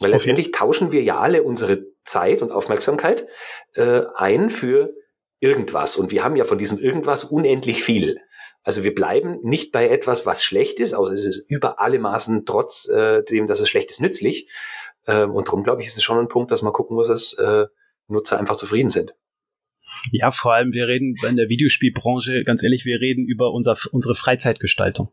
Weil 0.01 0.13
letztendlich 0.13 0.53
tauschen 0.53 0.93
wir 0.93 1.03
ja 1.03 1.19
alle 1.19 1.43
unsere 1.43 1.87
Zeit 2.05 2.41
und 2.41 2.53
Aufmerksamkeit 2.53 3.27
äh, 3.75 4.03
ein 4.15 4.49
für 4.49 4.95
irgendwas. 5.41 5.97
Und 5.97 6.13
wir 6.13 6.23
haben 6.23 6.37
ja 6.37 6.45
von 6.45 6.57
diesem 6.57 6.79
irgendwas 6.79 7.25
unendlich 7.25 7.83
viel. 7.83 8.21
Also 8.63 8.85
wir 8.85 8.95
bleiben 8.95 9.39
nicht 9.43 9.73
bei 9.73 9.89
etwas, 9.89 10.25
was 10.25 10.45
schlecht 10.45 10.79
ist, 10.79 10.95
außer 10.95 11.13
es 11.13 11.27
ist 11.27 11.51
über 11.51 11.81
alle 11.81 11.99
Maßen 11.99 12.45
trotz 12.45 12.89
äh, 12.89 13.25
dem, 13.25 13.49
dass 13.49 13.61
es 13.61 13.69
schlecht 13.69 13.91
ist, 13.91 14.01
nützlich. 14.01 14.51
Ähm, 15.07 15.35
und 15.35 15.49
darum 15.49 15.65
glaube 15.65 15.83
ich, 15.83 15.89
ist 15.89 15.97
es 15.97 16.05
schon 16.05 16.19
ein 16.19 16.29
Punkt, 16.29 16.53
dass 16.53 16.63
man 16.63 16.73
gucken 16.73 16.95
muss, 16.95 17.09
dass 17.09 17.33
äh, 17.33 17.67
Nutzer 18.07 18.39
einfach 18.39 18.57
zufrieden 18.57 18.91
sind. 18.91 19.17
Ja, 20.13 20.31
vor 20.31 20.55
allem, 20.55 20.73
wir 20.73 20.89
reden 20.89 21.15
in 21.29 21.37
der 21.37 21.49
Videospielbranche, 21.49 22.45
ganz 22.45 22.63
ehrlich, 22.63 22.85
wir 22.85 23.01
reden 23.01 23.25
über 23.27 23.53
unser, 23.53 23.77
unsere 23.93 24.15
Freizeitgestaltung. 24.15 25.09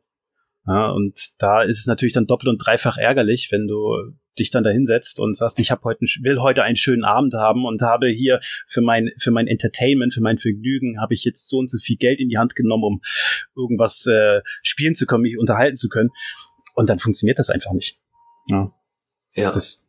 Ja, 0.67 0.89
und 0.89 1.34
da 1.38 1.62
ist 1.62 1.80
es 1.80 1.86
natürlich 1.86 2.13
dann 2.13 2.26
doppelt 2.26 2.50
und 2.50 2.58
dreifach 2.58 2.98
ärgerlich, 2.98 3.50
wenn 3.52 3.67
du 3.67 4.15
dich 4.38 4.50
dann 4.50 4.63
da 4.63 4.71
hinsetzt 4.71 5.19
und 5.19 5.36
sagst, 5.36 5.60
ich 5.60 5.71
habe 5.71 5.84
heute 5.84 6.02
will 6.21 6.39
heute 6.39 6.63
einen 6.63 6.76
schönen 6.76 7.04
Abend 7.04 7.36
haben 7.36 7.65
und 7.65 7.82
habe 7.82 8.08
hier 8.10 8.39
für 8.67 8.82
mein 8.82 9.12
für 9.17 9.32
mein 9.32 9.48
Entertainment, 9.48 10.13
für 10.13 10.21
mein 10.21 10.38
Vergnügen 10.38 11.00
habe 11.00 11.13
ich 11.13 11.24
jetzt 11.24 11.48
so 11.48 11.60
und 11.60 11.69
so 11.69 11.78
viel 11.78 11.98
Geld 11.98 12.19
in 12.19 12.30
die 12.30 12.38
Hand 12.38 12.56
genommen, 12.56 12.84
um 12.84 13.02
irgendwas 13.56 14.08
äh, 14.08 14.41
spielen 14.63 14.95
zu 14.95 15.06
können, 15.06 15.21
mich 15.21 15.38
unterhalten 15.38 15.78
zu 15.78 15.88
können 15.88 16.10
und 16.74 16.89
dann 16.89 17.00
funktioniert 17.00 17.39
das 17.39 17.50
einfach 17.50 17.71
nicht. 17.71 18.00
Ja. 18.48 18.74
Ja. 19.36 19.52
Das, 19.52 19.86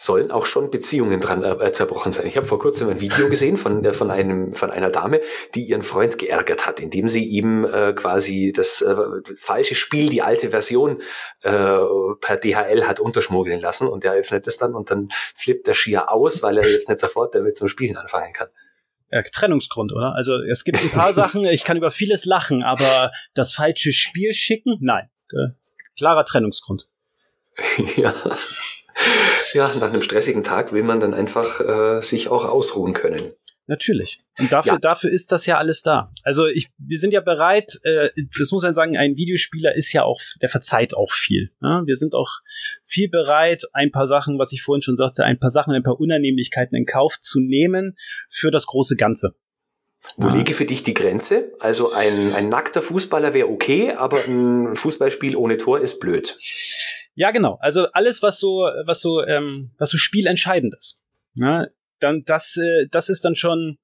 sollen 0.00 0.30
auch 0.30 0.46
schon 0.46 0.70
Beziehungen 0.70 1.20
dran 1.20 1.42
äh, 1.42 1.72
zerbrochen 1.72 2.12
sein. 2.12 2.26
Ich 2.26 2.36
habe 2.36 2.46
vor 2.46 2.60
kurzem 2.60 2.88
ein 2.88 3.00
Video 3.00 3.28
gesehen 3.28 3.56
von, 3.56 3.84
äh, 3.84 3.92
von, 3.92 4.12
einem, 4.12 4.54
von 4.54 4.70
einer 4.70 4.90
Dame, 4.90 5.20
die 5.56 5.64
ihren 5.64 5.82
Freund 5.82 6.18
geärgert 6.18 6.66
hat, 6.66 6.78
indem 6.78 7.08
sie 7.08 7.24
ihm 7.24 7.64
äh, 7.64 7.92
quasi 7.92 8.52
das 8.54 8.80
äh, 8.80 8.94
falsche 9.36 9.74
Spiel, 9.74 10.08
die 10.08 10.22
alte 10.22 10.50
Version 10.50 11.02
äh, 11.42 11.50
per 12.20 12.36
DHL 12.36 12.86
hat 12.86 13.00
unterschmuggeln 13.00 13.60
lassen 13.60 13.88
und 13.88 14.04
er 14.04 14.12
öffnet 14.12 14.46
es 14.46 14.56
dann 14.56 14.74
und 14.74 14.92
dann 14.92 15.08
flippt 15.34 15.66
er 15.66 15.74
schier 15.74 16.12
aus, 16.12 16.44
weil 16.44 16.58
er 16.58 16.70
jetzt 16.70 16.88
nicht 16.88 17.00
sofort 17.00 17.34
damit 17.34 17.56
zum 17.56 17.66
Spielen 17.66 17.96
anfangen 17.96 18.32
kann. 18.32 18.48
Ja, 19.10 19.22
Trennungsgrund, 19.22 19.92
oder? 19.92 20.14
Also 20.14 20.38
es 20.42 20.62
gibt 20.62 20.80
ein 20.80 20.90
paar 20.90 21.12
Sachen, 21.12 21.44
ich 21.44 21.64
kann 21.64 21.76
über 21.76 21.90
vieles 21.90 22.24
lachen, 22.24 22.62
aber 22.62 23.10
das 23.34 23.52
falsche 23.52 23.92
Spiel 23.92 24.32
schicken, 24.32 24.76
nein. 24.80 25.10
Äh, 25.32 25.54
klarer 25.96 26.24
Trennungsgrund. 26.24 26.86
ja 27.96 28.14
ja, 29.54 29.70
nach 29.80 29.92
einem 29.92 30.02
stressigen 30.02 30.44
Tag 30.44 30.72
will 30.72 30.82
man 30.82 31.00
dann 31.00 31.14
einfach 31.14 31.60
äh, 31.60 32.02
sich 32.02 32.28
auch 32.28 32.44
ausruhen 32.44 32.92
können. 32.92 33.32
Natürlich. 33.68 34.16
Und 34.38 34.50
dafür, 34.50 34.72
ja. 34.72 34.78
dafür 34.78 35.10
ist 35.10 35.30
das 35.30 35.44
ja 35.44 35.58
alles 35.58 35.82
da. 35.82 36.10
Also 36.22 36.46
ich, 36.46 36.68
wir 36.78 36.98
sind 36.98 37.12
ja 37.12 37.20
bereit, 37.20 37.78
äh, 37.82 38.08
das 38.38 38.50
muss 38.50 38.62
man 38.62 38.72
sagen, 38.72 38.96
ein 38.96 39.16
Videospieler 39.16 39.74
ist 39.74 39.92
ja 39.92 40.04
auch, 40.04 40.20
der 40.40 40.48
verzeiht 40.48 40.94
auch 40.94 41.12
viel. 41.12 41.50
Ja? 41.60 41.82
Wir 41.84 41.96
sind 41.96 42.14
auch 42.14 42.30
viel 42.82 43.10
bereit, 43.10 43.64
ein 43.74 43.92
paar 43.92 44.06
Sachen, 44.06 44.38
was 44.38 44.52
ich 44.52 44.62
vorhin 44.62 44.80
schon 44.80 44.96
sagte, 44.96 45.22
ein 45.24 45.38
paar 45.38 45.50
Sachen, 45.50 45.74
ein 45.74 45.82
paar 45.82 46.00
Unannehmlichkeiten 46.00 46.74
in 46.76 46.86
Kauf 46.86 47.20
zu 47.20 47.40
nehmen 47.40 47.98
für 48.30 48.50
das 48.50 48.66
große 48.66 48.96
Ganze. 48.96 49.34
Wo 50.16 50.28
ja. 50.28 50.36
liege 50.36 50.54
für 50.54 50.64
dich 50.64 50.82
die 50.82 50.94
Grenze? 50.94 51.52
Also 51.60 51.92
ein, 51.92 52.32
ein 52.34 52.48
nackter 52.48 52.80
Fußballer 52.80 53.34
wäre 53.34 53.48
okay, 53.48 53.92
aber 53.92 54.24
ein 54.24 54.76
Fußballspiel 54.76 55.36
ohne 55.36 55.58
Tor 55.58 55.80
ist 55.80 56.00
blöd. 56.00 56.36
Ja, 57.18 57.32
genau. 57.32 57.58
Also 57.60 57.90
alles, 57.90 58.22
was 58.22 58.38
so, 58.38 58.70
was 58.86 59.00
so, 59.00 59.26
ähm, 59.26 59.72
was 59.76 59.90
so 59.90 59.98
spielentscheidend 59.98 60.72
ist. 60.76 61.02
Ja, 61.34 61.66
dann 61.98 62.22
das, 62.24 62.56
äh, 62.56 62.86
das 62.92 63.08
ist 63.08 63.24
dann 63.24 63.34
schon, 63.34 63.78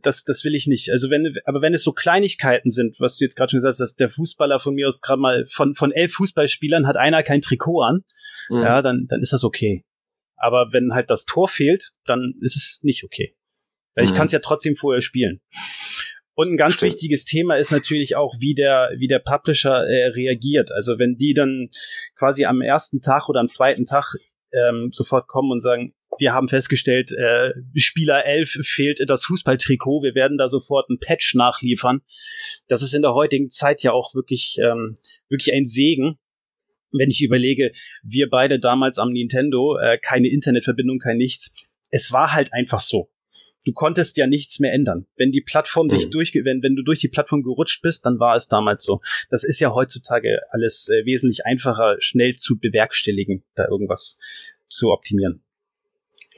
das, 0.00 0.24
das 0.24 0.44
will 0.44 0.54
ich 0.54 0.66
nicht. 0.66 0.90
Also 0.90 1.10
wenn, 1.10 1.36
aber 1.44 1.60
wenn 1.60 1.74
es 1.74 1.82
so 1.82 1.92
Kleinigkeiten 1.92 2.70
sind, 2.70 2.96
was 3.00 3.18
du 3.18 3.26
jetzt 3.26 3.36
gerade 3.36 3.50
schon 3.50 3.58
gesagt 3.58 3.72
hast, 3.72 3.80
dass 3.80 3.96
der 3.96 4.08
Fußballer 4.08 4.60
von 4.60 4.74
mir 4.74 4.88
aus 4.88 5.02
gerade 5.02 5.20
mal 5.20 5.44
von 5.50 5.74
von 5.74 5.92
elf 5.92 6.14
Fußballspielern 6.14 6.86
hat 6.86 6.96
einer 6.96 7.22
kein 7.22 7.42
Trikot 7.42 7.82
an, 7.82 8.04
mhm. 8.48 8.62
ja, 8.62 8.80
dann 8.80 9.04
dann 9.10 9.20
ist 9.20 9.34
das 9.34 9.44
okay. 9.44 9.84
Aber 10.36 10.72
wenn 10.72 10.94
halt 10.94 11.10
das 11.10 11.26
Tor 11.26 11.48
fehlt, 11.48 11.90
dann 12.06 12.32
ist 12.40 12.56
es 12.56 12.80
nicht 12.82 13.04
okay. 13.04 13.36
Weil 13.94 14.06
mhm. 14.06 14.10
ich 14.10 14.16
kann 14.16 14.26
es 14.26 14.32
ja 14.32 14.38
trotzdem 14.38 14.74
vorher 14.74 15.02
spielen. 15.02 15.42
Und 16.38 16.52
ein 16.52 16.56
ganz 16.56 16.76
Stimmt. 16.76 16.92
wichtiges 16.92 17.24
Thema 17.24 17.56
ist 17.56 17.72
natürlich 17.72 18.14
auch, 18.14 18.36
wie 18.38 18.54
der, 18.54 18.92
wie 18.96 19.08
der 19.08 19.18
Publisher 19.18 19.84
äh, 19.88 20.06
reagiert. 20.10 20.70
Also 20.70 20.96
wenn 20.96 21.16
die 21.16 21.34
dann 21.34 21.70
quasi 22.16 22.44
am 22.44 22.60
ersten 22.60 23.00
Tag 23.00 23.28
oder 23.28 23.40
am 23.40 23.48
zweiten 23.48 23.86
Tag 23.86 24.14
ähm, 24.52 24.90
sofort 24.92 25.26
kommen 25.26 25.50
und 25.50 25.58
sagen, 25.58 25.94
wir 26.16 26.34
haben 26.34 26.46
festgestellt, 26.46 27.10
äh, 27.10 27.54
Spieler 27.74 28.24
11 28.24 28.50
fehlt 28.62 29.00
das 29.08 29.24
Fußballtrikot, 29.24 30.04
wir 30.04 30.14
werden 30.14 30.38
da 30.38 30.48
sofort 30.48 30.88
ein 30.90 31.00
Patch 31.00 31.34
nachliefern. 31.34 32.02
Das 32.68 32.82
ist 32.82 32.94
in 32.94 33.02
der 33.02 33.14
heutigen 33.14 33.50
Zeit 33.50 33.82
ja 33.82 33.90
auch 33.90 34.14
wirklich, 34.14 34.58
ähm, 34.62 34.94
wirklich 35.28 35.52
ein 35.52 35.66
Segen. 35.66 36.20
Wenn 36.92 37.10
ich 37.10 37.20
überlege, 37.20 37.72
wir 38.04 38.30
beide 38.30 38.60
damals 38.60 38.98
am 38.98 39.10
Nintendo, 39.10 39.76
äh, 39.76 39.98
keine 39.98 40.28
Internetverbindung, 40.28 41.00
kein 41.00 41.16
nichts. 41.16 41.52
Es 41.90 42.12
war 42.12 42.32
halt 42.32 42.52
einfach 42.52 42.78
so 42.78 43.10
du 43.68 43.74
konntest 43.74 44.16
ja 44.16 44.26
nichts 44.26 44.60
mehr 44.60 44.72
ändern. 44.72 45.06
Wenn 45.16 45.30
die 45.30 45.42
Plattform 45.42 45.86
mhm. 45.86 45.90
dich 45.90 46.10
durch, 46.10 46.34
wenn, 46.34 46.62
wenn 46.62 46.74
du 46.74 46.82
durch 46.82 47.00
die 47.00 47.08
Plattform 47.08 47.42
gerutscht 47.42 47.82
bist, 47.82 48.06
dann 48.06 48.18
war 48.18 48.34
es 48.34 48.48
damals 48.48 48.82
so. 48.82 49.00
Das 49.30 49.44
ist 49.44 49.60
ja 49.60 49.74
heutzutage 49.74 50.40
alles 50.50 50.88
äh, 50.88 51.04
wesentlich 51.04 51.44
einfacher, 51.44 51.96
schnell 51.98 52.34
zu 52.34 52.58
bewerkstelligen, 52.58 53.44
da 53.54 53.68
irgendwas 53.68 54.18
zu 54.68 54.90
optimieren. 54.90 55.42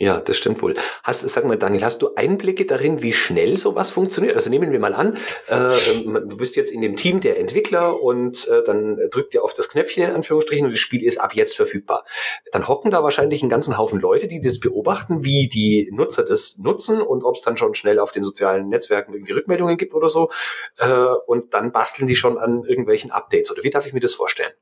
Ja, 0.00 0.18
das 0.18 0.38
stimmt 0.38 0.62
wohl. 0.62 0.76
Hast, 1.02 1.28
sag 1.28 1.44
mal, 1.44 1.58
Daniel, 1.58 1.84
hast 1.84 2.00
du 2.00 2.14
Einblicke 2.14 2.64
darin, 2.64 3.02
wie 3.02 3.12
schnell 3.12 3.58
sowas 3.58 3.90
funktioniert? 3.90 4.34
Also 4.34 4.48
nehmen 4.48 4.72
wir 4.72 4.80
mal 4.80 4.94
an, 4.94 5.18
äh, 5.46 5.76
du 6.04 6.38
bist 6.38 6.56
jetzt 6.56 6.72
in 6.72 6.80
dem 6.80 6.96
Team 6.96 7.20
der 7.20 7.38
Entwickler 7.38 8.00
und 8.00 8.48
äh, 8.48 8.64
dann 8.64 8.96
drückt 9.10 9.34
ihr 9.34 9.44
auf 9.44 9.52
das 9.52 9.68
Knöpfchen 9.68 10.04
in 10.04 10.12
Anführungsstrichen 10.12 10.64
und 10.64 10.72
das 10.72 10.80
Spiel 10.80 11.04
ist 11.04 11.20
ab 11.20 11.34
jetzt 11.34 11.54
verfügbar. 11.54 12.06
Dann 12.50 12.66
hocken 12.66 12.90
da 12.90 13.02
wahrscheinlich 13.02 13.42
einen 13.42 13.50
ganzen 13.50 13.76
Haufen 13.76 14.00
Leute, 14.00 14.26
die 14.26 14.40
das 14.40 14.58
beobachten, 14.58 15.22
wie 15.22 15.48
die 15.48 15.90
Nutzer 15.92 16.24
das 16.24 16.56
nutzen 16.56 17.02
und 17.02 17.22
ob 17.22 17.34
es 17.34 17.42
dann 17.42 17.58
schon 17.58 17.74
schnell 17.74 17.98
auf 17.98 18.10
den 18.10 18.22
sozialen 18.22 18.70
Netzwerken 18.70 19.12
irgendwie 19.12 19.32
Rückmeldungen 19.32 19.76
gibt 19.76 19.92
oder 19.92 20.08
so. 20.08 20.30
Äh, 20.78 20.88
und 21.26 21.52
dann 21.52 21.72
basteln 21.72 22.08
die 22.08 22.16
schon 22.16 22.38
an 22.38 22.64
irgendwelchen 22.66 23.10
Updates. 23.10 23.52
Oder 23.52 23.64
wie 23.64 23.70
darf 23.70 23.86
ich 23.86 23.92
mir 23.92 24.00
das 24.00 24.14
vorstellen? 24.14 24.52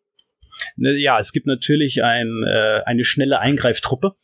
Ne, 0.75 1.01
ja, 1.01 1.17
es 1.21 1.31
gibt 1.31 1.47
natürlich 1.47 2.03
ein, 2.03 2.43
äh, 2.45 2.81
eine 2.87 3.05
schnelle 3.05 3.39
Eingreiftruppe. 3.39 4.17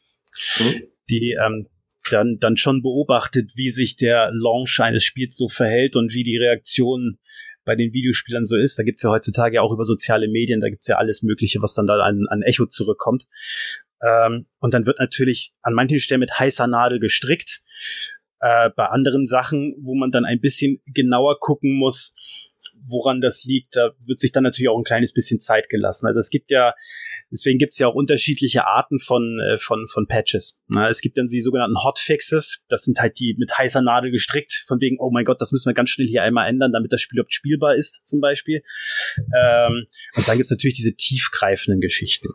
Hm 0.56 0.88
die 1.10 1.36
ähm, 1.44 1.68
dann, 2.10 2.38
dann 2.38 2.56
schon 2.56 2.82
beobachtet, 2.82 3.52
wie 3.54 3.70
sich 3.70 3.96
der 3.96 4.30
Launch 4.32 4.80
eines 4.80 5.04
Spiels 5.04 5.36
so 5.36 5.48
verhält 5.48 5.96
und 5.96 6.12
wie 6.12 6.22
die 6.22 6.36
Reaktion 6.36 7.18
bei 7.64 7.76
den 7.76 7.92
Videospielern 7.92 8.44
so 8.44 8.56
ist. 8.56 8.78
Da 8.78 8.82
gibt's 8.82 9.02
ja 9.02 9.10
heutzutage 9.10 9.62
auch 9.62 9.72
über 9.72 9.84
soziale 9.84 10.28
Medien, 10.28 10.60
da 10.60 10.68
gibt's 10.68 10.86
ja 10.86 10.96
alles 10.96 11.22
Mögliche, 11.22 11.62
was 11.62 11.74
dann 11.74 11.86
da 11.86 11.94
an, 12.00 12.26
an 12.28 12.42
Echo 12.42 12.66
zurückkommt. 12.66 13.26
Ähm, 14.02 14.44
und 14.58 14.74
dann 14.74 14.86
wird 14.86 14.98
natürlich 14.98 15.52
an 15.62 15.72
manchen 15.74 15.98
Stellen 15.98 16.20
mit 16.20 16.38
heißer 16.38 16.66
Nadel 16.66 17.00
gestrickt. 17.00 17.62
Äh, 18.40 18.70
bei 18.76 18.86
anderen 18.86 19.24
Sachen, 19.24 19.74
wo 19.80 19.94
man 19.94 20.10
dann 20.10 20.26
ein 20.26 20.40
bisschen 20.40 20.82
genauer 20.86 21.38
gucken 21.40 21.78
muss, 21.78 22.14
woran 22.86 23.22
das 23.22 23.44
liegt, 23.44 23.76
da 23.76 23.92
wird 24.06 24.20
sich 24.20 24.32
dann 24.32 24.42
natürlich 24.42 24.68
auch 24.68 24.76
ein 24.76 24.84
kleines 24.84 25.14
bisschen 25.14 25.40
Zeit 25.40 25.70
gelassen. 25.70 26.06
Also 26.06 26.20
es 26.20 26.28
gibt 26.28 26.50
ja 26.50 26.74
Deswegen 27.34 27.58
gibt 27.58 27.72
es 27.72 27.78
ja 27.78 27.88
auch 27.88 27.94
unterschiedliche 27.94 28.66
Arten 28.66 29.00
von, 29.00 29.40
äh, 29.40 29.58
von, 29.58 29.88
von 29.88 30.06
Patches. 30.06 30.60
Es 30.88 31.00
gibt 31.00 31.18
dann 31.18 31.26
die 31.26 31.40
sogenannten 31.40 31.82
Hotfixes. 31.82 32.64
Das 32.68 32.84
sind 32.84 33.00
halt 33.00 33.18
die 33.18 33.34
mit 33.36 33.58
heißer 33.58 33.82
Nadel 33.82 34.12
gestrickt, 34.12 34.64
von 34.68 34.80
wegen, 34.80 34.98
oh 35.00 35.10
mein 35.10 35.24
Gott, 35.24 35.40
das 35.40 35.50
müssen 35.50 35.68
wir 35.68 35.74
ganz 35.74 35.90
schnell 35.90 36.06
hier 36.06 36.22
einmal 36.22 36.48
ändern, 36.48 36.72
damit 36.72 36.92
das 36.92 37.00
Spiel 37.00 37.18
überhaupt 37.18 37.34
spielbar 37.34 37.74
ist, 37.74 38.06
zum 38.06 38.20
Beispiel. 38.20 38.62
Ähm, 39.18 39.86
und 40.14 40.28
dann 40.28 40.36
gibt 40.36 40.46
es 40.46 40.50
natürlich 40.50 40.76
diese 40.76 40.94
tiefgreifenden 40.94 41.80
Geschichten, 41.80 42.28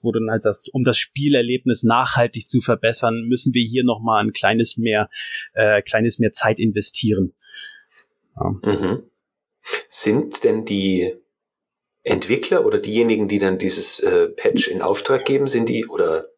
wo 0.00 0.12
dann 0.12 0.30
halt 0.30 0.44
das, 0.44 0.68
um 0.68 0.84
das 0.84 0.96
Spielerlebnis 0.96 1.82
nachhaltig 1.82 2.48
zu 2.48 2.60
verbessern, 2.60 3.26
müssen 3.26 3.52
wir 3.52 3.62
hier 3.62 3.84
nochmal 3.84 4.24
ein 4.24 4.32
kleines 4.32 4.78
mehr, 4.78 5.10
äh, 5.52 5.82
kleines 5.82 6.18
mehr 6.18 6.32
Zeit 6.32 6.58
investieren. 6.58 7.34
Mhm. 8.62 9.02
Sind 9.88 10.44
denn 10.44 10.64
die 10.64 11.14
Entwickler 12.06 12.64
oder 12.64 12.78
diejenigen, 12.78 13.26
die 13.26 13.40
dann 13.40 13.58
dieses 13.58 13.98
äh, 14.00 14.28
Patch 14.28 14.68
in 14.68 14.80
Auftrag 14.80 15.24
geben, 15.24 15.48
sind 15.48 15.68
die 15.68 15.86
oder 15.86 16.28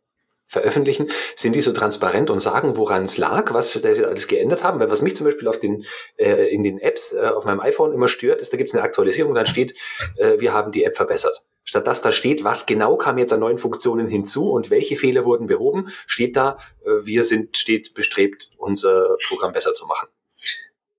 veröffentlichen, 0.47 1.11
sind 1.37 1.55
die 1.55 1.61
so 1.61 1.73
transparent 1.73 2.31
und 2.31 2.41
sagen, 2.41 2.79
woran 2.79 3.03
es 3.03 3.19
lag, 3.19 3.53
was 3.53 3.73
sie 3.73 4.05
alles 4.05 4.29
geändert 4.29 4.65
haben? 4.65 4.81
Weil 4.81 4.91
was 4.91 5.03
mich 5.03 5.15
zum 5.15 5.27
Beispiel 5.27 5.47
auf 5.47 5.59
den, 5.59 5.85
äh, 6.17 6.49
in 6.49 6.63
den 6.63 6.79
Apps 6.79 7.13
äh, 7.13 7.27
auf 7.27 7.45
meinem 7.45 7.61
iPhone 7.61 7.93
immer 7.93 8.09
stört, 8.09 8.41
ist, 8.41 8.51
da 8.51 8.57
gibt 8.57 8.71
es 8.71 8.75
eine 8.75 8.83
Aktualisierung, 8.83 9.35
dann 9.35 9.45
steht, 9.45 9.75
äh, 10.17 10.41
wir 10.41 10.55
haben 10.55 10.73
die 10.73 10.85
App 10.85 10.97
verbessert. 10.97 11.45
Statt 11.65 11.87
dass 11.87 12.01
da 12.01 12.13
steht, 12.13 12.45
was 12.45 12.65
genau 12.65 12.97
kam 12.97 13.19
jetzt 13.19 13.35
an 13.35 13.41
neuen 13.41 13.59
Funktionen 13.59 14.09
hinzu 14.09 14.51
und 14.51 14.71
welche 14.71 14.97
Fehler 14.97 15.27
wurden 15.27 15.49
behoben, 15.49 15.89
steht 16.07 16.35
da, 16.35 16.57
äh, 16.83 17.05
wir 17.05 17.25
sind 17.25 17.59
stets 17.59 17.93
bestrebt, 17.93 18.49
unser 18.57 19.19
Programm 19.29 19.53
besser 19.53 19.75
zu 19.75 19.85
machen. 19.85 20.09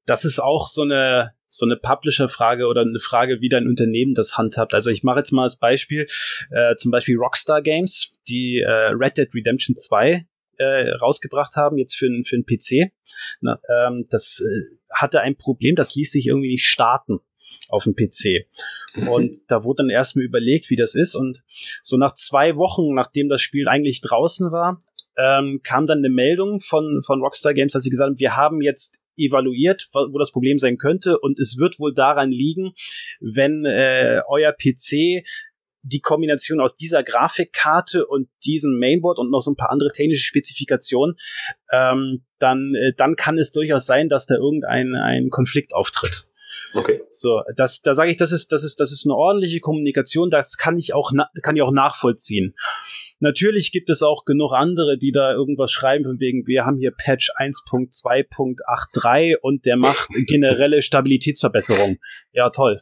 Das 0.09 0.25
ist 0.25 0.39
auch 0.39 0.67
so 0.67 0.81
eine 0.81 1.33
so 1.51 1.65
eine 1.65 1.77
Publisher-Frage 1.77 2.67
oder 2.67 2.81
eine 2.81 2.99
Frage, 2.99 3.41
wie 3.41 3.49
dein 3.49 3.67
Unternehmen 3.67 4.13
das 4.13 4.37
handhabt. 4.37 4.73
Also 4.75 4.91
ich 4.91 5.03
mache 5.03 5.19
jetzt 5.19 5.31
mal 5.31 5.43
als 5.43 5.57
Beispiel 5.57 6.05
äh, 6.51 6.75
zum 6.75 6.91
Beispiel 6.91 7.17
Rockstar 7.17 7.61
Games, 7.61 8.11
die 8.27 8.59
äh, 8.59 8.69
Red 8.69 9.17
Dead 9.17 9.33
Redemption 9.33 9.75
2 9.75 10.27
äh, 10.57 10.89
rausgebracht 11.01 11.55
haben, 11.55 11.77
jetzt 11.77 11.95
für, 11.95 12.07
für 12.23 12.35
einen 12.35 12.45
PC. 12.45 12.91
Na, 13.41 13.59
ähm, 13.67 14.05
das 14.09 14.41
äh, 14.41 14.77
hatte 14.93 15.21
ein 15.21 15.37
Problem, 15.37 15.75
das 15.75 15.95
ließ 15.95 16.11
sich 16.11 16.27
irgendwie 16.27 16.49
nicht 16.49 16.67
starten. 16.67 17.19
auf 17.69 17.83
dem 17.83 17.95
PC. 17.95 18.47
Mhm. 18.93 19.07
Und 19.07 19.35
da 19.47 19.63
wurde 19.63 19.83
dann 19.83 19.89
erstmal 19.89 20.25
überlegt, 20.25 20.69
wie 20.69 20.75
das 20.75 20.93
ist. 20.93 21.15
Und 21.15 21.41
so 21.81 21.97
nach 21.97 22.13
zwei 22.13 22.55
Wochen, 22.57 22.93
nachdem 22.93 23.27
das 23.27 23.41
Spiel 23.41 23.67
eigentlich 23.67 24.01
draußen 24.01 24.51
war, 24.51 24.83
ähm, 25.17 25.61
kam 25.63 25.87
dann 25.87 25.99
eine 25.99 26.09
Meldung 26.09 26.59
von, 26.59 27.01
von 27.03 27.21
Rockstar 27.21 27.53
Games, 27.53 27.73
dass 27.73 27.83
sie 27.83 27.89
gesagt 27.89 28.09
haben, 28.09 28.19
wir 28.19 28.35
haben 28.35 28.61
jetzt 28.61 29.01
evaluiert, 29.19 29.89
wo 29.93 30.17
das 30.17 30.31
Problem 30.31 30.57
sein 30.57 30.77
könnte 30.77 31.19
und 31.19 31.39
es 31.39 31.57
wird 31.57 31.79
wohl 31.79 31.93
daran 31.93 32.31
liegen, 32.31 32.73
wenn 33.19 33.65
äh, 33.65 34.21
euer 34.27 34.53
PC 34.53 35.23
die 35.81 36.01
Kombination 36.01 36.59
aus 36.59 36.75
dieser 36.75 37.03
Grafikkarte 37.03 38.05
und 38.05 38.29
diesem 38.45 38.77
Mainboard 38.79 39.17
und 39.17 39.31
noch 39.31 39.41
so 39.41 39.51
ein 39.51 39.55
paar 39.55 39.71
andere 39.71 39.91
technische 39.91 40.25
Spezifikationen, 40.25 41.15
ähm, 41.71 42.25
dann, 42.37 42.73
äh, 42.75 42.93
dann 42.95 43.15
kann 43.15 43.37
es 43.37 43.51
durchaus 43.51 43.85
sein, 43.85 44.09
dass 44.09 44.25
da 44.25 44.35
irgendein 44.35 44.95
ein 44.95 45.29
Konflikt 45.29 45.73
auftritt. 45.73 46.27
Okay. 46.73 47.01
So, 47.11 47.41
das, 47.55 47.81
da 47.81 47.93
sage 47.93 48.11
ich, 48.11 48.17
das 48.17 48.31
ist, 48.31 48.51
das 48.51 48.63
ist, 48.63 48.79
das 48.79 48.91
ist 48.91 49.05
eine 49.05 49.15
ordentliche 49.15 49.59
Kommunikation. 49.59 50.29
Das 50.29 50.57
kann 50.57 50.77
ich 50.77 50.93
auch, 50.93 51.11
kann 51.41 51.55
ich 51.55 51.61
auch 51.61 51.71
nachvollziehen. 51.71 52.55
Natürlich 53.19 53.71
gibt 53.71 53.89
es 53.89 54.01
auch 54.01 54.25
genug 54.25 54.53
andere, 54.53 54.97
die 54.97 55.11
da 55.11 55.33
irgendwas 55.33 55.71
schreiben 55.71 56.05
von 56.05 56.19
wegen, 56.19 56.47
wir 56.47 56.65
haben 56.65 56.77
hier 56.77 56.91
Patch 56.91 57.31
1.2.83 57.37 59.37
und 59.41 59.65
der 59.65 59.77
macht 59.77 60.09
generelle 60.27 60.81
Stabilitätsverbesserung. 60.81 61.99
Ja, 62.31 62.49
toll. 62.49 62.81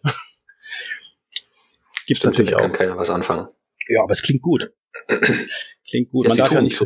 Gibt's 2.06 2.22
Stimmt, 2.22 2.38
natürlich 2.38 2.56
auch. 2.56 2.62
kann 2.62 2.72
keiner 2.72 2.98
was 2.98 3.10
anfangen. 3.10 3.48
Ja, 3.90 4.04
aber 4.04 4.12
es 4.12 4.22
klingt 4.22 4.42
gut. 4.42 4.72
Klingt 5.90 6.12
gut. 6.12 6.28
Man 6.28 6.38
darf, 6.38 6.52
ja 6.52 6.62
nicht, 6.62 6.82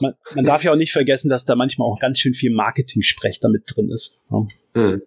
man, 0.00 0.14
man, 0.34 0.44
darf 0.44 0.64
ja 0.64 0.72
auch 0.72 0.76
nicht 0.76 0.92
vergessen, 0.92 1.28
dass 1.28 1.44
da 1.44 1.54
manchmal 1.54 1.88
auch 1.88 2.00
ganz 2.00 2.18
schön 2.18 2.34
viel 2.34 2.52
Marketing-Sprech 2.52 3.38
damit 3.40 3.62
drin 3.66 3.90
ist. 3.90 4.18
Ja. 4.30 4.46
Hm. 4.74 5.02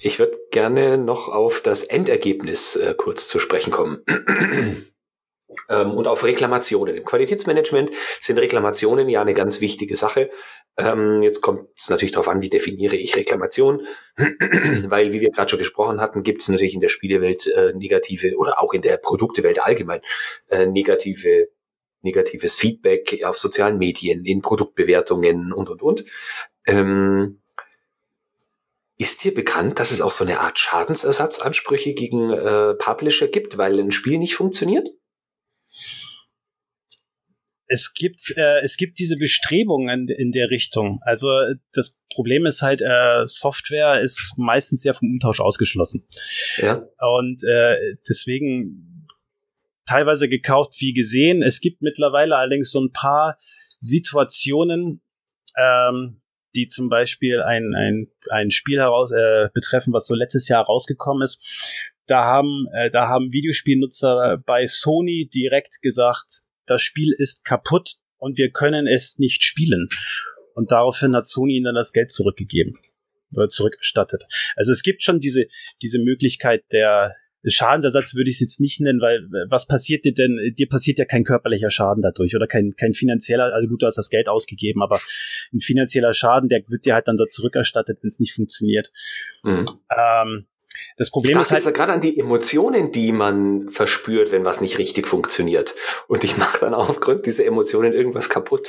Ich 0.00 0.18
würde 0.18 0.38
gerne 0.50 0.98
noch 0.98 1.28
auf 1.28 1.60
das 1.60 1.82
Endergebnis 1.82 2.76
äh, 2.76 2.94
kurz 2.96 3.28
zu 3.28 3.38
sprechen 3.38 3.72
kommen. 3.72 4.04
ähm, 5.68 5.92
und 5.92 6.06
auf 6.06 6.24
Reklamationen. 6.24 6.96
Im 6.96 7.04
Qualitätsmanagement 7.04 7.90
sind 8.20 8.38
Reklamationen 8.38 9.08
ja 9.08 9.20
eine 9.20 9.34
ganz 9.34 9.60
wichtige 9.60 9.96
Sache. 9.96 10.30
Ähm, 10.76 11.22
jetzt 11.22 11.40
kommt 11.40 11.68
es 11.76 11.88
natürlich 11.88 12.12
darauf 12.12 12.28
an, 12.28 12.42
wie 12.42 12.50
definiere 12.50 12.96
ich 12.96 13.16
Reklamation, 13.16 13.86
weil, 14.16 15.12
wie 15.12 15.20
wir 15.20 15.30
gerade 15.30 15.48
schon 15.48 15.58
gesprochen 15.58 16.00
hatten, 16.00 16.22
gibt 16.22 16.42
es 16.42 16.48
natürlich 16.48 16.74
in 16.74 16.80
der 16.80 16.88
Spielewelt 16.88 17.46
äh, 17.46 17.72
negative 17.74 18.36
oder 18.36 18.62
auch 18.62 18.74
in 18.74 18.82
der 18.82 18.98
Produktewelt 18.98 19.60
allgemein 19.62 20.00
äh, 20.48 20.66
negative 20.66 21.48
negatives 22.02 22.56
Feedback 22.56 23.24
auf 23.24 23.36
sozialen 23.36 23.78
Medien, 23.78 24.24
in 24.24 24.40
Produktbewertungen 24.40 25.52
und, 25.52 25.68
und, 25.68 25.82
und. 25.82 26.04
Ähm, 26.64 27.40
ist 28.98 29.24
dir 29.24 29.34
bekannt, 29.34 29.78
dass 29.78 29.90
es 29.90 30.00
auch 30.00 30.10
so 30.10 30.24
eine 30.24 30.40
Art 30.40 30.58
Schadensersatzansprüche 30.58 31.94
gegen 31.94 32.32
äh, 32.32 32.74
Publisher 32.74 33.28
gibt, 33.28 33.58
weil 33.58 33.78
ein 33.78 33.92
Spiel 33.92 34.18
nicht 34.18 34.34
funktioniert? 34.34 34.88
es 37.68 37.94
gibt 37.94 38.32
äh, 38.36 38.60
es 38.62 38.76
gibt 38.76 38.98
diese 38.98 39.16
Bestrebungen 39.16 40.08
in 40.08 40.30
der 40.30 40.50
Richtung. 40.50 41.00
Also 41.02 41.28
das 41.72 42.00
Problem 42.12 42.46
ist 42.46 42.62
halt, 42.62 42.80
äh, 42.80 43.24
Software 43.24 44.00
ist 44.00 44.34
meistens 44.36 44.84
ja 44.84 44.92
vom 44.92 45.10
Umtausch 45.10 45.40
ausgeschlossen. 45.40 46.06
Ja. 46.56 46.86
Und 47.16 47.42
äh, 47.44 47.96
deswegen 48.08 49.08
teilweise 49.86 50.28
gekauft 50.28 50.74
wie 50.80 50.92
gesehen. 50.92 51.42
Es 51.42 51.60
gibt 51.60 51.82
mittlerweile 51.82 52.36
allerdings 52.36 52.70
so 52.70 52.80
ein 52.80 52.92
paar 52.92 53.38
Situationen, 53.80 55.00
ähm, 55.56 56.20
die 56.56 56.66
zum 56.66 56.88
Beispiel 56.88 57.42
ein, 57.42 57.74
ein, 57.74 58.08
ein 58.30 58.50
Spiel 58.50 58.78
heraus 58.78 59.12
äh, 59.12 59.48
betreffen, 59.52 59.92
was 59.92 60.06
so 60.06 60.14
letztes 60.14 60.48
Jahr 60.48 60.64
rausgekommen 60.64 61.22
ist. 61.22 61.40
Da 62.06 62.24
haben, 62.24 62.66
äh, 62.74 62.90
da 62.90 63.08
haben 63.08 63.32
Videospielnutzer 63.32 64.42
bei 64.46 64.66
Sony 64.66 65.28
direkt 65.32 65.82
gesagt, 65.82 66.42
das 66.66 66.82
Spiel 66.82 67.14
ist 67.16 67.44
kaputt 67.44 67.96
und 68.16 68.38
wir 68.38 68.50
können 68.50 68.86
es 68.86 69.18
nicht 69.18 69.42
spielen. 69.42 69.88
Und 70.54 70.72
daraufhin 70.72 71.14
hat 71.14 71.26
Sony 71.26 71.56
ihnen 71.56 71.66
dann 71.66 71.74
das 71.74 71.92
Geld 71.92 72.10
zurückgegeben 72.10 72.78
oder 73.36 73.48
zurückgestattet. 73.48 74.24
Also 74.56 74.72
es 74.72 74.82
gibt 74.82 75.02
schon 75.02 75.20
diese, 75.20 75.46
diese 75.82 75.98
Möglichkeit 75.98 76.64
der 76.72 77.14
Schadensersatz 77.44 78.14
würde 78.14 78.30
ich 78.30 78.36
es 78.36 78.40
jetzt 78.40 78.60
nicht 78.60 78.80
nennen, 78.80 79.00
weil 79.00 79.28
was 79.48 79.66
passiert 79.66 80.04
dir 80.04 80.12
denn? 80.12 80.54
Dir 80.58 80.68
passiert 80.68 80.98
ja 80.98 81.04
kein 81.04 81.24
körperlicher 81.24 81.70
Schaden 81.70 82.02
dadurch 82.02 82.34
oder 82.34 82.46
kein, 82.46 82.74
kein 82.76 82.94
finanzieller, 82.94 83.52
also 83.52 83.68
gut, 83.68 83.82
du 83.82 83.86
hast 83.86 83.98
das 83.98 84.10
Geld 84.10 84.28
ausgegeben, 84.28 84.82
aber 84.82 85.00
ein 85.52 85.60
finanzieller 85.60 86.12
Schaden, 86.12 86.48
der 86.48 86.62
wird 86.68 86.86
dir 86.86 86.94
halt 86.94 87.08
dann 87.08 87.16
dort 87.16 87.32
zurückerstattet, 87.32 87.98
wenn 88.02 88.08
es 88.08 88.20
nicht 88.20 88.34
funktioniert. 88.34 88.90
Mhm. 89.44 89.64
Ähm, 89.96 90.46
das 90.96 91.10
Problem 91.10 91.38
ist 91.38 91.50
halt 91.50 91.62
jetzt 91.62 91.74
gerade 91.74 91.92
an 91.92 92.00
die 92.00 92.18
Emotionen, 92.18 92.90
die 92.90 93.12
man 93.12 93.68
verspürt, 93.68 94.32
wenn 94.32 94.46
was 94.46 94.62
nicht 94.62 94.78
richtig 94.78 95.06
funktioniert. 95.06 95.74
Und 96.08 96.24
ich 96.24 96.38
mache 96.38 96.60
dann 96.60 96.72
aufgrund 96.72 97.26
dieser 97.26 97.44
Emotionen 97.44 97.92
irgendwas 97.92 98.30
kaputt. 98.30 98.68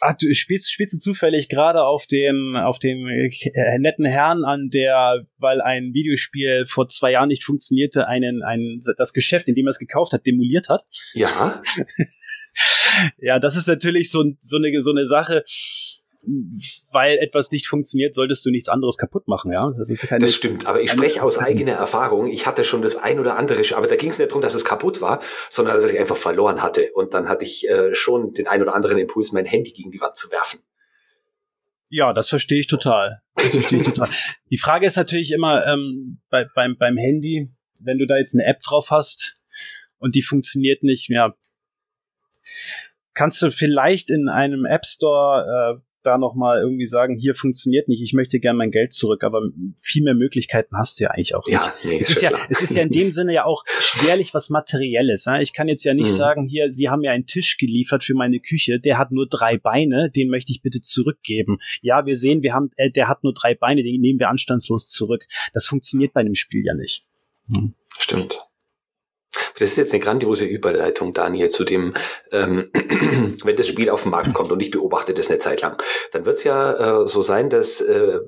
Ah, 0.00 0.14
du 0.18 0.32
spielst, 0.34 0.70
spielst 0.70 0.94
du 0.94 0.98
zufällig 0.98 1.48
gerade 1.48 1.82
auf 1.82 2.06
dem 2.06 2.56
auf 2.56 2.78
dem 2.78 3.08
äh, 3.08 3.78
netten 3.78 4.04
Herrn 4.04 4.44
an, 4.44 4.68
der, 4.72 5.26
weil 5.38 5.60
ein 5.60 5.94
Videospiel 5.94 6.64
vor 6.66 6.86
zwei 6.86 7.12
Jahren 7.12 7.28
nicht 7.28 7.42
funktionierte, 7.42 8.06
einen, 8.06 8.42
einen 8.44 8.80
das 8.96 9.12
Geschäft, 9.12 9.48
in 9.48 9.56
dem 9.56 9.66
er 9.66 9.70
es 9.70 9.78
gekauft 9.78 10.12
hat, 10.12 10.26
demoliert 10.26 10.68
hat? 10.68 10.84
Ja. 11.14 11.62
ja, 13.18 13.40
das 13.40 13.56
ist 13.56 13.66
natürlich 13.66 14.10
so, 14.10 14.24
so 14.38 14.58
eine 14.58 14.80
so 14.80 14.92
eine 14.92 15.06
Sache 15.06 15.44
weil 16.90 17.18
etwas 17.18 17.50
nicht 17.50 17.66
funktioniert, 17.66 18.14
solltest 18.14 18.44
du 18.46 18.50
nichts 18.50 18.68
anderes 18.68 18.96
kaputt 18.96 19.28
machen, 19.28 19.52
ja. 19.52 19.72
Das 19.76 19.90
ist 19.90 20.06
keine. 20.06 20.24
Das 20.24 20.34
stimmt, 20.34 20.66
aber 20.66 20.80
ich 20.80 20.90
spreche 20.90 21.22
aus 21.22 21.38
eigener 21.38 21.72
Erfahrung. 21.72 22.30
Ich 22.30 22.46
hatte 22.46 22.64
schon 22.64 22.82
das 22.82 22.96
ein 22.96 23.20
oder 23.20 23.36
andere, 23.36 23.62
aber 23.76 23.86
da 23.86 23.96
ging 23.96 24.10
es 24.10 24.18
nicht 24.18 24.30
darum, 24.30 24.42
dass 24.42 24.54
es 24.54 24.64
kaputt 24.64 25.00
war, 25.00 25.20
sondern 25.50 25.74
dass 25.74 25.90
ich 25.90 25.98
einfach 25.98 26.16
verloren 26.16 26.62
hatte. 26.62 26.90
Und 26.94 27.14
dann 27.14 27.28
hatte 27.28 27.44
ich 27.44 27.68
äh, 27.68 27.94
schon 27.94 28.32
den 28.32 28.46
ein 28.46 28.62
oder 28.62 28.74
anderen 28.74 28.98
Impuls, 28.98 29.32
mein 29.32 29.46
Handy 29.46 29.72
gegen 29.72 29.90
die 29.90 30.00
Wand 30.00 30.16
zu 30.16 30.30
werfen. 30.30 30.60
Ja, 31.88 32.12
das 32.12 32.28
verstehe 32.28 32.60
ich 32.60 32.66
total. 32.66 33.22
Das 33.36 33.48
verstehe 33.48 33.80
ich 33.80 33.86
total. 33.86 34.08
Die 34.50 34.58
Frage 34.58 34.86
ist 34.86 34.96
natürlich 34.96 35.32
immer 35.32 35.66
ähm, 35.66 36.20
bei, 36.30 36.46
beim, 36.54 36.76
beim 36.76 36.96
Handy, 36.96 37.50
wenn 37.78 37.98
du 37.98 38.06
da 38.06 38.16
jetzt 38.16 38.34
eine 38.34 38.46
App 38.46 38.60
drauf 38.62 38.90
hast 38.90 39.34
und 39.98 40.14
die 40.14 40.22
funktioniert 40.22 40.82
nicht 40.82 41.08
mehr, 41.10 41.36
kannst 43.14 43.40
du 43.42 43.50
vielleicht 43.50 44.10
in 44.10 44.28
einem 44.28 44.64
App 44.64 44.84
Store 44.84 45.78
äh, 45.78 45.93
da 46.06 46.18
nochmal 46.18 46.60
irgendwie 46.60 46.86
sagen, 46.86 47.16
hier 47.16 47.34
funktioniert 47.34 47.88
nicht, 47.88 48.02
ich 48.02 48.12
möchte 48.12 48.40
gern 48.40 48.56
mein 48.56 48.70
Geld 48.70 48.92
zurück, 48.92 49.24
aber 49.24 49.42
viel 49.78 50.02
mehr 50.02 50.14
Möglichkeiten 50.14 50.76
hast 50.76 50.98
du 50.98 51.04
ja 51.04 51.10
eigentlich 51.10 51.34
auch 51.34 51.46
nicht. 51.46 51.54
Ja, 51.54 51.74
nee, 51.84 51.98
es, 51.98 52.10
ist 52.10 52.22
ja, 52.22 52.30
es 52.48 52.62
ist 52.62 52.74
ja 52.74 52.82
in 52.82 52.90
dem 52.90 53.10
Sinne 53.10 53.32
ja 53.32 53.44
auch 53.44 53.64
schwerlich 53.80 54.34
was 54.34 54.50
Materielles. 54.50 55.26
Ne? 55.26 55.42
Ich 55.42 55.52
kann 55.52 55.68
jetzt 55.68 55.84
ja 55.84 55.94
nicht 55.94 56.12
mhm. 56.12 56.16
sagen, 56.16 56.46
hier, 56.46 56.70
Sie 56.70 56.88
haben 56.88 57.00
mir 57.00 57.10
einen 57.10 57.26
Tisch 57.26 57.56
geliefert 57.58 58.04
für 58.04 58.14
meine 58.14 58.40
Küche, 58.40 58.78
der 58.78 58.98
hat 58.98 59.12
nur 59.12 59.26
drei 59.28 59.56
Beine, 59.58 60.10
den 60.10 60.28
möchte 60.28 60.52
ich 60.52 60.62
bitte 60.62 60.80
zurückgeben. 60.80 61.58
Ja, 61.82 62.06
wir 62.06 62.16
sehen, 62.16 62.42
wir 62.42 62.54
haben, 62.54 62.70
äh, 62.76 62.90
der 62.90 63.08
hat 63.08 63.24
nur 63.24 63.34
drei 63.34 63.54
Beine, 63.54 63.82
den 63.82 64.00
nehmen 64.00 64.18
wir 64.18 64.28
anstandslos 64.28 64.88
zurück. 64.88 65.24
Das 65.52 65.66
funktioniert 65.66 66.12
bei 66.12 66.20
einem 66.20 66.34
Spiel 66.34 66.64
ja 66.64 66.74
nicht. 66.74 67.04
Mhm. 67.48 67.74
Stimmt. 67.98 68.38
Das 69.54 69.70
ist 69.70 69.76
jetzt 69.76 69.92
eine 69.92 70.02
grandiose 70.02 70.44
Überleitung, 70.44 71.12
Daniel, 71.12 71.48
zu 71.48 71.64
dem, 71.64 71.94
ähm, 72.32 72.70
wenn 73.44 73.56
das 73.56 73.68
Spiel 73.68 73.88
auf 73.90 74.02
den 74.02 74.10
Markt 74.10 74.34
kommt 74.34 74.50
und 74.50 74.60
ich 74.60 74.70
beobachte 74.70 75.14
das 75.14 75.30
eine 75.30 75.38
Zeit 75.38 75.60
lang, 75.62 75.80
dann 76.12 76.26
wird 76.26 76.38
es 76.38 76.44
ja 76.44 77.02
äh, 77.02 77.06
so 77.06 77.22
sein, 77.22 77.50
dass 77.50 77.80
äh, 77.80 78.18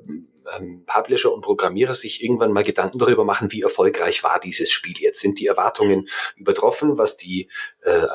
ähm, 0.55 0.83
Publisher 0.85 1.33
und 1.33 1.41
Programmierer 1.41 1.93
sich 1.93 2.23
irgendwann 2.23 2.51
mal 2.51 2.63
Gedanken 2.63 2.97
darüber 2.97 3.23
machen, 3.23 3.51
wie 3.51 3.61
erfolgreich 3.61 4.23
war 4.23 4.39
dieses 4.39 4.71
Spiel 4.71 4.95
jetzt. 4.99 5.19
Sind 5.19 5.39
die 5.39 5.47
Erwartungen 5.47 6.07
übertroffen, 6.35 6.97
was 6.97 7.17
die, 7.17 7.49
äh, 7.81 8.07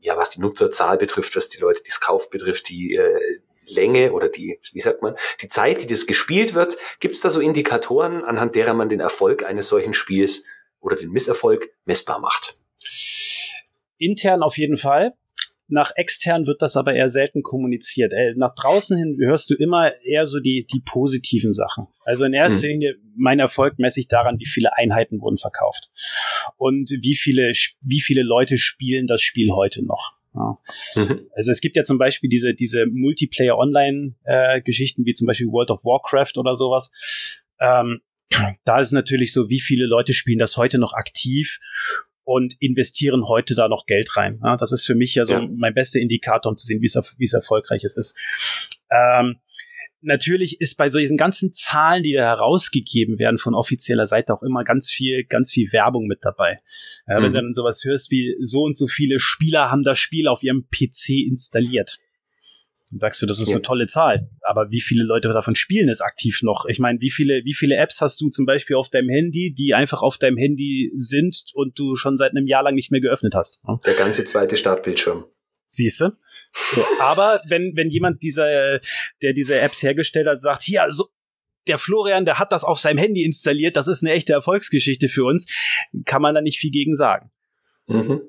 ja, 0.00 0.16
was 0.16 0.30
die 0.30 0.40
Nutzerzahl 0.40 0.96
betrifft, 0.96 1.36
was 1.36 1.48
die 1.48 1.58
Leute, 1.58 1.82
die 1.82 1.90
es 1.90 2.00
kauft, 2.00 2.30
betrifft, 2.30 2.68
die 2.68 2.94
äh, 2.94 3.40
Länge 3.66 4.12
oder 4.12 4.28
die, 4.28 4.58
wie 4.72 4.80
sagt 4.80 5.02
man, 5.02 5.16
die 5.40 5.48
Zeit, 5.48 5.82
die 5.82 5.86
das 5.86 6.06
gespielt 6.06 6.54
wird. 6.54 6.76
Gibt 6.98 7.14
es 7.14 7.20
da 7.20 7.30
so 7.30 7.40
Indikatoren, 7.40 8.24
anhand 8.24 8.54
derer 8.56 8.74
man 8.74 8.88
den 8.88 9.00
Erfolg 9.00 9.44
eines 9.44 9.68
solchen 9.68 9.94
Spiels 9.94 10.44
oder 10.80 10.96
den 10.96 11.10
Misserfolg 11.10 11.70
messbar 11.84 12.20
macht? 12.20 12.59
Intern 13.98 14.42
auf 14.42 14.58
jeden 14.58 14.76
Fall. 14.76 15.14
Nach 15.72 15.92
extern 15.94 16.46
wird 16.46 16.62
das 16.62 16.76
aber 16.76 16.94
eher 16.94 17.08
selten 17.08 17.42
kommuniziert. 17.42 18.12
Äh, 18.12 18.34
nach 18.34 18.56
draußen 18.56 18.98
hin 18.98 19.16
hörst 19.20 19.50
du 19.50 19.54
immer 19.54 19.92
eher 20.02 20.26
so 20.26 20.40
die, 20.40 20.66
die 20.66 20.80
positiven 20.80 21.52
Sachen. 21.52 21.86
Also 22.04 22.24
in 22.24 22.32
erster 22.32 22.66
mhm. 22.66 22.72
Linie, 22.72 22.96
mein 23.16 23.38
Erfolg 23.38 23.78
messe 23.78 24.00
ich 24.00 24.08
daran, 24.08 24.40
wie 24.40 24.46
viele 24.46 24.76
Einheiten 24.76 25.20
wurden 25.20 25.38
verkauft. 25.38 25.88
Und 26.56 26.90
wie 27.02 27.14
viele, 27.14 27.52
wie 27.82 28.00
viele 28.00 28.22
Leute 28.22 28.58
spielen 28.58 29.06
das 29.06 29.22
Spiel 29.22 29.52
heute 29.52 29.84
noch. 29.84 30.16
Ja. 30.34 30.56
Mhm. 30.96 31.28
Also 31.34 31.52
es 31.52 31.60
gibt 31.60 31.76
ja 31.76 31.84
zum 31.84 31.98
Beispiel 31.98 32.28
diese, 32.28 32.52
diese 32.54 32.86
Multiplayer-Online-Geschichten, 32.86 35.02
äh, 35.02 35.06
wie 35.06 35.14
zum 35.14 35.28
Beispiel 35.28 35.46
World 35.48 35.70
of 35.70 35.84
Warcraft 35.84 36.36
oder 36.36 36.56
sowas. 36.56 36.90
Ähm, 37.60 38.00
da 38.64 38.80
ist 38.80 38.92
natürlich 38.92 39.32
so, 39.32 39.48
wie 39.48 39.60
viele 39.60 39.86
Leute 39.86 40.12
spielen 40.12 40.38
das 40.38 40.56
heute 40.56 40.78
noch 40.78 40.94
aktiv 40.94 41.58
und 42.30 42.54
investieren 42.60 43.26
heute 43.26 43.56
da 43.56 43.66
noch 43.66 43.86
Geld 43.86 44.16
rein. 44.16 44.38
Ja, 44.44 44.56
das 44.56 44.70
ist 44.70 44.86
für 44.86 44.94
mich 44.94 45.16
ja 45.16 45.24
so 45.24 45.34
ja. 45.34 45.48
mein 45.52 45.74
bester 45.74 45.98
Indikator, 45.98 46.52
um 46.52 46.56
zu 46.56 46.64
sehen, 46.64 46.80
wie 46.80 46.86
es 47.24 47.32
erfolgreich 47.32 47.82
es 47.82 47.96
ist. 47.96 48.16
Ähm, 48.88 49.40
natürlich 50.00 50.60
ist 50.60 50.76
bei 50.76 50.90
so 50.90 51.00
diesen 51.00 51.16
ganzen 51.16 51.52
Zahlen, 51.52 52.04
die 52.04 52.12
da 52.12 52.22
herausgegeben 52.22 53.18
werden 53.18 53.38
von 53.38 53.56
offizieller 53.56 54.06
Seite 54.06 54.32
auch 54.32 54.44
immer 54.44 54.62
ganz 54.62 54.92
viel, 54.92 55.24
ganz 55.24 55.50
viel 55.50 55.72
Werbung 55.72 56.06
mit 56.06 56.20
dabei. 56.22 56.60
Mhm. 57.08 57.14
Wenn 57.14 57.32
du 57.32 57.32
dann 57.32 57.52
sowas 57.52 57.82
hörst 57.82 58.12
wie 58.12 58.36
so 58.38 58.62
und 58.62 58.76
so 58.76 58.86
viele 58.86 59.18
Spieler 59.18 59.72
haben 59.72 59.82
das 59.82 59.98
Spiel 59.98 60.28
auf 60.28 60.44
ihrem 60.44 60.68
PC 60.70 61.26
installiert. 61.26 61.98
Dann 62.90 62.98
sagst 62.98 63.22
du, 63.22 63.26
das 63.26 63.40
ist 63.40 63.48
ja. 63.48 63.54
eine 63.54 63.62
tolle 63.62 63.86
Zahl. 63.86 64.28
Aber 64.42 64.70
wie 64.70 64.80
viele 64.80 65.04
Leute 65.04 65.28
davon 65.28 65.54
spielen 65.54 65.88
es 65.88 66.00
aktiv 66.00 66.42
noch? 66.42 66.66
Ich 66.66 66.80
meine, 66.80 67.00
wie 67.00 67.10
viele, 67.10 67.44
wie 67.44 67.54
viele 67.54 67.76
Apps 67.76 68.00
hast 68.00 68.20
du 68.20 68.28
zum 68.30 68.46
Beispiel 68.46 68.76
auf 68.76 68.88
deinem 68.88 69.08
Handy, 69.08 69.54
die 69.54 69.74
einfach 69.74 70.02
auf 70.02 70.18
deinem 70.18 70.36
Handy 70.36 70.92
sind 70.96 71.44
und 71.54 71.78
du 71.78 71.94
schon 71.94 72.16
seit 72.16 72.32
einem 72.32 72.46
Jahr 72.46 72.64
lang 72.64 72.74
nicht 72.74 72.90
mehr 72.90 73.00
geöffnet 73.00 73.34
hast? 73.34 73.60
Der 73.86 73.94
ganze 73.94 74.24
zweite 74.24 74.56
Startbildschirm. 74.56 75.24
Siehste? 75.68 76.16
So, 76.74 76.84
aber 76.98 77.42
wenn, 77.46 77.76
wenn 77.76 77.90
jemand 77.90 78.24
dieser, 78.24 78.80
der 79.22 79.32
diese 79.34 79.58
Apps 79.60 79.84
hergestellt 79.84 80.26
hat, 80.26 80.40
sagt, 80.40 80.62
hier, 80.62 80.84
so, 80.90 81.10
der 81.68 81.78
Florian, 81.78 82.24
der 82.24 82.40
hat 82.40 82.50
das 82.50 82.64
auf 82.64 82.80
seinem 82.80 82.98
Handy 82.98 83.22
installiert, 83.24 83.76
das 83.76 83.86
ist 83.86 84.02
eine 84.02 84.12
echte 84.12 84.32
Erfolgsgeschichte 84.32 85.08
für 85.08 85.24
uns, 85.24 85.46
kann 86.06 86.22
man 86.22 86.34
da 86.34 86.40
nicht 86.40 86.58
viel 86.58 86.72
gegen 86.72 86.96
sagen. 86.96 87.30
Mhm. 87.86 88.22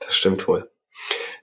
Das 0.00 0.16
stimmt 0.16 0.48
wohl. 0.48 0.68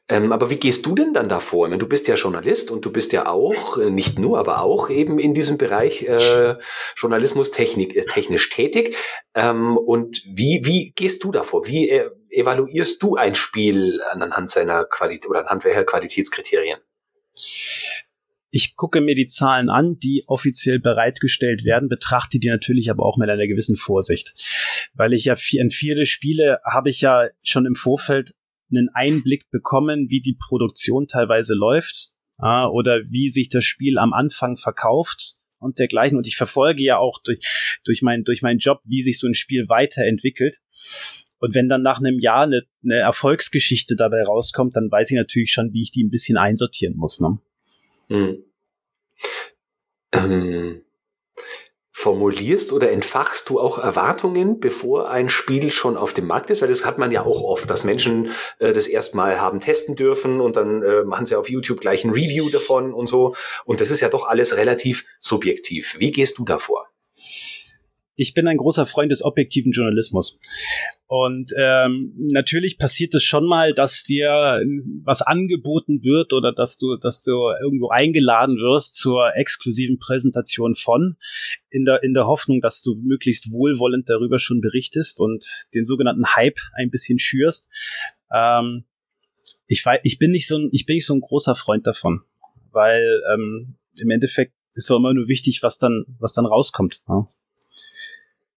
Ähm, 0.10 0.32
aber 0.32 0.50
wie 0.50 0.56
gehst 0.56 0.86
du 0.86 0.96
denn 0.96 1.14
dann 1.14 1.28
davor? 1.28 1.68
Meine, 1.68 1.80
du 1.80 1.88
bist 1.88 2.08
ja 2.08 2.16
Journalist 2.16 2.72
und 2.72 2.86
du 2.86 2.92
bist 2.92 3.12
ja 3.12 3.28
auch, 3.28 3.78
äh, 3.78 3.90
nicht 3.90 4.20
nur, 4.20 4.40
aber 4.40 4.64
auch 4.64 4.90
eben 4.90 5.20
in 5.20 5.34
diesem 5.34 5.58
Bereich 5.58 6.04
äh, 6.04 6.56
Journalismus 6.96 7.52
technik, 7.52 7.96
äh, 7.96 8.06
technisch 8.06 8.50
tätig. 8.50 8.96
Ähm, 9.36 9.76
und 9.76 10.24
wie, 10.26 10.62
wie 10.64 10.92
gehst 10.96 11.26
du 11.26 11.32
davor? 11.32 11.68
Wie 11.68 11.90
äh, 11.90 12.10
evaluierst 12.30 13.04
du 13.04 13.16
ein 13.18 13.36
Spiel 13.36 14.00
anhand 14.12 14.50
seiner 14.50 14.86
Qualität 14.86 15.30
oder 15.30 15.42
anhand 15.42 15.66
welcher 15.66 15.84
Qualitätskriterien? 15.84 16.80
Ich 18.50 18.78
gucke 18.78 19.02
mir 19.02 19.14
die 19.14 19.28
Zahlen 19.28 19.70
an, 19.70 20.00
die 20.00 20.24
offiziell 20.26 20.80
bereitgestellt 20.80 21.66
werden, 21.66 21.90
betrachte 21.90 22.40
die 22.40 22.48
natürlich 22.48 22.90
aber 22.90 23.06
auch 23.06 23.18
mit 23.18 23.30
einer 23.30 23.46
gewissen 23.46 23.76
Vorsicht. 23.76 24.36
Weil 24.94 25.12
ich 25.12 25.26
ja 25.26 25.36
in 25.52 25.70
viele 25.70 26.06
Spiele 26.06 26.60
habe 26.64 26.90
ich 26.90 27.02
ja 27.02 27.28
schon 27.44 27.66
im 27.66 27.76
Vorfeld 27.76 28.34
einen 28.70 28.90
Einblick 28.94 29.50
bekommen, 29.50 30.10
wie 30.10 30.22
die 30.22 30.38
Produktion 30.40 31.08
teilweise 31.08 31.54
läuft 31.54 32.12
äh, 32.40 32.66
oder 32.66 33.02
wie 33.10 33.30
sich 33.30 33.50
das 33.50 33.64
Spiel 33.64 33.98
am 33.98 34.14
Anfang 34.14 34.58
verkauft 34.58 35.36
und 35.60 35.80
dergleichen. 35.80 36.18
Und 36.18 36.28
ich 36.28 36.38
verfolge 36.38 36.84
ja 36.84 36.98
auch 36.98 37.20
durch, 37.24 37.80
durch, 37.84 38.02
mein, 38.02 38.24
durch 38.24 38.42
meinen 38.42 38.60
Job, 38.60 38.82
wie 38.86 39.02
sich 39.02 39.20
so 39.20 39.28
ein 39.28 39.34
Spiel 39.34 39.70
weiterentwickelt. 39.70 40.58
Und 41.40 41.54
wenn 41.54 41.70
dann 41.70 41.84
nach 41.84 42.00
einem 42.00 42.20
Jahr 42.20 42.44
eine, 42.44 42.64
eine 42.84 42.96
Erfolgsgeschichte 42.96 43.96
dabei 43.96 44.24
rauskommt, 44.24 44.76
dann 44.76 44.92
weiß 44.92 45.12
ich 45.12 45.18
natürlich 45.18 45.52
schon, 45.52 45.72
wie 45.72 45.84
ich 45.84 45.92
die 45.92 46.04
ein 46.04 46.10
bisschen 46.10 46.38
einsortieren 46.38 46.98
muss. 46.98 47.20
Ne? 47.20 47.40
Hm. 48.08 48.44
Ähm, 50.14 50.82
formulierst 51.98 52.74
oder 52.74 52.92
entfachst 52.92 53.50
du 53.50 53.60
auch 53.60 53.80
Erwartungen, 53.80 54.60
bevor 54.60 55.10
ein 55.10 55.30
Spiel 55.30 55.72
schon 55.72 55.98
auf 55.98 56.14
dem 56.14 56.28
Markt 56.28 56.52
ist? 56.52 56.62
Weil 56.62 56.68
das 56.68 56.86
hat 56.86 57.00
man 57.00 57.10
ja 57.10 57.24
auch 57.24 57.42
oft, 57.42 57.68
dass 57.72 57.84
Menschen 57.84 58.30
äh, 58.60 58.72
das 58.72 58.86
erstmal 58.86 59.42
haben 59.42 59.62
testen 59.62 59.96
dürfen 59.96 60.40
und 60.40 60.58
dann 60.58 60.84
äh, 60.84 61.04
machen 61.06 61.26
sie 61.26 61.36
auf 61.36 61.50
YouTube 61.50 61.82
gleich 61.82 62.06
ein 62.06 62.12
Review 62.12 62.52
davon 62.52 62.94
und 62.94 63.08
so. 63.08 63.34
Und 63.66 63.82
das 63.82 63.90
ist 63.90 64.02
ja 64.02 64.10
doch 64.10 64.28
alles 64.28 64.56
relativ 64.58 65.06
subjektiv. 65.18 65.96
Wie 65.98 66.12
gehst 66.12 66.38
du 66.38 66.46
davor? 66.46 66.88
Ich 68.18 68.34
bin 68.34 68.48
ein 68.48 68.58
großer 68.58 68.88
Freund 68.88 69.12
des 69.12 69.24
objektiven 69.24 69.72
Journalismus. 69.72 70.40
Und 71.06 71.54
ähm, 71.56 72.14
natürlich 72.18 72.78
passiert 72.80 73.14
es 73.14 73.24
schon 73.24 73.46
mal, 73.46 73.74
dass 73.74 74.04
dir 74.04 74.62
was 75.04 75.22
angeboten 75.22 76.04
wird 76.04 76.34
oder 76.34 76.52
dass 76.52 76.78
du, 76.78 76.98
dass 76.98 77.24
du 77.24 77.32
irgendwo 77.62 77.90
eingeladen 77.90 78.58
wirst 78.58 78.96
zur 78.96 79.36
exklusiven 79.36 80.00
Präsentation 80.00 80.76
von, 80.76 81.16
in 81.70 81.86
der, 81.86 82.04
in 82.04 82.14
der 82.14 82.28
Hoffnung, 82.28 82.60
dass 82.60 82.82
du 82.82 82.96
möglichst 82.96 83.52
wohlwollend 83.52 84.10
darüber 84.10 84.40
schon 84.40 84.62
berichtest 84.62 85.22
und 85.22 85.46
den 85.76 85.86
sogenannten 85.86 86.26
Hype 86.36 86.60
ein 86.74 86.90
bisschen 86.90 87.20
schürst. 87.20 87.70
Ähm, 88.34 88.84
ich, 89.68 89.86
weiß, 89.86 90.02
ich 90.04 90.18
bin 90.18 90.32
nicht 90.32 90.48
so 90.48 90.58
ein, 90.58 90.70
ich 90.74 90.88
bin 90.88 90.96
nicht 90.96 91.06
so 91.06 91.14
ein 91.14 91.22
großer 91.22 91.56
Freund 91.56 91.86
davon, 91.86 92.22
weil 92.72 93.22
ähm, 93.34 93.76
im 94.00 94.10
Endeffekt 94.10 94.54
ist 94.74 94.90
doch 94.90 94.98
immer 94.98 95.14
nur 95.14 95.28
wichtig, 95.28 95.62
was 95.62 95.78
dann, 95.78 96.06
was 96.20 96.34
dann 96.34 96.46
rauskommt. 96.46 97.04
Ja? 97.08 97.28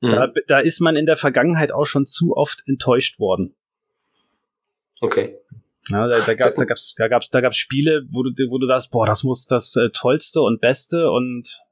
Mhm. 0.01 0.11
Da, 0.11 0.33
da 0.47 0.59
ist 0.59 0.81
man 0.81 0.97
in 0.97 1.07
der 1.07 1.17
Vergangenheit 1.17 1.73
auch 1.73 1.87
schon 1.87 2.07
zu 2.07 2.37
oft 2.37 2.63
enttäuscht 2.67 3.19
worden. 3.19 3.55
Okay. 5.01 5.37
Ja, 5.89 6.07
da, 6.07 6.21
da, 6.21 6.35
gab, 6.35 6.57
da 6.57 6.65
gab's, 6.65 6.95
da 6.95 7.09
gab's, 7.09 7.31
da 7.31 7.41
gab's 7.41 7.57
Spiele, 7.57 8.07
wo 8.11 8.23
du, 8.23 8.31
wo 8.51 8.59
du 8.59 8.67
das, 8.67 8.89
boah, 8.89 9.07
das 9.07 9.25
muss 9.25 9.47
das 9.47 9.77
äh, 9.77 9.91
tollste 9.91 10.41
und 10.43 10.61
beste 10.61 11.11
und 11.11 11.63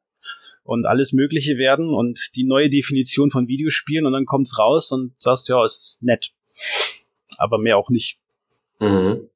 und 0.69 0.85
alles 0.85 1.15
Mögliche 1.15 1.57
werden 1.57 1.95
und 1.95 2.37
die 2.37 2.45
neue 2.45 2.69
Definition 2.69 3.31
von 3.31 3.49
Videospielen 3.49 4.05
und 4.05 4.13
dann 4.13 4.27
kommt's 4.27 4.59
raus 4.59 4.93
und 4.93 5.15
sagst, 5.19 5.49
ja, 5.49 5.65
es 5.65 5.79
ist 5.79 6.03
nett, 6.03 6.33
aber 7.39 7.57
mehr 7.57 7.79
auch 7.79 7.89
nicht. 7.89 8.19
Mhm. 8.79 9.31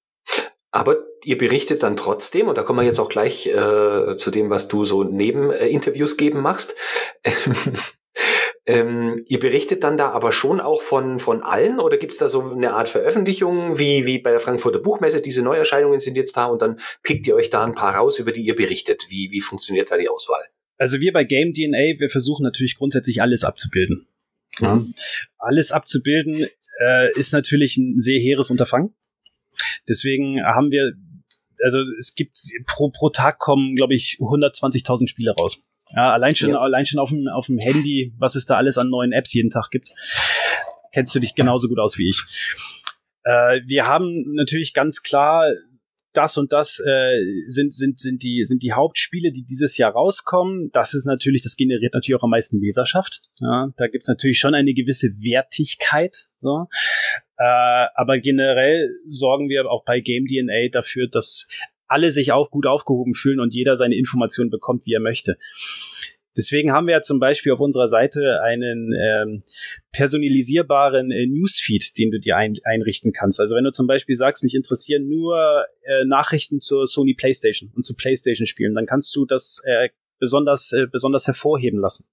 Aber 0.70 0.98
ihr 1.24 1.38
berichtet 1.38 1.82
dann 1.82 1.96
trotzdem, 1.96 2.48
und 2.48 2.58
da 2.58 2.62
kommen 2.62 2.80
wir 2.80 2.84
jetzt 2.84 2.98
auch 2.98 3.08
gleich 3.08 3.46
äh, 3.46 4.16
zu 4.16 4.30
dem, 4.30 4.50
was 4.50 4.68
du 4.68 4.84
so 4.84 5.04
neben 5.04 5.50
äh, 5.50 5.68
Interviews 5.68 6.18
geben 6.18 6.40
machst. 6.40 6.74
Ähm, 8.64 9.24
ihr 9.26 9.40
berichtet 9.40 9.82
dann 9.82 9.96
da 9.96 10.10
aber 10.10 10.30
schon 10.30 10.60
auch 10.60 10.82
von, 10.82 11.18
von 11.18 11.42
allen 11.42 11.80
oder 11.80 11.96
gibt 11.96 12.12
es 12.12 12.18
da 12.18 12.28
so 12.28 12.52
eine 12.52 12.74
Art 12.74 12.88
Veröffentlichung 12.88 13.78
wie, 13.78 14.06
wie 14.06 14.18
bei 14.18 14.30
der 14.30 14.38
Frankfurter 14.38 14.78
Buchmesse? 14.78 15.20
Diese 15.20 15.42
Neuerscheinungen 15.42 15.98
sind 15.98 16.16
jetzt 16.16 16.36
da 16.36 16.46
und 16.46 16.62
dann 16.62 16.78
pickt 17.02 17.26
ihr 17.26 17.34
euch 17.34 17.50
da 17.50 17.64
ein 17.64 17.74
paar 17.74 17.96
raus, 17.96 18.20
über 18.20 18.30
die 18.30 18.42
ihr 18.42 18.54
berichtet. 18.54 19.06
Wie, 19.08 19.30
wie 19.32 19.40
funktioniert 19.40 19.90
da 19.90 19.96
die 19.96 20.08
Auswahl? 20.08 20.44
Also 20.78 21.00
wir 21.00 21.12
bei 21.12 21.24
Game 21.24 21.52
DNA, 21.52 21.98
wir 21.98 22.08
versuchen 22.08 22.44
natürlich 22.44 22.76
grundsätzlich 22.76 23.20
alles 23.20 23.42
abzubilden. 23.42 24.06
Mhm. 24.60 24.94
Alles 25.38 25.72
abzubilden 25.72 26.46
äh, 26.80 27.12
ist 27.18 27.32
natürlich 27.32 27.76
ein 27.76 27.98
sehr 27.98 28.20
hehres 28.20 28.50
Unterfangen. 28.50 28.94
Deswegen 29.88 30.40
haben 30.44 30.70
wir, 30.70 30.92
also 31.64 31.80
es 31.98 32.14
gibt 32.14 32.38
pro, 32.66 32.90
pro 32.90 33.10
Tag 33.10 33.38
kommen, 33.38 33.74
glaube 33.74 33.94
ich, 33.94 34.18
120.000 34.20 35.08
Spiele 35.08 35.32
raus. 35.32 35.62
Ja, 35.94 36.12
allein 36.12 36.34
schon, 36.34 36.50
ja. 36.50 36.60
allein 36.60 36.86
schon 36.86 36.98
auf 36.98 37.10
dem, 37.10 37.28
auf 37.28 37.46
dem 37.46 37.58
Handy, 37.58 38.12
was 38.18 38.34
es 38.34 38.46
da 38.46 38.56
alles 38.56 38.78
an 38.78 38.88
neuen 38.88 39.12
Apps 39.12 39.32
jeden 39.32 39.50
Tag 39.50 39.70
gibt, 39.70 39.92
kennst 40.92 41.14
du 41.14 41.20
dich 41.20 41.34
genauso 41.34 41.68
gut 41.68 41.78
aus 41.78 41.98
wie 41.98 42.08
ich. 42.08 42.22
Äh, 43.24 43.60
wir 43.66 43.86
haben 43.86 44.34
natürlich 44.34 44.74
ganz 44.74 45.02
klar 45.02 45.52
das 46.12 46.36
und 46.36 46.52
das 46.52 46.78
äh, 46.86 47.22
sind 47.46 47.72
sind 47.72 47.98
sind 47.98 48.22
die 48.22 48.44
sind 48.44 48.62
die 48.62 48.72
Hauptspiele, 48.72 49.32
die 49.32 49.44
dieses 49.44 49.78
Jahr 49.78 49.92
rauskommen. 49.92 50.70
Das 50.72 50.94
ist 50.94 51.06
natürlich, 51.06 51.42
das 51.42 51.56
generiert 51.56 51.94
natürlich 51.94 52.18
auch 52.18 52.24
am 52.24 52.30
meisten 52.30 52.60
Leserschaft. 52.60 53.22
Ja, 53.38 53.72
da 53.76 53.88
gibt's 53.88 54.08
natürlich 54.08 54.38
schon 54.38 54.54
eine 54.54 54.74
gewisse 54.74 55.08
Wertigkeit. 55.22 56.28
So. 56.40 56.68
Äh, 57.38 57.86
aber 57.94 58.18
generell 58.18 58.90
sorgen 59.08 59.48
wir 59.48 59.68
auch 59.70 59.84
bei 59.84 60.00
Game 60.00 60.26
DNA 60.26 60.68
dafür, 60.70 61.08
dass 61.08 61.48
alle 61.92 62.10
sich 62.10 62.32
auch 62.32 62.50
gut 62.50 62.66
aufgehoben 62.66 63.14
fühlen 63.14 63.40
und 63.40 63.54
jeder 63.54 63.76
seine 63.76 63.96
Informationen 63.96 64.50
bekommt, 64.50 64.86
wie 64.86 64.94
er 64.94 65.00
möchte. 65.00 65.36
Deswegen 66.36 66.72
haben 66.72 66.86
wir 66.86 66.94
ja 66.94 67.02
zum 67.02 67.20
Beispiel 67.20 67.52
auf 67.52 67.60
unserer 67.60 67.88
Seite 67.88 68.40
einen 68.42 68.92
ähm, 68.94 69.42
personalisierbaren 69.92 71.10
äh, 71.10 71.26
Newsfeed, 71.26 71.98
den 71.98 72.10
du 72.10 72.18
dir 72.18 72.36
ein, 72.36 72.54
einrichten 72.64 73.12
kannst. 73.12 73.38
Also 73.38 73.54
wenn 73.54 73.64
du 73.64 73.70
zum 73.70 73.86
Beispiel 73.86 74.16
sagst, 74.16 74.42
mich 74.42 74.54
interessieren 74.54 75.08
nur 75.08 75.66
äh, 75.82 76.04
Nachrichten 76.06 76.60
zur 76.60 76.86
Sony 76.86 77.14
PlayStation 77.14 77.70
und 77.74 77.84
zu 77.84 77.94
PlayStation-Spielen, 77.94 78.74
dann 78.74 78.86
kannst 78.86 79.14
du 79.14 79.26
das 79.26 79.60
äh, 79.66 79.90
besonders 80.18 80.72
äh, 80.72 80.86
besonders 80.90 81.26
hervorheben 81.26 81.80
lassen. 81.80 82.06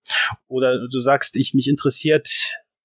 Oder 0.48 0.88
du 0.90 1.00
sagst, 1.00 1.38
ich 1.38 1.54
mich 1.54 1.70
interessiert 1.70 2.28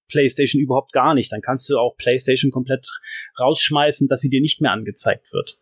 PlayStation 0.08 0.62
überhaupt 0.62 0.92
gar 0.92 1.14
nicht, 1.14 1.32
dann 1.32 1.40
kannst 1.40 1.68
du 1.68 1.78
auch 1.78 1.96
PlayStation 1.96 2.52
komplett 2.52 2.88
rausschmeißen, 3.40 4.06
dass 4.06 4.20
sie 4.20 4.30
dir 4.30 4.40
nicht 4.40 4.60
mehr 4.60 4.70
angezeigt 4.70 5.32
wird. 5.32 5.58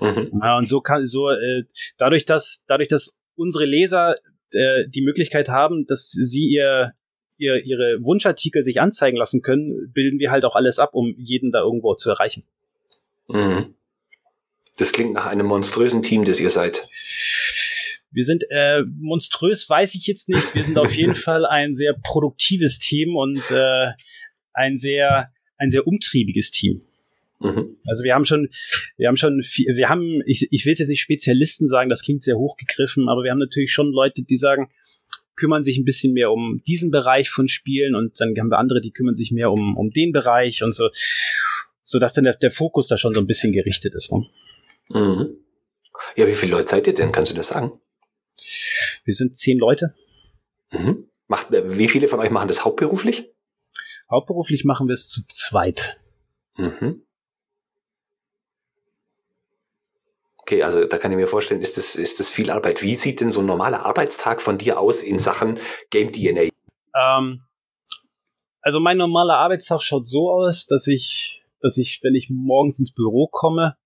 Mhm. 0.00 0.40
Ja, 0.42 0.56
und 0.56 0.68
so 0.68 0.80
kann 0.80 1.06
so 1.06 1.30
äh, 1.30 1.64
dadurch, 1.98 2.24
dass 2.24 2.64
dadurch, 2.66 2.88
dass 2.88 3.18
unsere 3.36 3.64
Leser 3.64 4.16
äh, 4.52 4.84
die 4.88 5.02
Möglichkeit 5.02 5.48
haben, 5.48 5.86
dass 5.86 6.10
sie 6.10 6.46
ihr, 6.46 6.92
ihr 7.38 7.64
ihre 7.64 7.98
Wunschartikel 8.02 8.62
sich 8.62 8.80
anzeigen 8.80 9.16
lassen 9.16 9.42
können, 9.42 9.92
bilden 9.92 10.18
wir 10.18 10.30
halt 10.30 10.44
auch 10.44 10.56
alles 10.56 10.78
ab, 10.78 10.90
um 10.94 11.14
jeden 11.18 11.52
da 11.52 11.60
irgendwo 11.60 11.94
zu 11.94 12.10
erreichen. 12.10 12.44
Mhm. 13.28 13.74
Das 14.76 14.92
klingt 14.92 15.14
nach 15.14 15.26
einem 15.26 15.46
monströsen 15.46 16.02
Team, 16.02 16.24
das 16.24 16.40
ihr 16.40 16.50
seid. 16.50 16.88
Wir 18.10 18.24
sind 18.24 18.44
äh, 18.50 18.82
monströs, 18.98 19.68
weiß 19.68 19.94
ich 19.94 20.06
jetzt 20.06 20.28
nicht. 20.28 20.54
Wir 20.54 20.64
sind 20.64 20.78
auf 20.78 20.92
jeden 20.96 21.14
Fall 21.14 21.46
ein 21.46 21.74
sehr 21.74 21.94
produktives 21.94 22.78
Team 22.78 23.16
und 23.16 23.50
äh, 23.50 23.92
ein 24.52 24.76
sehr 24.76 25.32
ein 25.56 25.70
sehr 25.70 25.86
umtriebiges 25.86 26.50
Team. 26.50 26.82
Mhm. 27.44 27.76
Also 27.86 28.04
wir 28.04 28.14
haben 28.14 28.24
schon, 28.24 28.48
wir 28.96 29.08
haben 29.08 29.18
schon, 29.18 29.42
viel, 29.42 29.66
wir 29.76 29.90
haben, 29.90 30.22
ich, 30.24 30.48
ich 30.50 30.64
will 30.64 30.74
jetzt 30.76 30.88
nicht 30.88 31.02
Spezialisten 31.02 31.66
sagen, 31.66 31.90
das 31.90 32.02
klingt 32.02 32.22
sehr 32.22 32.38
hochgegriffen, 32.38 33.08
aber 33.08 33.22
wir 33.22 33.30
haben 33.30 33.38
natürlich 33.38 33.70
schon 33.70 33.92
Leute, 33.92 34.22
die 34.22 34.36
sagen, 34.36 34.70
kümmern 35.36 35.62
sich 35.62 35.76
ein 35.76 35.84
bisschen 35.84 36.14
mehr 36.14 36.30
um 36.30 36.62
diesen 36.66 36.90
Bereich 36.90 37.28
von 37.28 37.46
Spielen 37.46 37.94
und 37.94 38.18
dann 38.18 38.34
haben 38.38 38.48
wir 38.48 38.58
andere, 38.58 38.80
die 38.80 38.92
kümmern 38.92 39.14
sich 39.14 39.30
mehr 39.30 39.50
um, 39.50 39.76
um 39.76 39.90
den 39.90 40.12
Bereich 40.12 40.62
und 40.62 40.72
so, 40.72 40.88
so 41.82 41.98
dass 41.98 42.14
dann 42.14 42.24
der, 42.24 42.34
der 42.34 42.50
Fokus 42.50 42.86
da 42.86 42.96
schon 42.96 43.12
so 43.12 43.20
ein 43.20 43.26
bisschen 43.26 43.52
gerichtet 43.52 43.94
ist. 43.94 44.10
Ne? 44.10 44.26
Mhm. 44.88 45.36
Ja, 46.16 46.26
wie 46.26 46.32
viele 46.32 46.52
Leute 46.52 46.68
seid 46.68 46.86
ihr 46.86 46.94
denn? 46.94 47.12
Kannst 47.12 47.30
du 47.30 47.36
das 47.36 47.48
sagen? 47.48 47.72
Wir 49.04 49.14
sind 49.14 49.36
zehn 49.36 49.58
Leute. 49.58 49.94
Mhm. 50.72 51.08
Macht, 51.26 51.48
wie 51.50 51.88
viele 51.88 52.08
von 52.08 52.20
euch 52.20 52.30
machen 52.30 52.48
das 52.48 52.64
hauptberuflich? 52.64 53.30
Hauptberuflich 54.10 54.64
machen 54.64 54.88
wir 54.88 54.94
es 54.94 55.08
zu 55.08 55.26
zweit. 55.28 56.00
Mhm. 56.56 57.03
Okay, 60.46 60.62
also 60.62 60.84
da 60.84 60.98
kann 60.98 61.10
ich 61.10 61.16
mir 61.16 61.26
vorstellen, 61.26 61.62
ist 61.62 61.78
das, 61.78 61.94
ist 61.96 62.20
das 62.20 62.28
viel 62.30 62.50
Arbeit. 62.50 62.82
Wie 62.82 62.96
sieht 62.96 63.20
denn 63.20 63.30
so 63.30 63.40
ein 63.40 63.46
normaler 63.46 63.86
Arbeitstag 63.86 64.42
von 64.42 64.58
dir 64.58 64.78
aus 64.78 65.02
in 65.02 65.18
Sachen 65.18 65.58
Game 65.88 66.12
DNA? 66.12 66.50
Ähm, 66.94 67.40
also 68.60 68.78
mein 68.78 68.98
normaler 68.98 69.38
Arbeitstag 69.38 69.82
schaut 69.82 70.06
so 70.06 70.30
aus, 70.30 70.66
dass 70.66 70.86
ich, 70.86 71.42
dass 71.62 71.78
ich, 71.78 72.00
wenn 72.02 72.14
ich 72.14 72.28
morgens 72.28 72.78
ins 72.78 72.92
Büro 72.92 73.26
komme, 73.26 73.78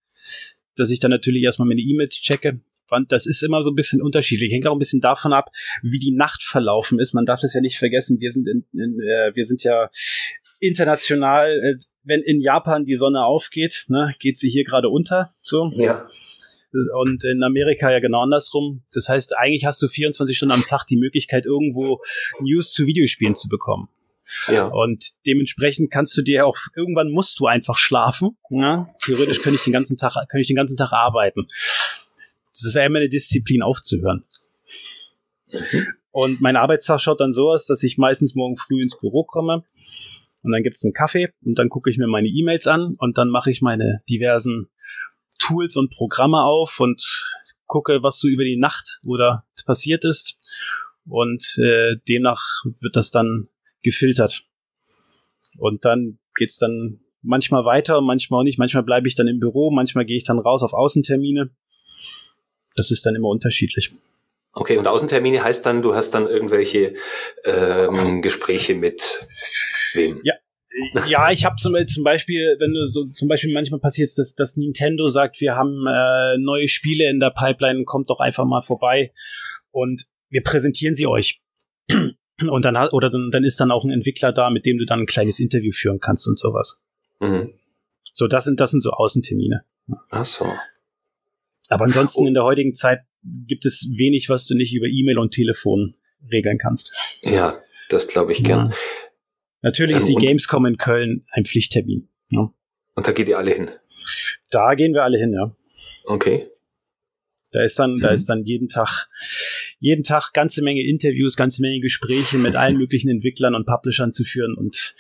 dass 0.75 0.91
ich 0.91 0.99
dann 0.99 1.13
natürlich 1.13 1.45
erstmal 1.45 1.69
meine 1.69 1.81
E-Mails 1.81 2.17
checke. 2.17 2.61
Das 3.07 3.27
ist 3.27 3.45
immer 3.45 3.63
so 3.63 3.71
ein 3.71 3.77
bisschen 3.77 4.03
unterschiedlich. 4.03 4.53
Hängt 4.53 4.67
auch 4.67 4.73
ein 4.73 4.81
bisschen 4.81 5.01
davon 5.01 5.33
ab, 5.33 5.53
wie 5.83 6.01
die 6.01 6.11
Nacht 6.11 6.43
verlaufen 6.43 6.99
ist. 6.99 7.15
Man 7.15 7.25
darf 7.25 7.41
das 7.41 7.55
ja 7.55 7.61
nicht 7.61 7.79
vergessen. 7.79 8.19
Wir 8.19 8.33
sind 8.33 8.49
in, 8.49 8.65
in 8.73 8.99
äh, 9.01 9.31
wir 9.33 9.45
sind 9.45 9.63
ja 9.63 9.91
international. 10.59 11.61
Äh, 11.61 11.77
wenn 12.03 12.21
in 12.23 12.41
Japan 12.41 12.85
die 12.85 12.97
Sonne 12.97 13.25
aufgeht, 13.25 13.85
ne, 13.87 14.17
geht 14.19 14.39
sie 14.39 14.49
hier 14.49 14.65
gerade 14.65 14.89
unter. 14.89 15.31
So. 15.43 15.71
Ja. 15.77 16.09
Und 16.73 17.25
in 17.25 17.43
Amerika 17.43 17.91
ja 17.91 17.99
genau 17.99 18.23
andersrum. 18.23 18.83
Das 18.93 19.09
heißt, 19.09 19.39
eigentlich 19.39 19.65
hast 19.65 19.81
du 19.81 19.89
24 19.89 20.37
Stunden 20.37 20.53
am 20.53 20.67
Tag 20.67 20.87
die 20.87 20.97
Möglichkeit, 20.97 21.47
irgendwo 21.47 22.01
News 22.41 22.73
zu 22.73 22.87
Videospielen 22.87 23.35
zu 23.35 23.49
bekommen. 23.49 23.89
Ja. 24.49 24.67
Und 24.67 25.05
dementsprechend 25.27 25.91
kannst 25.91 26.17
du 26.17 26.23
dir 26.23 26.47
auch, 26.47 26.59
irgendwann 26.77 27.11
musst 27.11 27.41
du 27.41 27.47
einfach 27.47 27.79
schlafen. 27.79 28.37
Ja? 28.51 28.91
Theoretisch 29.03 29.41
könnte 29.41 29.57
ich 29.57 29.65
den 29.65 29.73
ganzen 29.73 29.97
Tag, 29.97 30.13
könnte 30.29 30.43
ich 30.43 30.49
den 30.49 30.57
ganzen 30.57 30.77
Tag 30.77 30.93
arbeiten. 30.93 31.47
Das 32.53 32.65
ist 32.65 32.75
ja 32.75 32.85
immer 32.85 32.99
eine 32.99 33.09
Disziplin 33.09 33.63
aufzuhören. 33.63 34.25
Und 36.11 36.41
mein 36.41 36.57
Arbeitstag 36.57 37.01
schaut 37.01 37.21
dann 37.21 37.33
so 37.33 37.51
aus, 37.51 37.67
dass 37.67 37.83
ich 37.83 37.97
meistens 37.97 38.35
morgen 38.35 38.57
früh 38.57 38.83
ins 38.83 38.99
Büro 38.99 39.25
komme 39.25 39.65
und 40.43 40.53
dann 40.53 40.63
gibt's 40.63 40.85
einen 40.85 40.93
Kaffee 40.93 41.29
und 41.45 41.59
dann 41.59 41.69
gucke 41.69 41.91
ich 41.91 41.99
mir 41.99 42.07
meine 42.07 42.29
E-Mails 42.29 42.67
an 42.67 42.97
und 42.99 43.19
dann 43.19 43.29
mache 43.29 43.51
ich 43.51 43.63
meine 43.63 44.03
diversen 44.09 44.69
Tools 45.39 45.77
und 45.77 45.91
Programme 45.91 46.43
auf 46.43 46.81
und 46.81 47.03
gucke, 47.67 48.03
was 48.03 48.19
so 48.19 48.29
über 48.29 48.45
die 48.45 48.57
Nacht 48.57 49.01
oder 49.05 49.45
passiert 49.67 50.05
ist. 50.05 50.39
Und 51.07 51.57
äh, 51.59 51.97
demnach 52.09 52.43
wird 52.81 52.97
das 52.97 53.11
dann 53.11 53.49
gefiltert. 53.83 54.45
Und 55.57 55.85
dann 55.85 56.19
geht's 56.35 56.59
dann 56.59 57.01
manchmal 57.23 57.65
weiter, 57.65 58.01
manchmal 58.01 58.41
auch 58.41 58.45
nicht. 58.45 58.59
Manchmal 58.59 58.83
bleibe 58.83 59.09
ich 59.09 59.15
dann 59.15 59.29
im 59.29 59.41
Büro, 59.41 59.71
manchmal 59.71 60.05
gehe 60.05 60.17
ich 60.17 60.25
dann 60.25 60.39
raus 60.39 60.63
auf 60.63 60.73
Außentermine. 60.73 61.51
Das 62.77 62.91
ist 62.91 63.07
dann 63.07 63.15
immer 63.15 63.29
unterschiedlich. 63.29 63.93
Okay, 64.53 64.77
und 64.77 64.87
Außentermine 64.87 65.43
heißt 65.43 65.65
dann, 65.67 65.83
du 65.83 65.95
hast 65.95 66.13
dann 66.13 66.27
irgendwelche 66.27 66.95
ähm, 67.45 68.23
Gespräche 68.23 68.75
mit 68.75 69.27
wem? 69.95 70.21
Ja, 70.25 70.35
ja, 71.09 71.31
ich 71.31 71.45
habe 71.45 71.57
zum, 71.57 71.75
zum 71.87 72.05
Beispiel, 72.05 72.57
wenn 72.59 72.73
du 72.73 72.87
so 72.87 73.07
zum 73.07 73.29
Beispiel 73.29 73.53
manchmal 73.53 73.81
passiert 73.81 74.11
dass, 74.17 74.35
dass 74.35 74.57
Nintendo 74.57 75.09
sagt, 75.09 75.41
wir 75.41 75.55
haben 75.55 75.87
äh, 75.87 76.39
neue 76.39 76.69
Spiele 76.69 77.09
in 77.11 77.21
der 77.21 77.31
Pipeline, 77.31 77.85
kommt 77.85 78.11
doch 78.11 78.21
einfach 78.21 78.45
mal 78.45 78.63
vorbei 78.63 79.13
und 79.71 80.05
wir 80.31 80.43
präsentieren 80.43 80.95
sie 80.95 81.07
euch. 81.07 81.41
Und 82.41 82.65
dann 82.65 82.77
oder 82.91 83.11
dann, 83.11 83.31
dann 83.33 83.43
ist 83.43 83.59
dann 83.59 83.73
auch 83.73 83.85
ein 83.85 83.91
Entwickler 83.91 84.33
da, 84.33 84.49
mit 84.49 84.65
dem 84.65 84.79
du 84.79 84.85
dann 84.85 85.01
ein 85.01 85.07
kleines 85.07 85.41
Interview 85.41 85.73
führen 85.73 85.99
kannst 85.99 86.29
und 86.29 86.39
sowas. 86.39 86.79
Mhm. 87.19 87.53
So, 88.13 88.29
das 88.29 88.45
sind, 88.45 88.61
das 88.61 88.71
sind 88.71 88.81
so 88.81 88.93
Außentermine. 88.93 89.65
Ach 90.11 90.25
so. 90.25 90.47
Aber 91.69 91.85
ansonsten 91.85 92.23
oh. 92.23 92.27
in 92.29 92.35
der 92.35 92.45
heutigen 92.45 92.75
Zeit 92.75 93.01
gibt 93.25 93.67
es 93.67 93.91
wenig, 93.97 94.29
was 94.29 94.47
du 94.47 94.55
nicht 94.55 94.73
über 94.73 94.87
E-Mail 94.87 95.19
und 95.19 95.33
Telefon 95.33 95.97
regeln 96.31 96.59
kannst. 96.59 96.95
Ja, 97.23 97.59
das 97.89 98.07
glaube 98.07 98.31
ich 98.31 98.45
gern. 98.45 98.71
Ja. 98.71 98.77
Natürlich 99.63 99.97
ähm, 99.97 100.01
ist 100.01 100.09
die 100.09 100.15
Gamescom 100.15 100.67
in 100.67 100.77
Köln 100.77 101.27
ein 101.33 101.45
Pflichttermin. 101.45 102.09
Ja. 102.31 102.53
Und 102.95 103.07
da 103.07 103.13
geht 103.13 103.29
ihr 103.29 103.39
alle 103.39 103.53
hin? 103.53 103.71
Da 104.51 104.75
gehen 104.75 104.95
wir 104.95 105.03
alle 105.03 105.19
hin, 105.19 105.33
ja. 105.33 105.55
Okay. 106.05 106.49
Da 107.53 107.63
ist 107.63 107.79
dann, 107.79 107.95
mhm. 107.95 108.01
da 108.01 108.11
ist 108.11 108.29
dann 108.29 108.45
jeden 108.45 108.69
Tag, 108.69 109.09
jeden 109.79 110.05
Tag 110.05 110.33
ganze 110.33 110.63
Menge 110.63 110.87
Interviews, 110.87 111.37
ganze 111.37 111.63
Menge 111.63 111.81
Gespräche 111.81 112.37
mit 112.37 112.57
allen 112.57 112.77
möglichen 112.77 113.09
Entwicklern 113.09 113.55
und 113.55 113.67
Publishern 113.67 114.13
zu 114.13 114.25
führen 114.25 114.55
und 114.55 114.95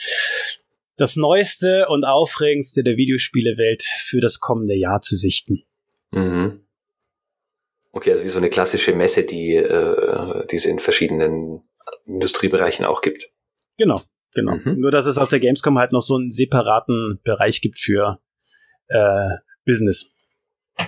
das 0.96 1.16
Neueste 1.16 1.86
und 1.88 2.04
Aufregendste 2.04 2.82
der 2.82 2.96
Videospielewelt 2.96 3.82
für 3.82 4.20
das 4.20 4.40
kommende 4.40 4.74
Jahr 4.74 5.00
zu 5.00 5.14
sichten. 5.14 5.62
Mhm. 6.10 6.60
Okay, 7.92 8.12
also 8.12 8.24
wie 8.24 8.28
so 8.28 8.38
eine 8.38 8.50
klassische 8.50 8.94
Messe, 8.94 9.24
die, 9.24 9.54
äh, 9.54 10.46
die 10.46 10.56
es 10.56 10.66
in 10.66 10.78
verschiedenen 10.78 11.62
Industriebereichen 12.06 12.84
auch 12.84 13.00
gibt. 13.00 13.30
Genau, 13.76 14.00
Genau. 14.34 14.56
Mhm. 14.56 14.80
Nur, 14.80 14.90
dass 14.90 15.06
es 15.06 15.18
auf 15.18 15.28
der 15.28 15.40
Gamescom 15.40 15.78
halt 15.78 15.92
noch 15.92 16.02
so 16.02 16.16
einen 16.16 16.30
separaten 16.30 17.20
Bereich 17.24 17.60
gibt 17.60 17.78
für 17.78 18.20
äh, 18.88 19.28
Business. 19.64 20.14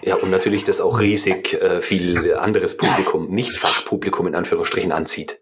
Ja, 0.05 0.17
und 0.17 0.31
natürlich 0.31 0.65
das 0.65 0.81
auch 0.81 1.01
riesig 1.01 1.55
äh, 1.55 1.81
viel 1.81 2.35
anderes 2.35 2.77
Publikum, 2.77 3.31
nicht 3.35 3.57
Fachpublikum 3.57 4.27
in 4.27 4.35
Anführungsstrichen 4.35 4.93
anzieht. 4.93 5.41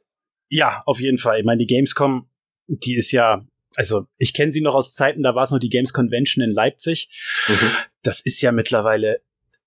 Ja, 0.49 0.82
auf 0.86 1.01
jeden 1.01 1.18
Fall. 1.18 1.38
Ich 1.38 1.44
meine, 1.44 1.59
die 1.59 1.66
Gamescom, 1.66 2.28
die 2.66 2.96
ist 2.96 3.12
ja, 3.12 3.46
also 3.76 4.07
ich 4.16 4.32
kenne 4.32 4.53
sie 4.53 4.62
noch 4.62 4.74
aus 4.74 4.94
Zeiten, 4.94 5.22
da 5.22 5.34
war 5.34 5.44
es 5.44 5.51
noch 5.51 5.59
die 5.59 5.68
Games 5.68 5.92
Convention 5.92 6.42
in 6.42 6.51
Leipzig. 6.51 7.11
Mhm. 7.49 7.70
Das 8.03 8.20
ist 8.20 8.40
ja 8.40 8.53
mittlerweile 8.53 9.20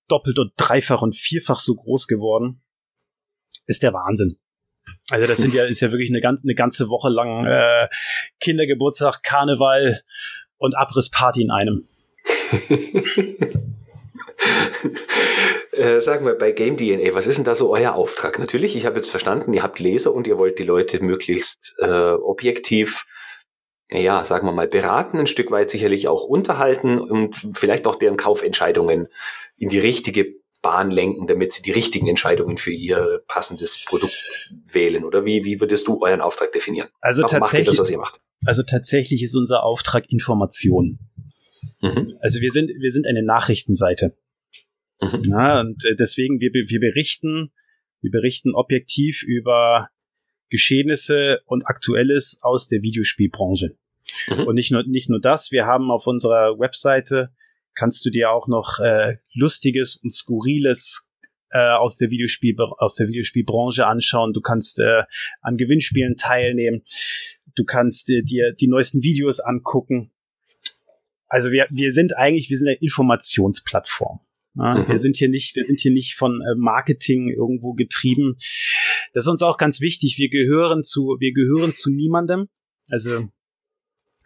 doppelt 0.07 0.39
und 0.39 0.53
dreifach 0.57 1.01
und 1.01 1.15
vierfach 1.15 1.59
so 1.59 1.75
groß 1.75 2.07
geworden. 2.07 2.61
Ist 3.67 3.83
der 3.83 3.93
Wahnsinn. 3.93 4.37
Also 5.11 5.27
das 5.27 5.39
sind 5.39 5.53
ja, 5.53 5.65
ist 5.65 5.81
ja 5.81 5.91
wirklich 5.91 6.09
eine, 6.09 6.21
ganz, 6.21 6.41
eine 6.43 6.55
ganze 6.55 6.87
Woche 6.87 7.09
lang 7.09 7.45
äh, 7.45 7.89
Kindergeburtstag, 8.39 9.21
Karneval 9.23 9.99
und 10.57 10.77
Abrissparty 10.77 11.41
in 11.41 11.51
einem. 11.51 11.83
äh, 15.73 15.99
sagen 15.99 16.25
wir 16.25 16.35
bei 16.35 16.53
Game 16.53 16.77
DNA, 16.77 17.13
was 17.13 17.27
ist 17.27 17.37
denn 17.37 17.45
da 17.45 17.55
so 17.55 17.73
euer 17.73 17.93
Auftrag? 17.93 18.39
Natürlich, 18.39 18.77
ich 18.77 18.85
habe 18.85 18.95
jetzt 18.95 19.09
verstanden, 19.09 19.53
ihr 19.53 19.63
habt 19.63 19.79
Leser 19.79 20.13
und 20.13 20.27
ihr 20.27 20.37
wollt 20.37 20.59
die 20.59 20.63
Leute 20.63 21.03
möglichst 21.03 21.75
äh, 21.79 22.11
objektiv, 22.11 23.05
ja, 23.91 24.23
sagen 24.23 24.47
wir 24.47 24.53
mal, 24.53 24.69
beraten, 24.69 25.19
ein 25.19 25.27
Stück 25.27 25.51
weit 25.51 25.69
sicherlich 25.69 26.07
auch 26.07 26.23
unterhalten 26.23 26.99
und 26.99 27.35
vielleicht 27.53 27.85
auch 27.85 27.95
deren 27.95 28.15
Kaufentscheidungen 28.15 29.09
in 29.57 29.67
die 29.69 29.79
richtige 29.79 30.35
Bahn 30.61 30.91
lenken, 30.91 31.27
damit 31.27 31.51
sie 31.51 31.61
die 31.61 31.71
richtigen 31.71 32.07
Entscheidungen 32.07 32.57
für 32.57 32.71
ihr 32.71 33.23
passendes 33.27 33.83
Produkt 33.85 34.49
wählen? 34.71 35.03
Oder 35.03 35.25
wie, 35.25 35.43
wie 35.43 35.59
würdest 35.59 35.87
du 35.87 36.01
euren 36.01 36.21
Auftrag 36.21 36.51
definieren? 36.51 36.89
Also 36.99 37.23
Warum 37.23 37.39
tatsächlich, 37.39 37.77
das? 37.77 37.91
Also 38.45 38.63
tatsächlich 38.63 39.23
ist 39.23 39.35
unser 39.35 39.63
Auftrag 39.63 40.11
Information. 40.11 40.99
Mhm. 41.81 42.13
Also 42.21 42.41
wir 42.41 42.51
sind, 42.51 42.69
wir 42.69 42.91
sind 42.91 43.07
eine 43.07 43.23
Nachrichtenseite. 43.23 44.15
Mhm. 45.01 45.21
Ja, 45.29 45.59
und 45.61 45.83
äh, 45.85 45.95
deswegen, 45.99 46.39
wir, 46.39 46.51
wir 46.53 46.79
berichten, 46.79 47.51
wir 48.01 48.11
berichten 48.11 48.53
objektiv 48.53 49.23
über 49.23 49.89
Geschehnisse 50.49 51.41
und 51.45 51.65
Aktuelles 51.65 52.39
aus 52.41 52.67
der 52.67 52.81
Videospielbranche. 52.81 53.75
Mhm. 54.27 54.43
Und 54.43 54.55
nicht 54.55 54.71
nur, 54.71 54.83
nicht 54.83 55.09
nur 55.09 55.19
das, 55.19 55.51
wir 55.51 55.65
haben 55.65 55.89
auf 55.89 56.05
unserer 56.05 56.59
Webseite 56.59 57.31
kannst 57.75 58.05
du 58.05 58.09
dir 58.09 58.31
auch 58.31 58.47
noch 58.47 58.79
äh, 58.79 59.17
lustiges 59.33 59.97
und 59.97 60.11
skurriles 60.11 61.09
äh, 61.51 61.71
aus 61.71 61.97
der 61.97 62.09
Videospiel 62.09 62.55
aus 62.77 62.95
der 62.95 63.07
Videospielbranche 63.07 63.85
anschauen. 63.85 64.33
Du 64.33 64.41
kannst 64.41 64.79
äh, 64.79 65.03
an 65.41 65.57
Gewinnspielen 65.57 66.15
teilnehmen. 66.15 66.83
Du 67.55 67.63
kannst 67.65 68.09
äh, 68.09 68.21
dir 68.23 68.53
die 68.53 68.67
neuesten 68.67 69.03
Videos 69.03 69.39
angucken. 69.39 70.11
Also 71.27 71.51
wir 71.51 71.67
wir 71.69 71.91
sind 71.91 72.15
eigentlich 72.17 72.49
wir 72.49 72.57
sind 72.57 72.67
eine 72.67 72.77
Informationsplattform. 72.77 74.19
Ja, 74.55 74.75
mhm. 74.75 74.87
Wir 74.89 74.97
sind 74.97 75.17
hier 75.17 75.29
nicht, 75.29 75.55
wir 75.55 75.63
sind 75.63 75.79
hier 75.79 75.93
nicht 75.93 76.15
von 76.15 76.41
äh, 76.41 76.55
Marketing 76.57 77.29
irgendwo 77.29 77.73
getrieben. 77.73 78.35
Das 79.13 79.23
ist 79.23 79.29
uns 79.29 79.41
auch 79.41 79.57
ganz 79.57 79.79
wichtig. 79.79 80.17
Wir 80.17 80.29
gehören 80.29 80.83
zu, 80.83 81.15
wir 81.19 81.31
gehören 81.31 81.73
zu 81.73 81.89
niemandem. 81.89 82.49
Also 82.89 83.29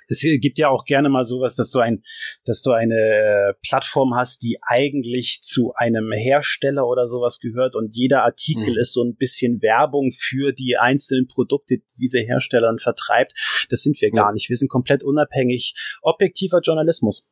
es 0.08 0.22
gibt 0.41 0.60
ja 0.60 0.70
auch 0.70 0.86
gerne 0.86 1.10
mal 1.10 1.26
sowas, 1.26 1.56
dass 1.56 1.72
du 1.72 1.80
ein, 1.80 2.03
dass 2.45 2.62
du 2.62 2.72
eine 2.72 2.95
äh, 2.95 3.53
Plattform 3.68 4.16
hast, 4.16 4.43
die 4.43 4.60
eigentlich 4.62 5.39
zu 5.41 5.74
einem 5.76 6.12
Hersteller 6.12 6.88
oder 6.88 7.08
sowas 7.08 7.39
gehört 7.39 7.76
und 7.76 7.95
jeder 7.95 8.24
Artikel 8.24 8.72
mhm. 8.72 8.80
ist 8.80 8.93
so 8.93 9.03
ein 9.03 9.16
bisschen 9.16 9.62
Werbung 9.62 10.12
für 10.12 10.51
die 10.51 10.78
einzelnen 10.78 11.28
Produkte, 11.28 11.78
die 11.78 11.84
diese 11.99 12.20
Hersteller 12.20 12.76
vertreibt. 12.78 13.34
Das 13.70 13.82
sind 13.82 13.99
wir 14.01 14.12
gar 14.12 14.34
nicht. 14.34 14.49
Wir 14.49 14.58
sind 14.58 14.70
komplett 14.70 15.03
unabhängig. 15.03 15.74
Objektiver 16.01 16.60
Journalismus. 16.62 17.28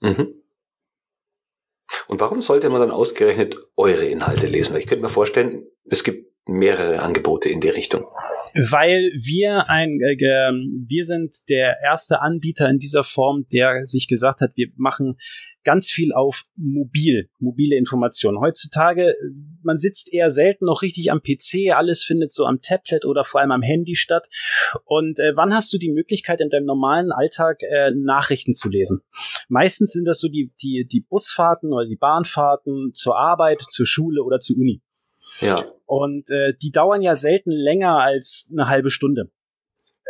Mhm. 0.00 0.34
Und 2.08 2.20
warum 2.20 2.40
sollte 2.40 2.70
man 2.70 2.80
dann 2.80 2.90
ausgerechnet 2.90 3.56
eure 3.76 4.04
Inhalte 4.04 4.46
lesen? 4.46 4.76
Ich 4.76 4.86
könnte 4.86 5.02
mir 5.02 5.08
vorstellen, 5.08 5.66
es 5.84 6.04
gibt 6.04 6.30
mehrere 6.48 7.00
Angebote 7.00 7.48
in 7.48 7.60
die 7.60 7.68
Richtung. 7.68 8.06
Weil 8.54 9.12
wir 9.14 9.68
ein, 9.68 9.98
äh, 10.00 10.16
wir 10.16 11.04
sind 11.04 11.48
der 11.48 11.76
erste 11.82 12.20
Anbieter 12.20 12.68
in 12.68 12.78
dieser 12.78 13.04
Form, 13.04 13.46
der 13.52 13.86
sich 13.86 14.08
gesagt 14.08 14.40
hat, 14.40 14.52
wir 14.56 14.68
machen 14.76 15.18
ganz 15.62 15.90
viel 15.90 16.12
auf 16.12 16.44
mobil, 16.56 17.28
mobile 17.38 17.76
Informationen. 17.76 18.40
Heutzutage 18.40 19.14
man 19.62 19.78
sitzt 19.78 20.12
eher 20.12 20.30
selten 20.30 20.66
noch 20.66 20.82
richtig 20.82 21.10
am 21.10 21.20
PC, 21.20 21.72
alles 21.74 22.02
findet 22.04 22.32
so 22.32 22.46
am 22.46 22.60
Tablet 22.60 23.04
oder 23.04 23.24
vor 23.24 23.40
allem 23.40 23.50
am 23.50 23.62
Handy 23.62 23.94
statt. 23.94 24.28
Und 24.84 25.18
äh, 25.18 25.36
wann 25.36 25.54
hast 25.54 25.72
du 25.72 25.78
die 25.78 25.92
Möglichkeit 25.92 26.40
in 26.40 26.50
deinem 26.50 26.66
normalen 26.66 27.12
Alltag 27.12 27.62
äh, 27.62 27.90
Nachrichten 27.92 28.54
zu 28.54 28.68
lesen? 28.68 29.00
Meistens 29.48 29.92
sind 29.92 30.06
das 30.06 30.20
so 30.20 30.28
die, 30.28 30.52
die, 30.62 30.86
die 30.90 31.00
Busfahrten 31.00 31.72
oder 31.72 31.86
die 31.86 31.96
Bahnfahrten 31.96 32.92
zur 32.94 33.18
Arbeit, 33.18 33.58
zur 33.70 33.86
Schule 33.86 34.22
oder 34.22 34.40
zur 34.40 34.56
Uni. 34.56 34.82
Ja. 35.40 35.64
Und 35.86 36.30
äh, 36.30 36.54
die 36.62 36.70
dauern 36.70 37.02
ja 37.02 37.16
selten 37.16 37.50
länger 37.50 37.98
als 37.98 38.48
eine 38.52 38.68
halbe 38.68 38.90
Stunde. 38.90 39.30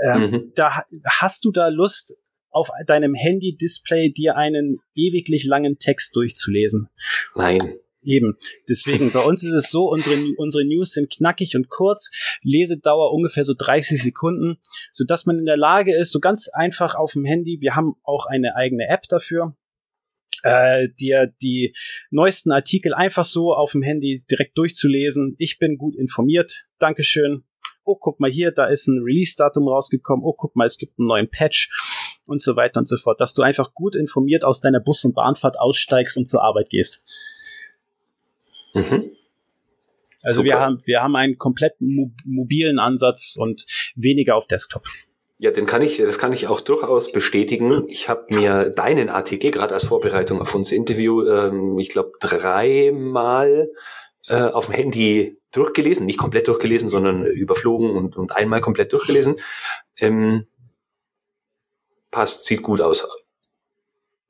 Ähm, 0.03 0.31
mhm. 0.31 0.53
Da 0.55 0.83
hast 1.07 1.45
du 1.45 1.53
da 1.53 1.69
Lust, 1.69 2.21
auf 2.51 2.69
deinem 2.87 3.15
Handy-Display 3.15 4.11
dir 4.11 4.37
einen 4.37 4.81
ewiglich 4.95 5.45
langen 5.45 5.79
Text 5.79 6.17
durchzulesen. 6.17 6.89
Nein. 7.35 7.61
Eben. 8.03 8.39
Deswegen, 8.69 9.13
bei 9.13 9.21
uns 9.21 9.45
ist 9.45 9.53
es 9.53 9.71
so, 9.71 9.91
unsere, 9.91 10.17
unsere 10.39 10.65
News 10.65 10.93
sind 10.93 11.11
knackig 11.11 11.55
und 11.55 11.69
kurz, 11.69 12.11
Lesedauer 12.43 13.13
ungefähr 13.13 13.45
so 13.45 13.55
30 13.57 14.03
Sekunden, 14.03 14.59
so 14.91 15.05
dass 15.05 15.27
man 15.27 15.39
in 15.39 15.45
der 15.45 15.59
Lage 15.59 15.95
ist, 15.95 16.11
so 16.11 16.19
ganz 16.19 16.49
einfach 16.49 16.95
auf 16.95 17.13
dem 17.13 17.27
Handy, 17.27 17.59
wir 17.61 17.77
haben 17.77 17.97
auch 18.03 18.25
eine 18.27 18.57
eigene 18.57 18.89
App 18.89 19.03
dafür, 19.09 19.55
äh, 20.43 20.89
dir 21.01 21.33
die 21.43 21.75
neuesten 22.11 22.53
Artikel 22.53 22.95
einfach 22.95 23.25
so 23.25 23.55
auf 23.55 23.73
dem 23.73 23.83
Handy 23.83 24.25
direkt 24.31 24.57
durchzulesen. 24.57 25.35
Ich 25.39 25.59
bin 25.59 25.79
gut 25.79 25.97
informiert. 25.97 26.67
Dankeschön 26.79 27.45
oh, 27.85 27.97
guck 27.97 28.21
mal 28.21 28.31
hier, 28.31 28.53
da 28.53 28.67
ist 28.67 28.87
ein 28.87 29.03
Release-Datum 29.03 29.67
rausgekommen, 29.67 30.25
oh, 30.25 30.33
guck 30.33 30.55
mal, 30.57 30.67
es 30.67 30.79
gibt 30.79 30.99
einen 30.99 31.09
neuen 31.09 31.31
Patch 31.31 31.71
und 32.27 32.41
so 32.41 32.57
weiter 32.57 32.79
und 32.79 32.87
so 32.87 32.97
fort, 32.97 33.21
dass 33.21 33.35
du 33.35 33.43
einfach 33.43 33.75
gut 33.75 33.97
informiert 33.97 34.45
aus 34.45 34.61
deiner 34.61 34.81
Bus- 34.81 35.05
und 35.05 35.15
Bahnfahrt 35.15 35.59
aussteigst 35.59 36.17
und 36.17 36.27
zur 36.27 36.43
Arbeit 36.43 36.71
gehst. 36.71 37.05
Mhm. 38.75 39.11
Also 40.23 40.45
wir 40.45 40.61
haben, 40.61 40.83
wir 40.85 41.01
haben 41.01 41.17
einen 41.17 41.39
komplett 41.39 41.75
mobilen 41.81 42.79
Ansatz 42.79 43.37
und 43.39 43.65
weniger 43.97 44.37
auf 44.37 44.47
Desktop. 44.47 44.87
Ja, 45.43 45.51
den 45.51 45.65
kann 45.65 45.81
ich, 45.81 45.97
das 45.97 46.19
kann 46.19 46.35
ich 46.35 46.49
auch 46.49 46.61
durchaus 46.61 47.13
bestätigen. 47.13 47.87
Ich 47.89 48.11
habe 48.11 48.27
mir 48.29 48.69
deinen 48.69 49.09
Artikel 49.09 49.51
gerade 49.51 49.73
als 49.73 49.85
Vorbereitung 49.85 50.39
auf 50.39 50.55
unser 50.55 50.77
Interview, 50.77 51.27
ähm, 51.27 51.79
ich 51.79 51.89
glaube 51.89 52.13
dreimal 52.21 53.71
äh, 54.29 54.43
auf 54.43 54.67
dem 54.67 54.75
Handy 54.75 55.39
durchgelesen, 55.51 56.05
nicht 56.05 56.19
komplett 56.19 56.47
durchgelesen, 56.47 56.91
sondern 56.91 57.25
überflogen 57.25 57.89
und, 57.89 58.19
und 58.19 58.37
einmal 58.37 58.61
komplett 58.61 58.93
durchgelesen. 58.93 59.37
Ähm, 59.97 60.47
passt, 62.11 62.45
sieht 62.45 62.61
gut 62.61 62.83
aus. 62.83 63.09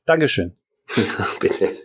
Dankeschön. 0.06 0.56
Bitte. 1.40 1.76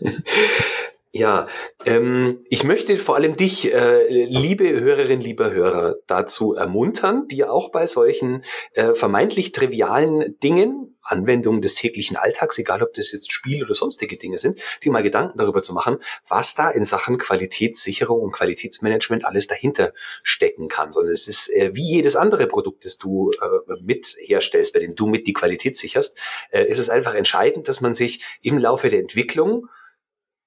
Ja, 1.18 1.48
ähm, 1.86 2.44
ich 2.50 2.66
möchte 2.66 2.98
vor 2.98 3.16
allem 3.16 3.38
dich, 3.38 3.74
äh, 3.74 4.06
liebe 4.10 4.70
Hörerin, 4.70 5.22
lieber 5.22 5.50
Hörer, 5.50 5.96
dazu 6.08 6.56
ermuntern, 6.56 7.30
dir 7.30 7.54
auch 7.54 7.72
bei 7.72 7.88
solchen 7.88 8.44
äh, 8.74 8.94
vermeintlich 8.94 9.54
trivialen 9.54 10.38
Dingen, 10.44 10.98
Anwendungen 11.02 11.62
des 11.62 11.76
täglichen 11.76 12.18
Alltags, 12.18 12.58
egal 12.58 12.84
ob 12.84 12.94
das 12.96 13.14
jetzt 13.14 13.32
Spiel 13.32 13.64
oder 13.64 13.76
sonstige 13.76 14.18
Dinge 14.18 14.38
sind, 14.38 14.60
dir 14.84 14.92
mal 14.92 15.04
Gedanken 15.04 15.38
darüber 15.38 15.62
zu 15.62 15.74
machen, 15.74 16.00
was 16.28 16.54
da 16.54 16.70
in 16.70 16.84
Sachen 16.84 17.18
Qualitätssicherung 17.18 18.20
und 18.20 18.34
Qualitätsmanagement 18.34 19.24
alles 19.24 19.48
dahinter 19.48 19.94
stecken 20.22 20.68
kann. 20.68 20.92
Sondern 20.92 21.14
es 21.14 21.30
ist 21.30 21.48
äh, 21.54 21.72
wie 21.74 21.94
jedes 21.94 22.18
andere 22.18 22.46
Produkt, 22.46 22.84
das 22.84 22.98
du 22.98 23.32
äh, 23.32 23.82
mit 23.82 24.18
herstellst, 24.20 24.74
bei 24.74 24.82
dem 24.82 24.96
du 24.96 25.06
mit 25.06 25.28
die 25.28 25.34
Qualität 25.34 25.78
sicherst, 25.78 26.20
äh, 26.50 26.66
ist 26.66 26.80
es 26.80 26.90
einfach 26.90 27.14
entscheidend, 27.14 27.70
dass 27.70 27.80
man 27.80 27.94
sich 27.94 28.26
im 28.42 28.58
Laufe 28.58 28.90
der 28.90 29.00
Entwicklung 29.00 29.70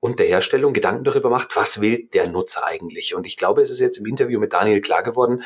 und 0.00 0.18
der 0.18 0.26
Herstellung 0.26 0.72
Gedanken 0.72 1.04
darüber 1.04 1.30
macht, 1.30 1.56
was 1.56 1.80
will 1.80 2.08
der 2.12 2.28
Nutzer 2.28 2.66
eigentlich? 2.66 3.14
Und 3.14 3.26
ich 3.26 3.36
glaube, 3.36 3.62
es 3.62 3.70
ist 3.70 3.80
jetzt 3.80 3.98
im 3.98 4.06
Interview 4.06 4.38
mit 4.38 4.52
Daniel 4.52 4.80
klar 4.80 5.02
geworden, 5.02 5.42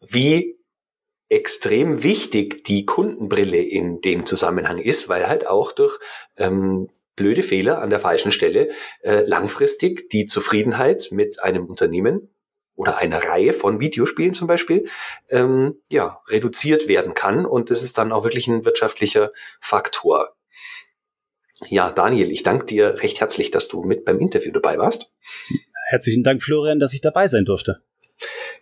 wie 0.00 0.58
extrem 1.28 2.02
wichtig 2.02 2.64
die 2.64 2.84
Kundenbrille 2.84 3.62
in 3.62 4.00
dem 4.00 4.26
Zusammenhang 4.26 4.78
ist, 4.78 5.08
weil 5.08 5.28
halt 5.28 5.46
auch 5.46 5.72
durch 5.72 5.98
ähm, 6.36 6.88
blöde 7.16 7.42
Fehler 7.42 7.80
an 7.80 7.90
der 7.90 8.00
falschen 8.00 8.32
Stelle 8.32 8.70
äh, 9.02 9.22
langfristig 9.22 10.10
die 10.10 10.26
Zufriedenheit 10.26 11.08
mit 11.12 11.42
einem 11.42 11.66
Unternehmen 11.66 12.34
oder 12.74 12.96
einer 12.96 13.22
Reihe 13.22 13.52
von 13.52 13.78
Videospielen 13.78 14.34
zum 14.34 14.48
Beispiel 14.48 14.88
ähm, 15.28 15.80
ja 15.88 16.20
reduziert 16.28 16.88
werden 16.88 17.14
kann 17.14 17.46
und 17.46 17.70
das 17.70 17.82
ist 17.82 17.98
dann 17.98 18.10
auch 18.10 18.24
wirklich 18.24 18.48
ein 18.48 18.64
wirtschaftlicher 18.64 19.32
Faktor. 19.60 20.34
Ja, 21.68 21.92
Daniel, 21.92 22.30
ich 22.30 22.42
danke 22.42 22.66
dir 22.66 23.02
recht 23.02 23.20
herzlich, 23.20 23.50
dass 23.50 23.68
du 23.68 23.82
mit 23.82 24.04
beim 24.04 24.18
Interview 24.18 24.52
dabei 24.52 24.78
warst. 24.78 25.12
Herzlichen 25.88 26.22
Dank, 26.22 26.42
Florian, 26.42 26.78
dass 26.78 26.94
ich 26.94 27.00
dabei 27.00 27.28
sein 27.28 27.44
durfte. 27.44 27.82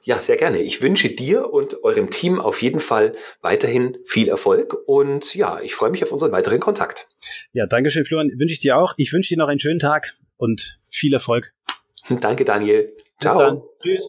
Ja, 0.03 0.21
sehr 0.21 0.37
gerne. 0.37 0.63
Ich 0.63 0.83
wünsche 0.83 1.11
dir 1.11 1.53
und 1.53 1.83
eurem 1.83 2.11
Team 2.11 2.41
auf 2.41 2.63
jeden 2.63 2.81
Fall 2.81 3.15
weiterhin 3.41 3.99
viel 4.05 4.29
Erfolg 4.29 4.77
und 4.87 5.35
ja, 5.35 5.61
ich 5.61 5.75
freue 5.75 5.91
mich 5.91 6.03
auf 6.03 6.13
unseren 6.13 6.33
weiteren 6.33 6.61
Kontakt. 6.61 7.09
Ja, 7.53 7.67
danke 7.67 7.91
schön, 7.91 8.05
Florian. 8.05 8.31
Wünsche 8.39 8.53
ich 8.53 8.61
dir 8.61 8.79
auch. 8.79 8.95
Ich 8.97 9.13
wünsche 9.13 9.35
dir 9.35 9.39
noch 9.39 9.49
einen 9.49 9.61
schönen 9.61 9.81
Tag 9.81 10.17
und 10.37 10.79
viel 10.89 11.13
Erfolg. 11.13 11.53
Danke, 12.09 12.45
Daniel. 12.45 12.97
Ciao. 13.21 13.35
Bis 13.35 13.39
dann. 13.39 13.63
Tschüss. 13.83 14.09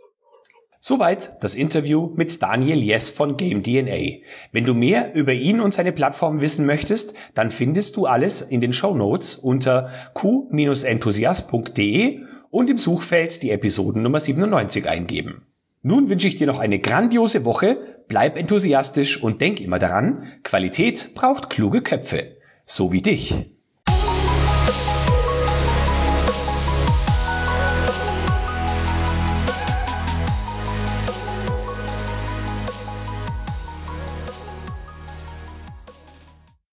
Soweit 0.81 1.43
das 1.43 1.55
Interview 1.55 2.13
mit 2.15 2.41
Daniel 2.41 2.81
Jess 2.81 3.09
von 3.09 3.35
Game 3.35 3.63
DNA. 3.63 4.21
Wenn 4.53 4.63
du 4.63 4.73
mehr 4.73 5.13
über 5.13 5.33
ihn 5.33 5.59
und 5.59 5.73
seine 5.73 5.91
Plattform 5.91 6.39
wissen 6.39 6.65
möchtest, 6.65 7.15
dann 7.35 7.51
findest 7.51 7.97
du 7.97 8.05
alles 8.05 8.41
in 8.41 8.61
den 8.61 8.71
Show 8.71 8.95
Notes 8.95 9.35
unter 9.35 9.89
q-enthusiast.de 10.13 12.21
und 12.49 12.69
im 12.69 12.77
Suchfeld 12.77 13.43
die 13.43 13.51
Episoden 13.51 14.01
Nummer 14.01 14.21
97 14.21 14.87
eingeben. 14.87 15.47
Nun 15.81 16.07
wünsche 16.07 16.29
ich 16.29 16.37
dir 16.37 16.47
noch 16.47 16.59
eine 16.59 16.79
grandiose 16.79 17.43
Woche, 17.43 18.05
bleib 18.07 18.37
enthusiastisch 18.37 19.21
und 19.21 19.41
denk 19.41 19.59
immer 19.59 19.79
daran, 19.79 20.27
Qualität 20.43 21.13
braucht 21.13 21.49
kluge 21.49 21.81
Köpfe, 21.81 22.37
so 22.65 22.93
wie 22.93 23.01
dich. 23.01 23.58